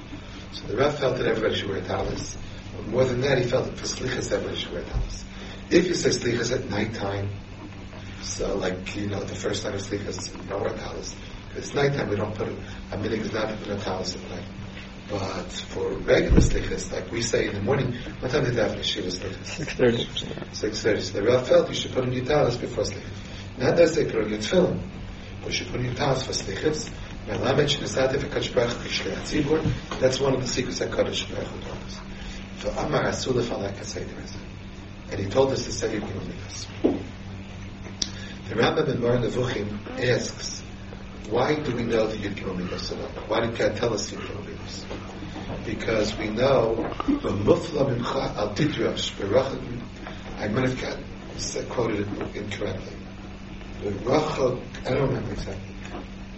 So 0.52 0.68
the 0.68 0.78
Rav 0.78 0.98
felt 1.00 1.18
that 1.18 1.28
everybody 1.28 1.56
should 1.56 1.70
wear 1.70 1.82
talis. 1.82 2.36
But 2.76 2.88
more 2.88 3.06
than 3.06 3.22
that, 3.22 3.38
he 3.38 3.46
felt 3.46 3.66
that 3.66 3.78
for 3.78 3.86
slichas 3.86 4.32
everybody 4.32 4.58
should 4.58 4.74
wear 4.74 4.84
talis. 4.84 5.26
If 5.70 5.88
you 5.88 5.94
say 5.94 6.10
slichas 6.10 6.52
at 6.52 6.70
nighttime, 6.70 7.30
so 8.22 8.56
like 8.58 8.96
you 8.96 9.08
know 9.08 9.24
the 9.24 9.36
first 9.36 9.64
time 9.64 9.74
of 9.76 9.82
slichas, 9.82 10.36
you 10.36 10.50
don't 10.50 10.62
wear 10.62 10.74
talis. 10.74 11.16
It's 11.56 11.74
nighttime. 11.74 12.10
We 12.10 12.16
don't 12.16 12.36
put 12.36 12.48
a, 12.48 12.52
minig 12.98 13.20
is 13.20 13.32
not 13.32 13.50
to 13.50 13.56
put 13.58 13.70
a 13.70 13.78
talis 13.78 14.16
at 14.16 14.22
night. 14.30 14.46
But 15.14 15.52
for 15.52 15.90
regular 15.90 16.40
slichas, 16.40 16.92
like 16.92 17.12
we 17.12 17.22
say 17.22 17.46
in 17.48 17.54
the 17.54 17.62
morning, 17.62 17.94
what 18.20 18.32
time 18.32 18.46
did 18.46 18.56
they 18.56 18.64
have 18.64 18.72
yeshiva 18.72 19.12
slichas? 19.12 19.64
6.30. 19.64 20.08
6.30. 20.54 21.02
So 21.02 21.14
the 21.14 21.22
Rav 21.22 21.48
felt 21.48 21.70
you 21.70 21.76
should 21.76 21.92
put 21.92 22.04
on 22.04 22.14
your 22.14 22.26
talis 22.26 22.58
before 22.58 22.84
slichas. 22.84 23.60
Not 23.60 23.76
that 23.76 23.94
they 23.94 24.06
put 24.06 24.24
on 24.24 24.30
your 24.32 24.40
tefillin, 24.40 24.82
but 25.42 25.50
you 25.50 25.54
should 25.54 25.68
put 25.68 25.82
on 25.82 25.86
your 25.86 25.94
talis 25.94 26.24
for 26.26 26.32
slichas. 26.32 26.90
That's 30.00 30.20
one 30.20 30.34
of 30.34 30.42
the 30.42 30.48
secrets 30.48 30.80
that 30.80 30.90
Kadosh 30.90 31.30
Baruch 31.32 31.48
Hu 31.48 31.62
told 31.62 31.84
us. 31.84 32.00
So 32.62 32.70
Amar 32.72 33.04
Asulif 33.04 33.50
Alak 33.50 34.36
And 35.12 35.20
he 35.20 35.28
told 35.30 35.52
us 35.52 35.64
to 35.66 35.72
say 35.72 36.00
Midas. 36.00 36.68
The 38.50 38.56
Rambam 38.56 38.88
in 38.90 39.00
Moreh 39.00 39.20
Nevuchim 39.20 39.78
asks, 40.00 40.63
why 41.34 41.56
do 41.56 41.76
we 41.76 41.82
know 41.82 42.06
the 42.06 42.18
Yud 42.18 42.56
Midas 42.56 42.92
Why 43.28 43.40
did 43.42 43.58
God 43.58 43.76
tell 43.76 43.92
us 43.92 44.12
Yud 44.12 44.22
Gimel 44.22 44.46
Midas? 44.46 44.86
Because 45.66 46.16
we 46.18 46.30
know 46.30 46.76
the 47.08 47.30
Mufla 47.30 47.90
Mincha 47.90 48.36
Al 48.38 48.54
Tidrash. 48.54 49.10
I 50.38 50.48
might 50.50 50.70
have 50.70 50.80
got 50.80 51.70
quoted 51.70 52.02
it 52.02 52.36
incorrectly. 52.36 52.96
The 53.82 53.90
I 54.86 54.90
don't 54.94 55.08
remember 55.08 55.32
exactly. 55.32 55.76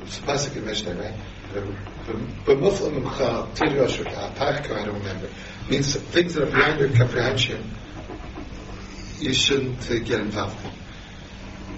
It's 0.04 0.20
classic 0.20 0.56
in 0.56 0.66
Mishnah, 0.66 0.96
right? 0.96 1.14
But 2.46 2.58
Mufla 2.58 2.98
Mincha 2.98 3.54
Tidrash 3.54 4.36
Parka, 4.36 4.80
I 4.80 4.86
don't 4.86 4.96
remember. 4.96 5.26
It 5.26 5.70
Means 5.70 5.94
things 5.94 6.36
that 6.36 6.44
are 6.48 6.52
beyond 6.52 6.80
your 6.80 6.90
comprehension. 6.96 7.70
You 9.20 9.34
shouldn't 9.34 9.92
uh, 9.92 10.00
get 10.00 10.22
involved 10.22 10.64
in 10.64 10.72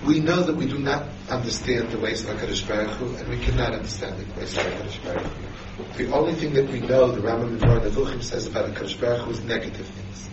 we 0.06 0.20
know 0.20 0.44
that 0.44 0.56
we 0.56 0.66
do 0.66 0.78
not 0.78 1.06
understand 1.30 1.92
the 1.92 2.00
ways 2.00 2.24
of 2.24 2.36
HaKadosh 2.36 2.68
Baruch 2.68 2.92
Hu, 2.92 3.16
and 3.16 3.28
we 3.28 3.38
cannot 3.40 3.74
understand 3.74 4.18
the 4.18 4.40
ways 4.40 4.58
of 4.58 4.64
HaKadosh 4.64 5.04
Baruch 5.04 5.28
Hu. 5.28 6.04
The 6.06 6.14
only 6.14 6.34
thing 6.34 6.54
that 6.54 6.70
we 6.70 6.80
know, 6.80 7.12
the 7.12 7.22
Rambam 7.22 7.58
Midbar 7.58 7.82
Nevuchim 7.82 8.24
says 8.24 8.48
about 8.48 8.74
HaKadosh 8.74 9.00
Baruch 9.00 9.22
Hu 9.22 9.32
is 9.32 9.44
negative 9.44 9.88
things. 9.88 10.30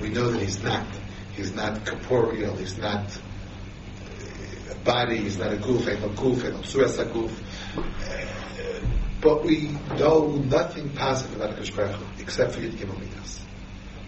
We 0.00 0.08
know 0.08 0.30
that 0.30 0.40
He's 0.40 0.62
not. 0.62 0.86
He's 1.32 1.54
not 1.54 1.86
corporeal, 1.86 2.56
He's 2.56 2.78
not 2.78 3.06
uh, 3.06 4.72
a 4.72 4.74
body, 4.84 5.18
He's 5.18 5.38
not 5.38 5.52
a 5.52 5.56
goof, 5.56 5.86
not 5.86 6.16
goof, 6.16 6.42
not 6.44 6.64
suras 6.64 6.98
a 6.98 7.04
goof. 7.04 7.42
Uh, 7.76 8.24
but 9.20 9.44
we 9.44 9.68
know 9.98 10.28
nothing 10.28 10.90
positive 10.90 11.36
about 11.36 11.56
HaKadosh 11.56 11.76
Baruch 11.76 11.96
Hu, 11.96 12.22
except 12.22 12.54
for 12.54 12.60
Yud 12.60 12.72
Gimel. 12.72 13.04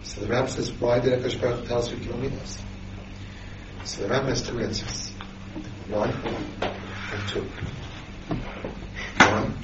So 0.02 0.22
the 0.22 0.26
Rambam 0.26 0.48
says, 0.48 0.72
why 0.72 0.98
did 1.00 1.20
HaKadosh 1.20 1.40
Baruch 1.40 1.60
Hu 1.60 1.66
tell 1.66 1.78
us 1.78 1.88
Yud 1.90 2.00
Gimel? 2.00 2.60
So 3.84 4.02
the 4.02 4.08
Rambam 4.08 4.28
has 4.28 4.42
two 4.42 4.58
answers. 4.58 5.12
One 5.90 6.10
and 6.12 7.28
two. 7.28 7.44
One, 9.18 9.54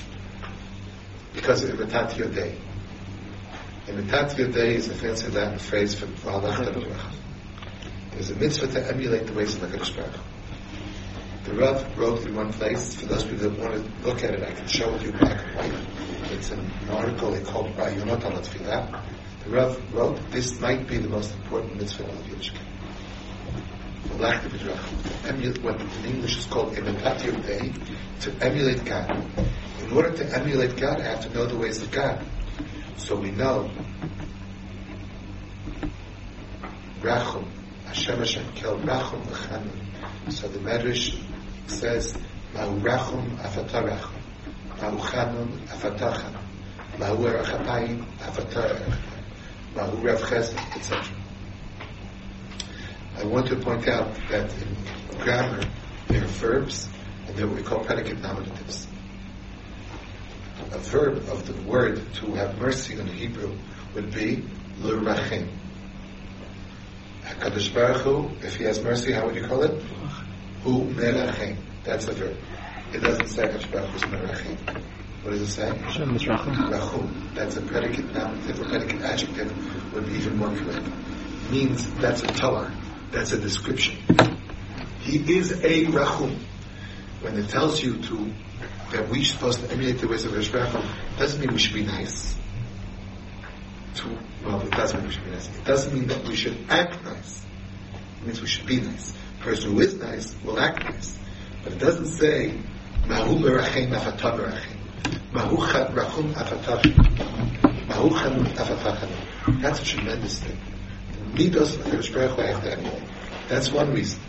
because 1.32 1.62
of 1.62 1.70
Imitatio 1.70 2.34
Dei. 2.34 2.58
Imitatio 3.86 4.52
Dei 4.52 4.74
is 4.74 4.88
a 4.88 4.94
fancy 4.94 5.28
Latin 5.28 5.60
phrase 5.60 5.94
for 5.94 6.06
Valach 6.06 7.12
There's 8.10 8.30
a 8.30 8.34
mitzvah 8.34 8.66
to 8.72 8.88
emulate 8.88 9.28
the 9.28 9.34
ways 9.34 9.54
of 9.54 9.70
HaKadosh 9.70 9.94
Baruch 9.94 10.20
The 11.44 11.54
Rav 11.54 11.96
wrote 11.96 12.26
in 12.26 12.34
one 12.34 12.52
place, 12.52 12.96
for 12.96 13.06
those 13.06 13.22
people 13.22 13.48
that 13.48 13.60
want 13.60 13.74
to 13.74 14.08
look 14.08 14.24
at 14.24 14.34
it, 14.34 14.42
I 14.42 14.50
can 14.50 14.66
show 14.66 14.98
you 14.98 15.12
black 15.12 15.46
and 15.46 15.54
white. 15.54 16.32
It's 16.32 16.50
an 16.50 16.68
article 16.90 17.30
they 17.30 17.44
called 17.44 17.68
Rayonot 17.76 18.24
al 18.24 18.40
The 18.40 19.50
Rav 19.50 19.94
wrote, 19.94 20.30
this 20.32 20.60
might 20.60 20.88
be 20.88 20.96
the 20.96 21.08
most 21.08 21.32
important 21.36 21.76
mitzvah 21.76 22.02
of 22.02 22.28
the 22.28 22.34
Yiddishkeit 22.34 22.65
lack 24.14 24.44
of 24.44 25.26
emulate 25.26 25.62
what 25.62 25.80
in 25.80 26.04
English 26.04 26.38
is 26.38 26.46
called 26.46 26.74
Dei, 26.74 27.72
to 28.20 28.32
emulate 28.40 28.84
God. 28.84 29.10
In 29.82 29.92
order 29.92 30.12
to 30.12 30.36
emulate 30.36 30.76
God, 30.76 31.00
I 31.00 31.04
have 31.04 31.20
to 31.22 31.30
know 31.30 31.46
the 31.46 31.56
ways 31.56 31.82
of 31.82 31.90
God. 31.90 32.24
So 32.96 33.16
we 33.16 33.30
know 33.30 33.70
Rachum, 37.00 37.46
Hashem 37.86 38.18
Hashem 38.18 38.52
Kel 38.54 38.78
Rachum 38.78 39.22
V'Chanun. 39.26 40.32
So 40.32 40.48
the 40.48 40.58
Medrash 40.58 41.22
says, 41.68 42.16
Mahu 42.54 42.80
Rachum 42.80 43.36
Afatah 43.38 43.88
Rachum, 43.88 44.82
Mahu 44.82 44.98
Chanun 44.98 45.66
Afatah 45.68 46.14
Chanun, 46.14 46.98
Mahu 46.98 47.24
Erachapayim 47.26 48.04
Afatah 48.18 48.80
Erachapayim, 48.80 49.76
Mahu 49.76 49.96
Rav 49.98 50.20
Chesed, 50.20 50.56
etc. 50.76 51.15
I 53.18 53.24
want 53.24 53.48
to 53.48 53.56
point 53.56 53.88
out 53.88 54.14
that 54.28 54.52
in 54.52 55.18
grammar 55.18 55.62
there 56.08 56.22
are 56.22 56.26
verbs 56.26 56.88
and 57.26 57.36
there 57.36 57.46
are 57.46 57.48
what 57.48 57.56
we 57.56 57.62
call 57.62 57.84
predicate 57.84 58.20
nominatives. 58.20 58.86
A 60.72 60.78
verb 60.78 61.16
of 61.28 61.46
the 61.46 61.54
word 61.68 62.02
to 62.14 62.34
have 62.34 62.58
mercy 62.58 62.98
in 62.98 63.06
Hebrew 63.06 63.56
would 63.94 64.12
be 64.12 64.44
l'rachim. 64.80 65.48
HaKadosh 67.22 67.74
Baruch 67.74 68.02
Hu, 68.02 68.30
if 68.42 68.56
he 68.56 68.64
has 68.64 68.82
mercy, 68.82 69.12
how 69.12 69.26
would 69.26 69.34
you 69.34 69.46
call 69.46 69.62
it? 69.62 69.82
Hu 70.62 70.84
merachim. 70.84 71.56
That's 71.84 72.08
a 72.08 72.12
verb. 72.12 72.36
It 72.92 73.00
doesn't 73.00 73.28
say 73.28 73.44
HaKadosh 73.44 73.72
Baruch 73.72 73.90
Hu 73.90 73.96
is 73.96 74.02
merachim. 74.02 74.82
What 75.26 75.32
does 75.32 75.40
it 75.40 75.46
say? 75.48 75.68
Rachum. 75.70 77.34
That's 77.34 77.56
a 77.56 77.60
predicate 77.62 78.12
nominative, 78.14 78.60
a 78.60 78.64
predicate 78.64 79.02
adjective 79.02 79.92
would 79.92 80.06
be 80.06 80.12
even 80.12 80.36
more 80.36 80.54
correct. 80.54 80.86
It 80.86 81.50
means 81.50 81.92
that's 81.94 82.22
a 82.22 82.28
Torah. 82.28 82.72
That's 83.10 83.32
a 83.32 83.38
description. 83.38 83.96
He 85.00 85.38
is 85.38 85.52
a 85.52 85.86
Rachum. 85.86 86.36
when 87.22 87.38
it 87.38 87.48
tells 87.48 87.82
you 87.82 87.96
to 88.02 88.32
that 88.90 89.08
we're 89.08 89.24
supposed 89.24 89.60
to 89.60 89.70
emulate 89.70 89.98
the 89.98 90.08
ways 90.08 90.24
of 90.24 90.32
Hu, 90.32 91.18
doesn't 91.18 91.40
mean 91.40 91.52
we 91.52 91.58
should 91.58 91.74
be 91.74 91.84
nice. 91.84 92.34
To, 93.96 94.18
well, 94.44 94.60
it 94.60 94.70
doesn't 94.70 94.98
mean 94.98 95.08
we 95.08 95.14
should 95.14 95.24
be 95.24 95.30
nice. 95.30 95.48
It 95.48 95.64
doesn't 95.64 95.94
mean 95.94 96.06
that 96.08 96.24
we 96.26 96.36
should 96.36 96.56
act 96.68 97.04
nice. 97.04 97.44
It 98.20 98.26
means 98.26 98.40
we 98.40 98.46
should 98.46 98.66
be 98.66 98.80
nice. 98.80 99.14
A 99.40 99.44
person 99.44 99.72
who 99.72 99.80
is 99.80 99.94
nice 99.94 100.34
will 100.44 100.58
act 100.58 100.84
nice. 100.84 101.18
But 101.62 101.74
it 101.74 101.78
doesn't 101.78 102.06
say, 102.06 102.58
Mahu 103.06 103.36
merachim 103.38 103.92
afatah 103.92 104.38
merachim. 104.38 105.32
Mahu 105.32 105.56
rachum 105.56 106.32
afatah. 106.32 107.88
Mahu 107.88 108.10
chanun 108.10 108.46
afatah 108.56 109.62
That's 109.62 109.80
a 109.80 109.84
tremendous 109.84 110.40
thing. 110.40 110.58
Midos 111.36 111.78
of 111.78 111.92
Rosh 111.92 112.08
Baruch 112.10 112.30
Hu 112.30 112.70
to. 112.70 113.02
That's 113.48 113.70
one 113.70 113.92
reason. 113.92 114.20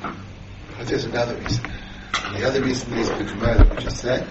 But 0.00 0.86
there's 0.86 1.04
another 1.04 1.36
reason. 1.36 1.64
And 2.24 2.36
the 2.36 2.48
other 2.48 2.62
reason 2.62 2.92
is 2.94 3.10
the 3.10 3.24
Gemara 3.24 3.58
that 3.58 3.76
we 3.76 3.82
just 3.82 3.98
said. 3.98 4.26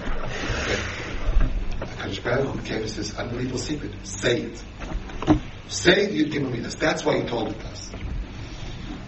That 1.79 1.89
HaKadosh 1.89 2.23
Baruch 2.23 2.55
Hu 2.55 2.61
gave 2.61 2.83
us 2.83 2.95
this 2.95 3.15
unbelievable 3.15 3.59
secret. 3.59 3.93
Say 4.03 4.41
it. 4.41 4.63
Say 5.67 6.05
it, 6.05 6.11
you'd 6.11 6.31
give 6.31 6.41
me. 6.41 6.59
That's 6.59 7.05
why 7.05 7.21
he 7.21 7.27
told 7.27 7.49
it 7.49 7.61
us. 7.65 7.91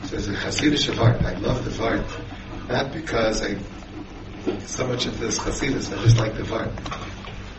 So 0.04 0.10
there's 0.10 0.28
a 0.28 0.34
Hasidic 0.34 0.94
Vart. 0.94 1.24
I 1.24 1.34
love 1.40 1.66
the 1.66 1.72
Vart. 1.72 2.70
Not 2.70 2.94
because 2.94 3.42
I, 3.42 3.58
so 4.60 4.88
much 4.88 5.08
of 5.08 5.20
this 5.20 5.40
Hasidus, 5.40 5.92
I 5.92 6.02
just 6.04 6.18
like 6.18 6.36
the 6.36 6.44
Vart. 6.44 6.76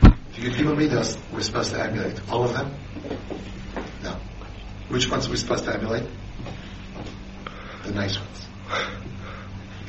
The 0.01 0.41
Yudhima 0.41 0.77
Midas, 0.77 1.19
we're 1.33 1.41
supposed 1.43 1.73
to 1.73 1.83
emulate. 1.83 2.21
All 2.31 2.45
of 2.45 2.53
them? 2.53 2.73
Which 4.95 5.11
ones 5.11 5.27
are 5.27 5.31
we 5.33 5.37
supposed 5.37 5.65
to 5.65 5.75
emulate? 5.75 6.05
The 7.83 7.91
nice 7.91 8.17
ones. 8.17 8.47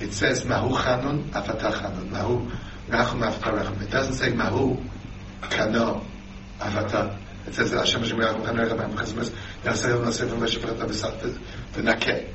It 0.01 0.11
says 0.11 0.43
Mahu 0.45 0.75
Chanun 0.75 1.29
Afatah 1.29 1.73
Chanun. 1.73 2.09
Mahu 2.09 2.49
Rachum 2.89 3.21
Afatah 3.21 3.61
Rachum. 3.61 3.83
It 3.83 3.91
doesn't 3.91 4.15
say 4.15 4.31
Mahu 4.31 4.83
Kano 5.41 6.03
Afatah. 6.57 7.19
It 7.45 7.53
says 7.53 7.69
Hashem 7.69 8.01
Hashem 8.01 8.17
Rachum 8.17 8.45
Kano 8.45 8.67
Rachum 8.67 8.79
Rachum 8.79 8.95
Chazmaz 8.95 9.31
Yasayel 9.63 10.03
Nasef 10.03 10.27
V'Meshe 10.27 10.57
V'Chata 10.57 10.87
V'Sat 10.89 11.37
V'Nakeh. 11.73 12.27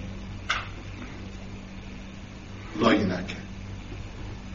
Lo 2.77 2.95
Yinakeh. 2.95 3.37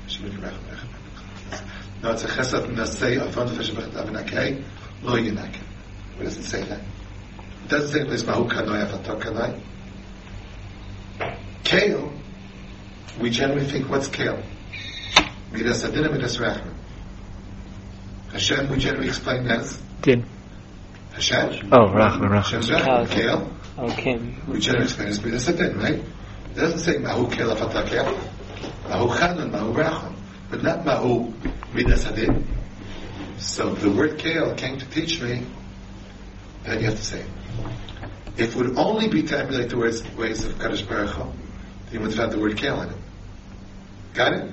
Hashem 0.04 0.32
Hashem 0.32 0.42
Rachum 0.42 0.64
Rachum 0.72 1.62
No, 2.02 2.12
it's 2.12 2.24
a 2.24 2.28
Chesed 2.28 2.76
Nasei 2.76 3.22
Avon 3.22 3.50
V'Meshe 3.50 3.72
V'Chata 3.72 4.08
V'Nakeh. 4.08 4.64
Lo 5.04 5.18
Yinakeh. 5.18 5.64
It 6.18 6.24
doesn't 6.24 6.44
say 6.44 6.64
that. 6.64 6.80
It 7.66 7.70
doesn't 7.70 7.90
say 8.08 8.14
it's 8.14 8.24
Mahu 8.24 8.48
Kano 8.48 8.74
Afatah 8.74 9.20
Kano. 9.20 9.60
Kale 11.64 12.12
we 13.20 13.30
generally 13.32 13.66
think, 13.66 13.90
what's 13.90 14.08
kale? 14.08 14.44
Midas 15.52 15.84
adina, 15.84 16.12
midas 16.12 16.38
rachman. 16.38 16.74
Hashem, 18.32 18.70
we 18.70 18.78
generally 18.78 19.08
explain 19.08 19.48
as 19.48 19.82
Din. 20.02 20.26
Hashem. 21.14 21.70
Oh, 21.72 21.88
Rachman, 21.88 22.30
Hashem's 22.32 22.70
Rachman. 22.70 22.86
rachman. 22.86 23.02
Oh, 23.02 23.06
kale, 23.16 23.52
oh, 23.80 23.92
Okay. 23.94 24.36
we 24.48 24.60
generally 24.60 24.84
explain 24.86 25.08
as 25.08 25.24
midas 25.24 25.48
adin, 25.48 25.78
right? 25.78 25.96
It 25.96 26.56
doesn't 26.56 26.80
say 26.80 26.98
mahu 26.98 27.32
kale 27.32 27.56
afata 27.56 27.84
kale. 27.88 28.16
Mahu 28.90 29.08
chanan, 29.18 29.50
mahu 29.52 29.74
rachman. 29.74 30.14
But 30.52 30.62
not 30.62 30.86
mahu 30.86 31.34
midas 31.74 32.06
adin. 32.06 32.46
So 33.38 33.74
the 33.74 33.90
word 33.90 34.20
kale 34.20 34.54
came 34.54 34.78
to 34.78 34.86
teach 34.90 35.20
me 35.20 35.46
that 36.64 36.80
you 36.80 36.86
have 36.88 36.96
to 36.98 37.04
say 37.04 37.22
it. 37.22 37.28
If 38.38 38.54
it 38.54 38.56
would 38.56 38.78
only 38.78 39.08
be 39.08 39.24
to 39.24 39.40
emulate 39.40 39.70
the 39.70 39.78
words, 39.78 40.04
ways 40.16 40.46
of 40.46 40.54
Kadosh 40.56 40.88
Baruch 40.88 41.12
Hu, 41.12 41.32
you 41.92 42.00
would 42.02 42.12
have 42.12 42.20
had 42.20 42.32
the 42.32 42.40
word 42.40 42.58
kale 42.58 42.82
in 42.82 42.90
it. 42.90 42.98
Got 44.14 44.34
it? 44.34 44.52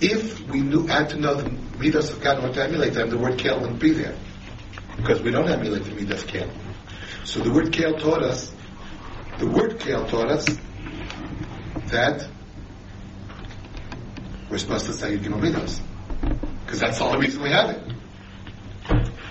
If 0.00 0.48
we 0.48 0.60
knew, 0.60 0.86
had 0.86 1.10
to 1.10 1.16
know 1.16 1.34
the 1.34 1.50
midas 1.78 2.10
of 2.10 2.20
God 2.20 2.42
and 2.42 2.54
to 2.54 2.62
emulate 2.62 2.94
them, 2.94 3.10
the 3.10 3.18
word 3.18 3.38
kale 3.38 3.60
wouldn't 3.60 3.80
be 3.80 3.90
there. 3.90 4.16
Because 4.96 5.20
we 5.20 5.30
don't 5.30 5.48
emulate 5.48 5.84
the 5.84 5.94
midas 5.94 6.22
of 6.22 6.28
kale. 6.28 6.50
So 7.24 7.40
the 7.40 7.52
word 7.52 7.72
kale 7.72 7.98
taught 7.98 8.22
us, 8.22 8.54
the 9.38 9.46
word 9.46 9.78
kale 9.80 10.06
taught 10.06 10.30
us 10.30 10.46
that 11.88 12.28
we're 14.50 14.58
supposed 14.58 14.86
to 14.86 14.92
say 14.92 15.18
Gimel 15.18 15.40
Midas. 15.40 15.80
Because 16.64 16.80
that's 16.80 16.98
the 16.98 17.04
only 17.04 17.26
reason 17.26 17.42
we 17.42 17.50
have 17.50 17.70
it. 17.70 17.87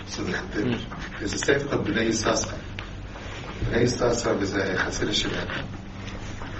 So 0.08 0.24
the, 0.24 0.32
the, 0.32 0.86
there's 1.20 1.34
a 1.34 1.38
sefer 1.38 1.68
called 1.68 1.86
Bnei 1.86 2.08
Yissaschar. 2.08 2.58
Bnei 3.66 3.84
Yissaschar 3.84 4.40
was 4.40 4.56
a 4.56 4.76
Hasidic 4.76 5.26
Rebbe. 5.26 5.68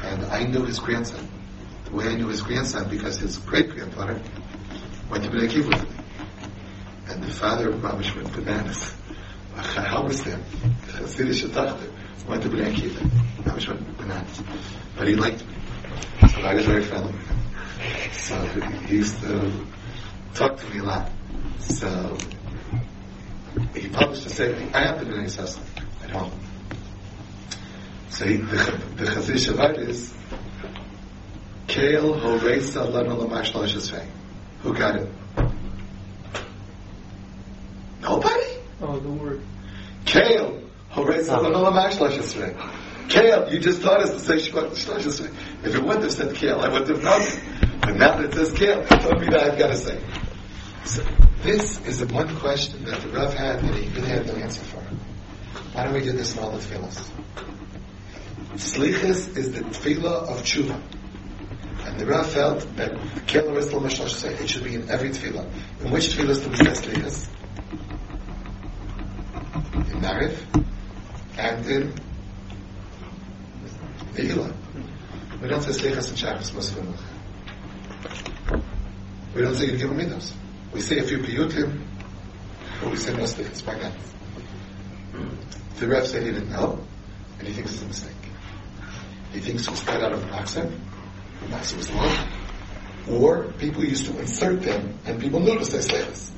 And 0.04 0.26
I 0.26 0.44
knew 0.44 0.66
his 0.66 0.80
grandson. 0.80 1.28
The 1.86 1.92
way 1.96 2.08
I 2.08 2.16
knew 2.16 2.28
his 2.28 2.42
grandson, 2.42 2.90
because 2.90 3.18
his 3.18 3.38
great 3.38 3.70
grandfather 3.70 4.22
went 5.10 5.24
to 5.24 5.30
Bnei 5.30 5.70
me. 5.70 5.88
And 7.08 7.24
the 7.24 7.32
father 7.32 7.70
of 7.70 7.76
Mamish 7.82 8.14
went 8.16 8.34
bananas. 8.34 8.94
How 9.56 10.04
was 10.04 10.24
there? 10.24 10.40
Hasidic 10.88 11.48
Shetachter 11.48 11.90
went 12.28 12.44
to 12.44 12.50
Bnei 12.50 12.76
Kiva. 12.76 13.00
Mamish 13.44 13.70
went 13.70 13.98
bananas. 13.98 14.44
But 14.98 15.08
he 15.08 15.16
liked 15.16 15.46
me. 15.48 15.56
So 16.30 16.42
I 16.42 16.54
was 16.54 16.66
very 16.66 16.84
friendly 16.84 17.14
with 17.14 17.28
him. 17.28 17.38
So 18.12 18.46
he 18.88 18.96
used 18.98 19.20
to 19.22 19.52
talk 20.34 20.58
to 20.58 20.70
me 20.70 20.80
a 20.80 20.84
lot. 20.84 21.12
So 21.60 22.18
he 23.74 23.90
published 23.90 24.26
a 24.26 24.30
sefer. 24.30 24.78
I 24.78 24.86
have 24.86 25.00
the 25.00 25.06
Bnei 25.06 25.26
Yissaschar 25.26 25.62
at 26.04 26.10
home. 26.12 26.32
So 28.10 28.26
he, 28.26 28.38
the, 28.38 28.56
the 28.96 29.06
Chazir 29.06 29.36
Shabbat 29.36 29.78
is 29.80 30.14
Kale 31.68 32.14
Horeisa 32.20 32.92
Lana 32.92 33.16
Lamash 33.16 33.52
Lashasvei. 33.52 34.06
Who 34.64 34.74
got 34.74 34.96
it? 34.96 35.10
Nobody? 38.02 38.58
Oh, 38.82 39.00
the 39.00 39.10
word. 39.10 39.42
Kale 40.06 40.62
Horeisa 40.92 41.42
Lana 41.42 41.58
Lamash 41.58 41.98
Lashasvei. 41.98 43.10
Kale, 43.10 43.54
you 43.54 43.60
just 43.60 43.82
taught 43.82 44.02
us 44.02 44.12
to 44.12 44.20
say 44.20 44.36
Shabbat 44.36 44.72
Lashasvei. 44.72 45.34
If 45.64 45.76
it 45.76 45.84
wouldn't 45.84 46.04
have 46.04 46.14
said 46.14 46.36
Kale, 46.36 46.60
I 46.60 46.70
wouldn't 46.70 46.90
have 46.90 47.04
known 47.04 47.22
it. 47.22 47.40
But 47.82 47.96
now 47.98 48.18
that 48.18 48.26
it 48.26 48.34
says 48.34 48.52
Kale, 48.54 48.82
it 48.82 49.02
told 49.02 49.20
me 49.20 49.28
that 49.28 49.44
I've 49.44 49.60
got 49.60 49.68
to 49.68 49.78
say. 49.78 50.02
So 50.86 51.04
this 51.44 51.80
is 51.86 52.00
the 52.00 52.08
one 52.08 52.36
question 52.38 52.84
that 52.86 53.02
the 53.02 53.10
Rav 53.10 53.34
had 53.34 53.62
that 53.62 53.76
he 53.76 53.88
really 53.90 54.10
had 54.10 54.26
no 54.26 54.34
answer 54.34 54.62
for. 54.62 54.82
Why 55.74 55.84
don't 55.84 55.94
we 55.94 56.02
do 56.02 56.12
this 56.12 56.36
in 56.36 56.44
all 56.44 56.52
the 56.52 56.58
tefillahs? 56.58 57.10
Slichas 58.56 59.38
is 59.38 59.52
the 59.52 59.62
tefillah 59.62 60.30
of 60.30 60.42
tshuva. 60.42 60.82
And 61.86 62.00
the 62.00 62.06
Rav 62.06 62.28
felt 62.32 62.76
that 62.78 62.92
it 62.92 64.50
should 64.50 64.64
be 64.64 64.76
in 64.76 64.90
every 64.90 65.10
tefillah. 65.10 65.48
In 65.82 65.92
which 65.92 66.08
tefillahs 66.08 66.44
do 66.44 66.50
we 66.50 66.58
say 66.58 66.90
slichas? 66.90 67.28
In 69.92 70.02
Mariv 70.02 70.66
and 71.38 71.66
in 71.68 71.94
Eilah. 74.16 74.54
We 75.42 75.48
don't 75.48 75.62
say 75.62 75.72
slichas 75.72 76.10
in 76.10 76.16
Shabbos 76.16 76.54
Muslim. 76.54 76.94
We 79.36 79.42
don't 79.44 79.54
say 79.54 79.68
Yudhim 79.68 79.96
Midos. 79.96 80.34
We 80.78 80.84
say 80.84 81.00
a 81.00 81.04
few 81.04 81.18
piyutim, 81.18 81.82
but 82.80 82.92
we 82.92 82.98
say 82.98 83.12
no 83.12 83.24
slichas. 83.24 83.66
Why 83.66 83.80
not? 83.80 83.94
The 85.78 85.88
Rav 85.88 86.06
said 86.06 86.22
he 86.22 86.30
didn't 86.30 86.52
know, 86.52 86.86
and 87.40 87.48
he 87.48 87.54
thinks 87.56 87.74
it's 87.74 87.82
a 87.82 87.88
mistake. 87.88 88.30
He 89.34 89.40
thinks 89.40 89.64
it 89.64 89.72
was 89.72 89.82
cut 89.82 90.04
out 90.04 90.14
of 90.14 90.22
the 90.22 90.28
boxer. 90.28 90.72
The 91.42 91.48
boxer 91.50 91.78
was 91.78 91.90
long. 91.90 92.28
Or 93.10 93.46
people 93.54 93.84
used 93.86 94.06
to 94.06 94.20
insert 94.20 94.62
them, 94.62 95.00
and 95.06 95.20
people 95.20 95.44
to 95.44 95.66
say 95.66 95.80
slichas. 95.80 96.30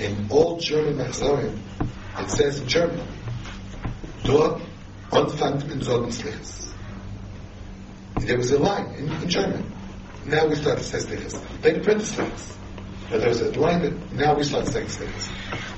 In 0.00 0.26
old 0.28 0.60
German 0.60 0.94
Machzorim, 0.94 1.60
it 2.18 2.28
says 2.28 2.58
in 2.58 2.66
German, 2.66 3.06
Dort 4.24 4.62
anfangt 5.12 5.70
in 5.70 5.78
Sorgen 5.78 6.10
slichas. 6.10 6.72
There 8.16 8.36
was 8.36 8.50
a 8.50 8.58
line 8.58 8.94
in, 8.94 9.12
in 9.12 9.28
German. 9.28 9.72
Now 10.24 10.48
we 10.48 10.56
start 10.56 10.78
to 10.78 10.84
say 10.84 10.98
slichas. 10.98 11.40
They 11.62 11.78
print 11.78 12.00
the 12.00 12.04
slichas. 12.04 12.56
But 13.10 13.20
there 13.20 13.28
was 13.28 13.40
a 13.40 13.50
line 13.52 13.82
that 13.82 14.12
now 14.12 14.34
we 14.34 14.42
start 14.42 14.66
saying 14.66 14.88
things. 14.88 15.30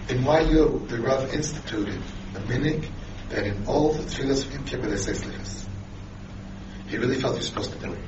In 0.08 0.22
YU, 0.22 0.86
the 0.88 0.98
Rav 0.98 1.34
instituted 1.34 2.00
a 2.34 2.40
minig 2.40 2.86
that 3.28 3.46
in 3.46 3.66
all 3.66 3.92
the 3.92 4.02
tefillahs 4.04 4.50
Yom 4.52 4.64
Kippur 4.64 4.88
they 4.88 4.96
say 4.96 5.12
slichas. 5.12 5.66
He 6.88 6.96
really 6.96 7.16
felt 7.20 7.34
he 7.34 7.38
was 7.38 7.48
supposed 7.48 7.72
to 7.72 7.78
do 7.78 7.92
it. 7.92 7.98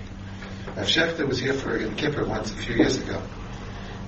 Rav 0.74 0.86
Schechter 0.86 1.28
was 1.28 1.38
here 1.38 1.52
for 1.52 1.78
Yom 1.78 1.94
Kippur 1.96 2.24
once 2.24 2.52
a 2.52 2.56
few 2.56 2.76
years 2.76 2.96
ago, 2.96 3.22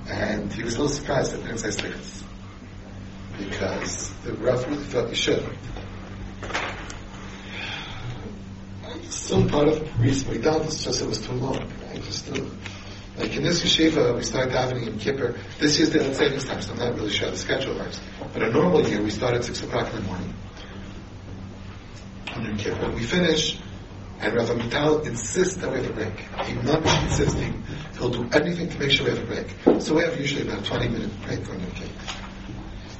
and 0.08 0.50
he 0.50 0.62
was 0.62 0.76
a 0.76 0.80
little 0.80 0.94
surprised 0.94 1.32
that 1.32 1.38
they 1.42 1.48
didn't 1.48 1.58
say 1.58 1.68
slichas. 1.68 2.22
Because 3.38 4.10
the 4.24 4.32
Rav 4.34 4.66
really 4.66 4.84
felt 4.84 5.10
he 5.10 5.14
should. 5.14 5.44
Still 9.10 9.46
part 9.48 9.68
of 9.68 9.78
the 9.78 10.02
reason 10.02 10.30
we 10.30 10.38
don't, 10.38 10.64
it's 10.64 10.84
just 10.84 11.02
it 11.02 11.08
was 11.08 11.20
too 11.20 11.32
long. 11.32 11.70
I 11.90 11.96
just 11.98 12.26
like 13.18 13.36
in 13.36 13.42
this 13.42 13.62
yeshiva, 13.62 14.16
we 14.16 14.22
started 14.22 14.54
davening 14.54 14.86
in 14.86 14.98
Kippur. 14.98 15.36
This 15.58 15.78
year's 15.78 15.90
the 15.90 16.14
savings 16.14 16.44
time, 16.44 16.62
so 16.62 16.72
I'm 16.72 16.78
not 16.78 16.94
really 16.94 17.10
sure 17.10 17.26
how 17.26 17.32
the 17.32 17.38
schedule 17.38 17.74
works. 17.76 18.00
But 18.32 18.42
a 18.42 18.50
normal 18.50 18.88
year, 18.88 19.02
we 19.02 19.10
start 19.10 19.34
at 19.34 19.44
6 19.44 19.62
o'clock 19.64 19.92
in 19.92 19.96
the 19.96 20.02
morning. 20.02 20.34
And 22.34 22.46
in 22.46 22.56
Kippur, 22.56 22.90
we 22.90 23.04
finish 23.04 23.60
And 24.22 24.36
Rav 24.36 24.50
Amital 24.50 25.04
insists 25.04 25.56
that 25.56 25.68
we 25.68 25.78
have 25.78 25.90
a 25.90 25.92
break. 25.92 26.16
He 26.46 26.52
not 26.62 26.86
insisting. 27.02 27.64
He'll 27.98 28.08
do 28.08 28.28
anything 28.32 28.68
to 28.68 28.78
make 28.78 28.92
sure 28.92 29.06
we 29.06 29.10
have 29.10 29.22
a 29.22 29.26
break. 29.26 29.82
So 29.82 29.96
we 29.96 30.02
have 30.02 30.16
usually 30.16 30.42
about 30.42 30.60
a 30.60 30.64
20 30.64 30.88
minute 30.88 31.10
break 31.22 31.40
on 31.50 31.58
the 31.60 31.70
cake. 31.72 31.90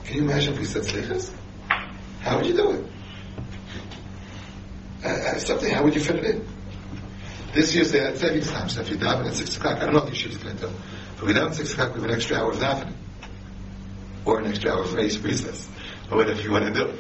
Can 0.05 0.17
you 0.17 0.23
imagine 0.23 0.55
if 0.55 0.59
we 0.59 0.67
said 0.67 0.83
slichas? 0.83 1.33
How 2.23 2.39
would 2.39 2.47
you 2.47 2.57
do 2.57 2.71
it? 2.73 2.87
Uh, 5.05 5.09
uh, 5.09 5.39
something, 5.39 5.73
how 5.73 5.85
would 5.85 5.95
you 5.95 6.01
fit 6.01 6.17
it 6.17 6.25
in? 6.25 6.52
This 7.53 7.75
year's 7.75 7.93
they 7.93 8.01
had 8.01 8.17
savings 8.17 8.51
time, 8.51 8.69
so 8.69 8.81
if 8.81 8.89
you 8.89 8.97
daven 8.97 9.27
at 9.27 9.35
6 9.35 9.57
o'clock, 9.57 9.77
I 9.77 9.85
don't 9.85 9.93
know 9.93 10.01
what 10.01 10.11
the 10.11 10.17
yeshiva's 10.17 10.39
going 10.39 10.57
to 10.57 10.69
do. 10.69 10.73
But 11.17 11.27
we 11.27 11.33
daven 11.35 11.51
at 11.51 11.55
6 11.55 11.73
o'clock, 11.73 11.95
we 11.95 12.01
have 12.01 12.11
an 12.11 12.17
extra 12.17 12.39
hour 12.39 12.51
of 12.51 12.59
davening. 12.59 12.95
Or 14.25 14.41
an 14.41 14.47
extra 14.47 14.73
hour 14.73 14.83
of 14.83 14.95
race 14.95 15.19
recess. 15.19 15.69
Or 16.11 16.17
whatever 16.17 16.41
you 16.41 16.51
want 16.51 16.67
to 16.67 16.73
do. 16.73 16.95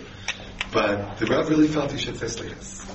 But 0.72 1.18
the 1.18 1.26
Rav 1.26 1.48
really 1.48 1.68
felt 1.68 1.92
he 1.92 1.98
should 1.98 2.18
say 2.18 2.26
slichas. 2.26 2.86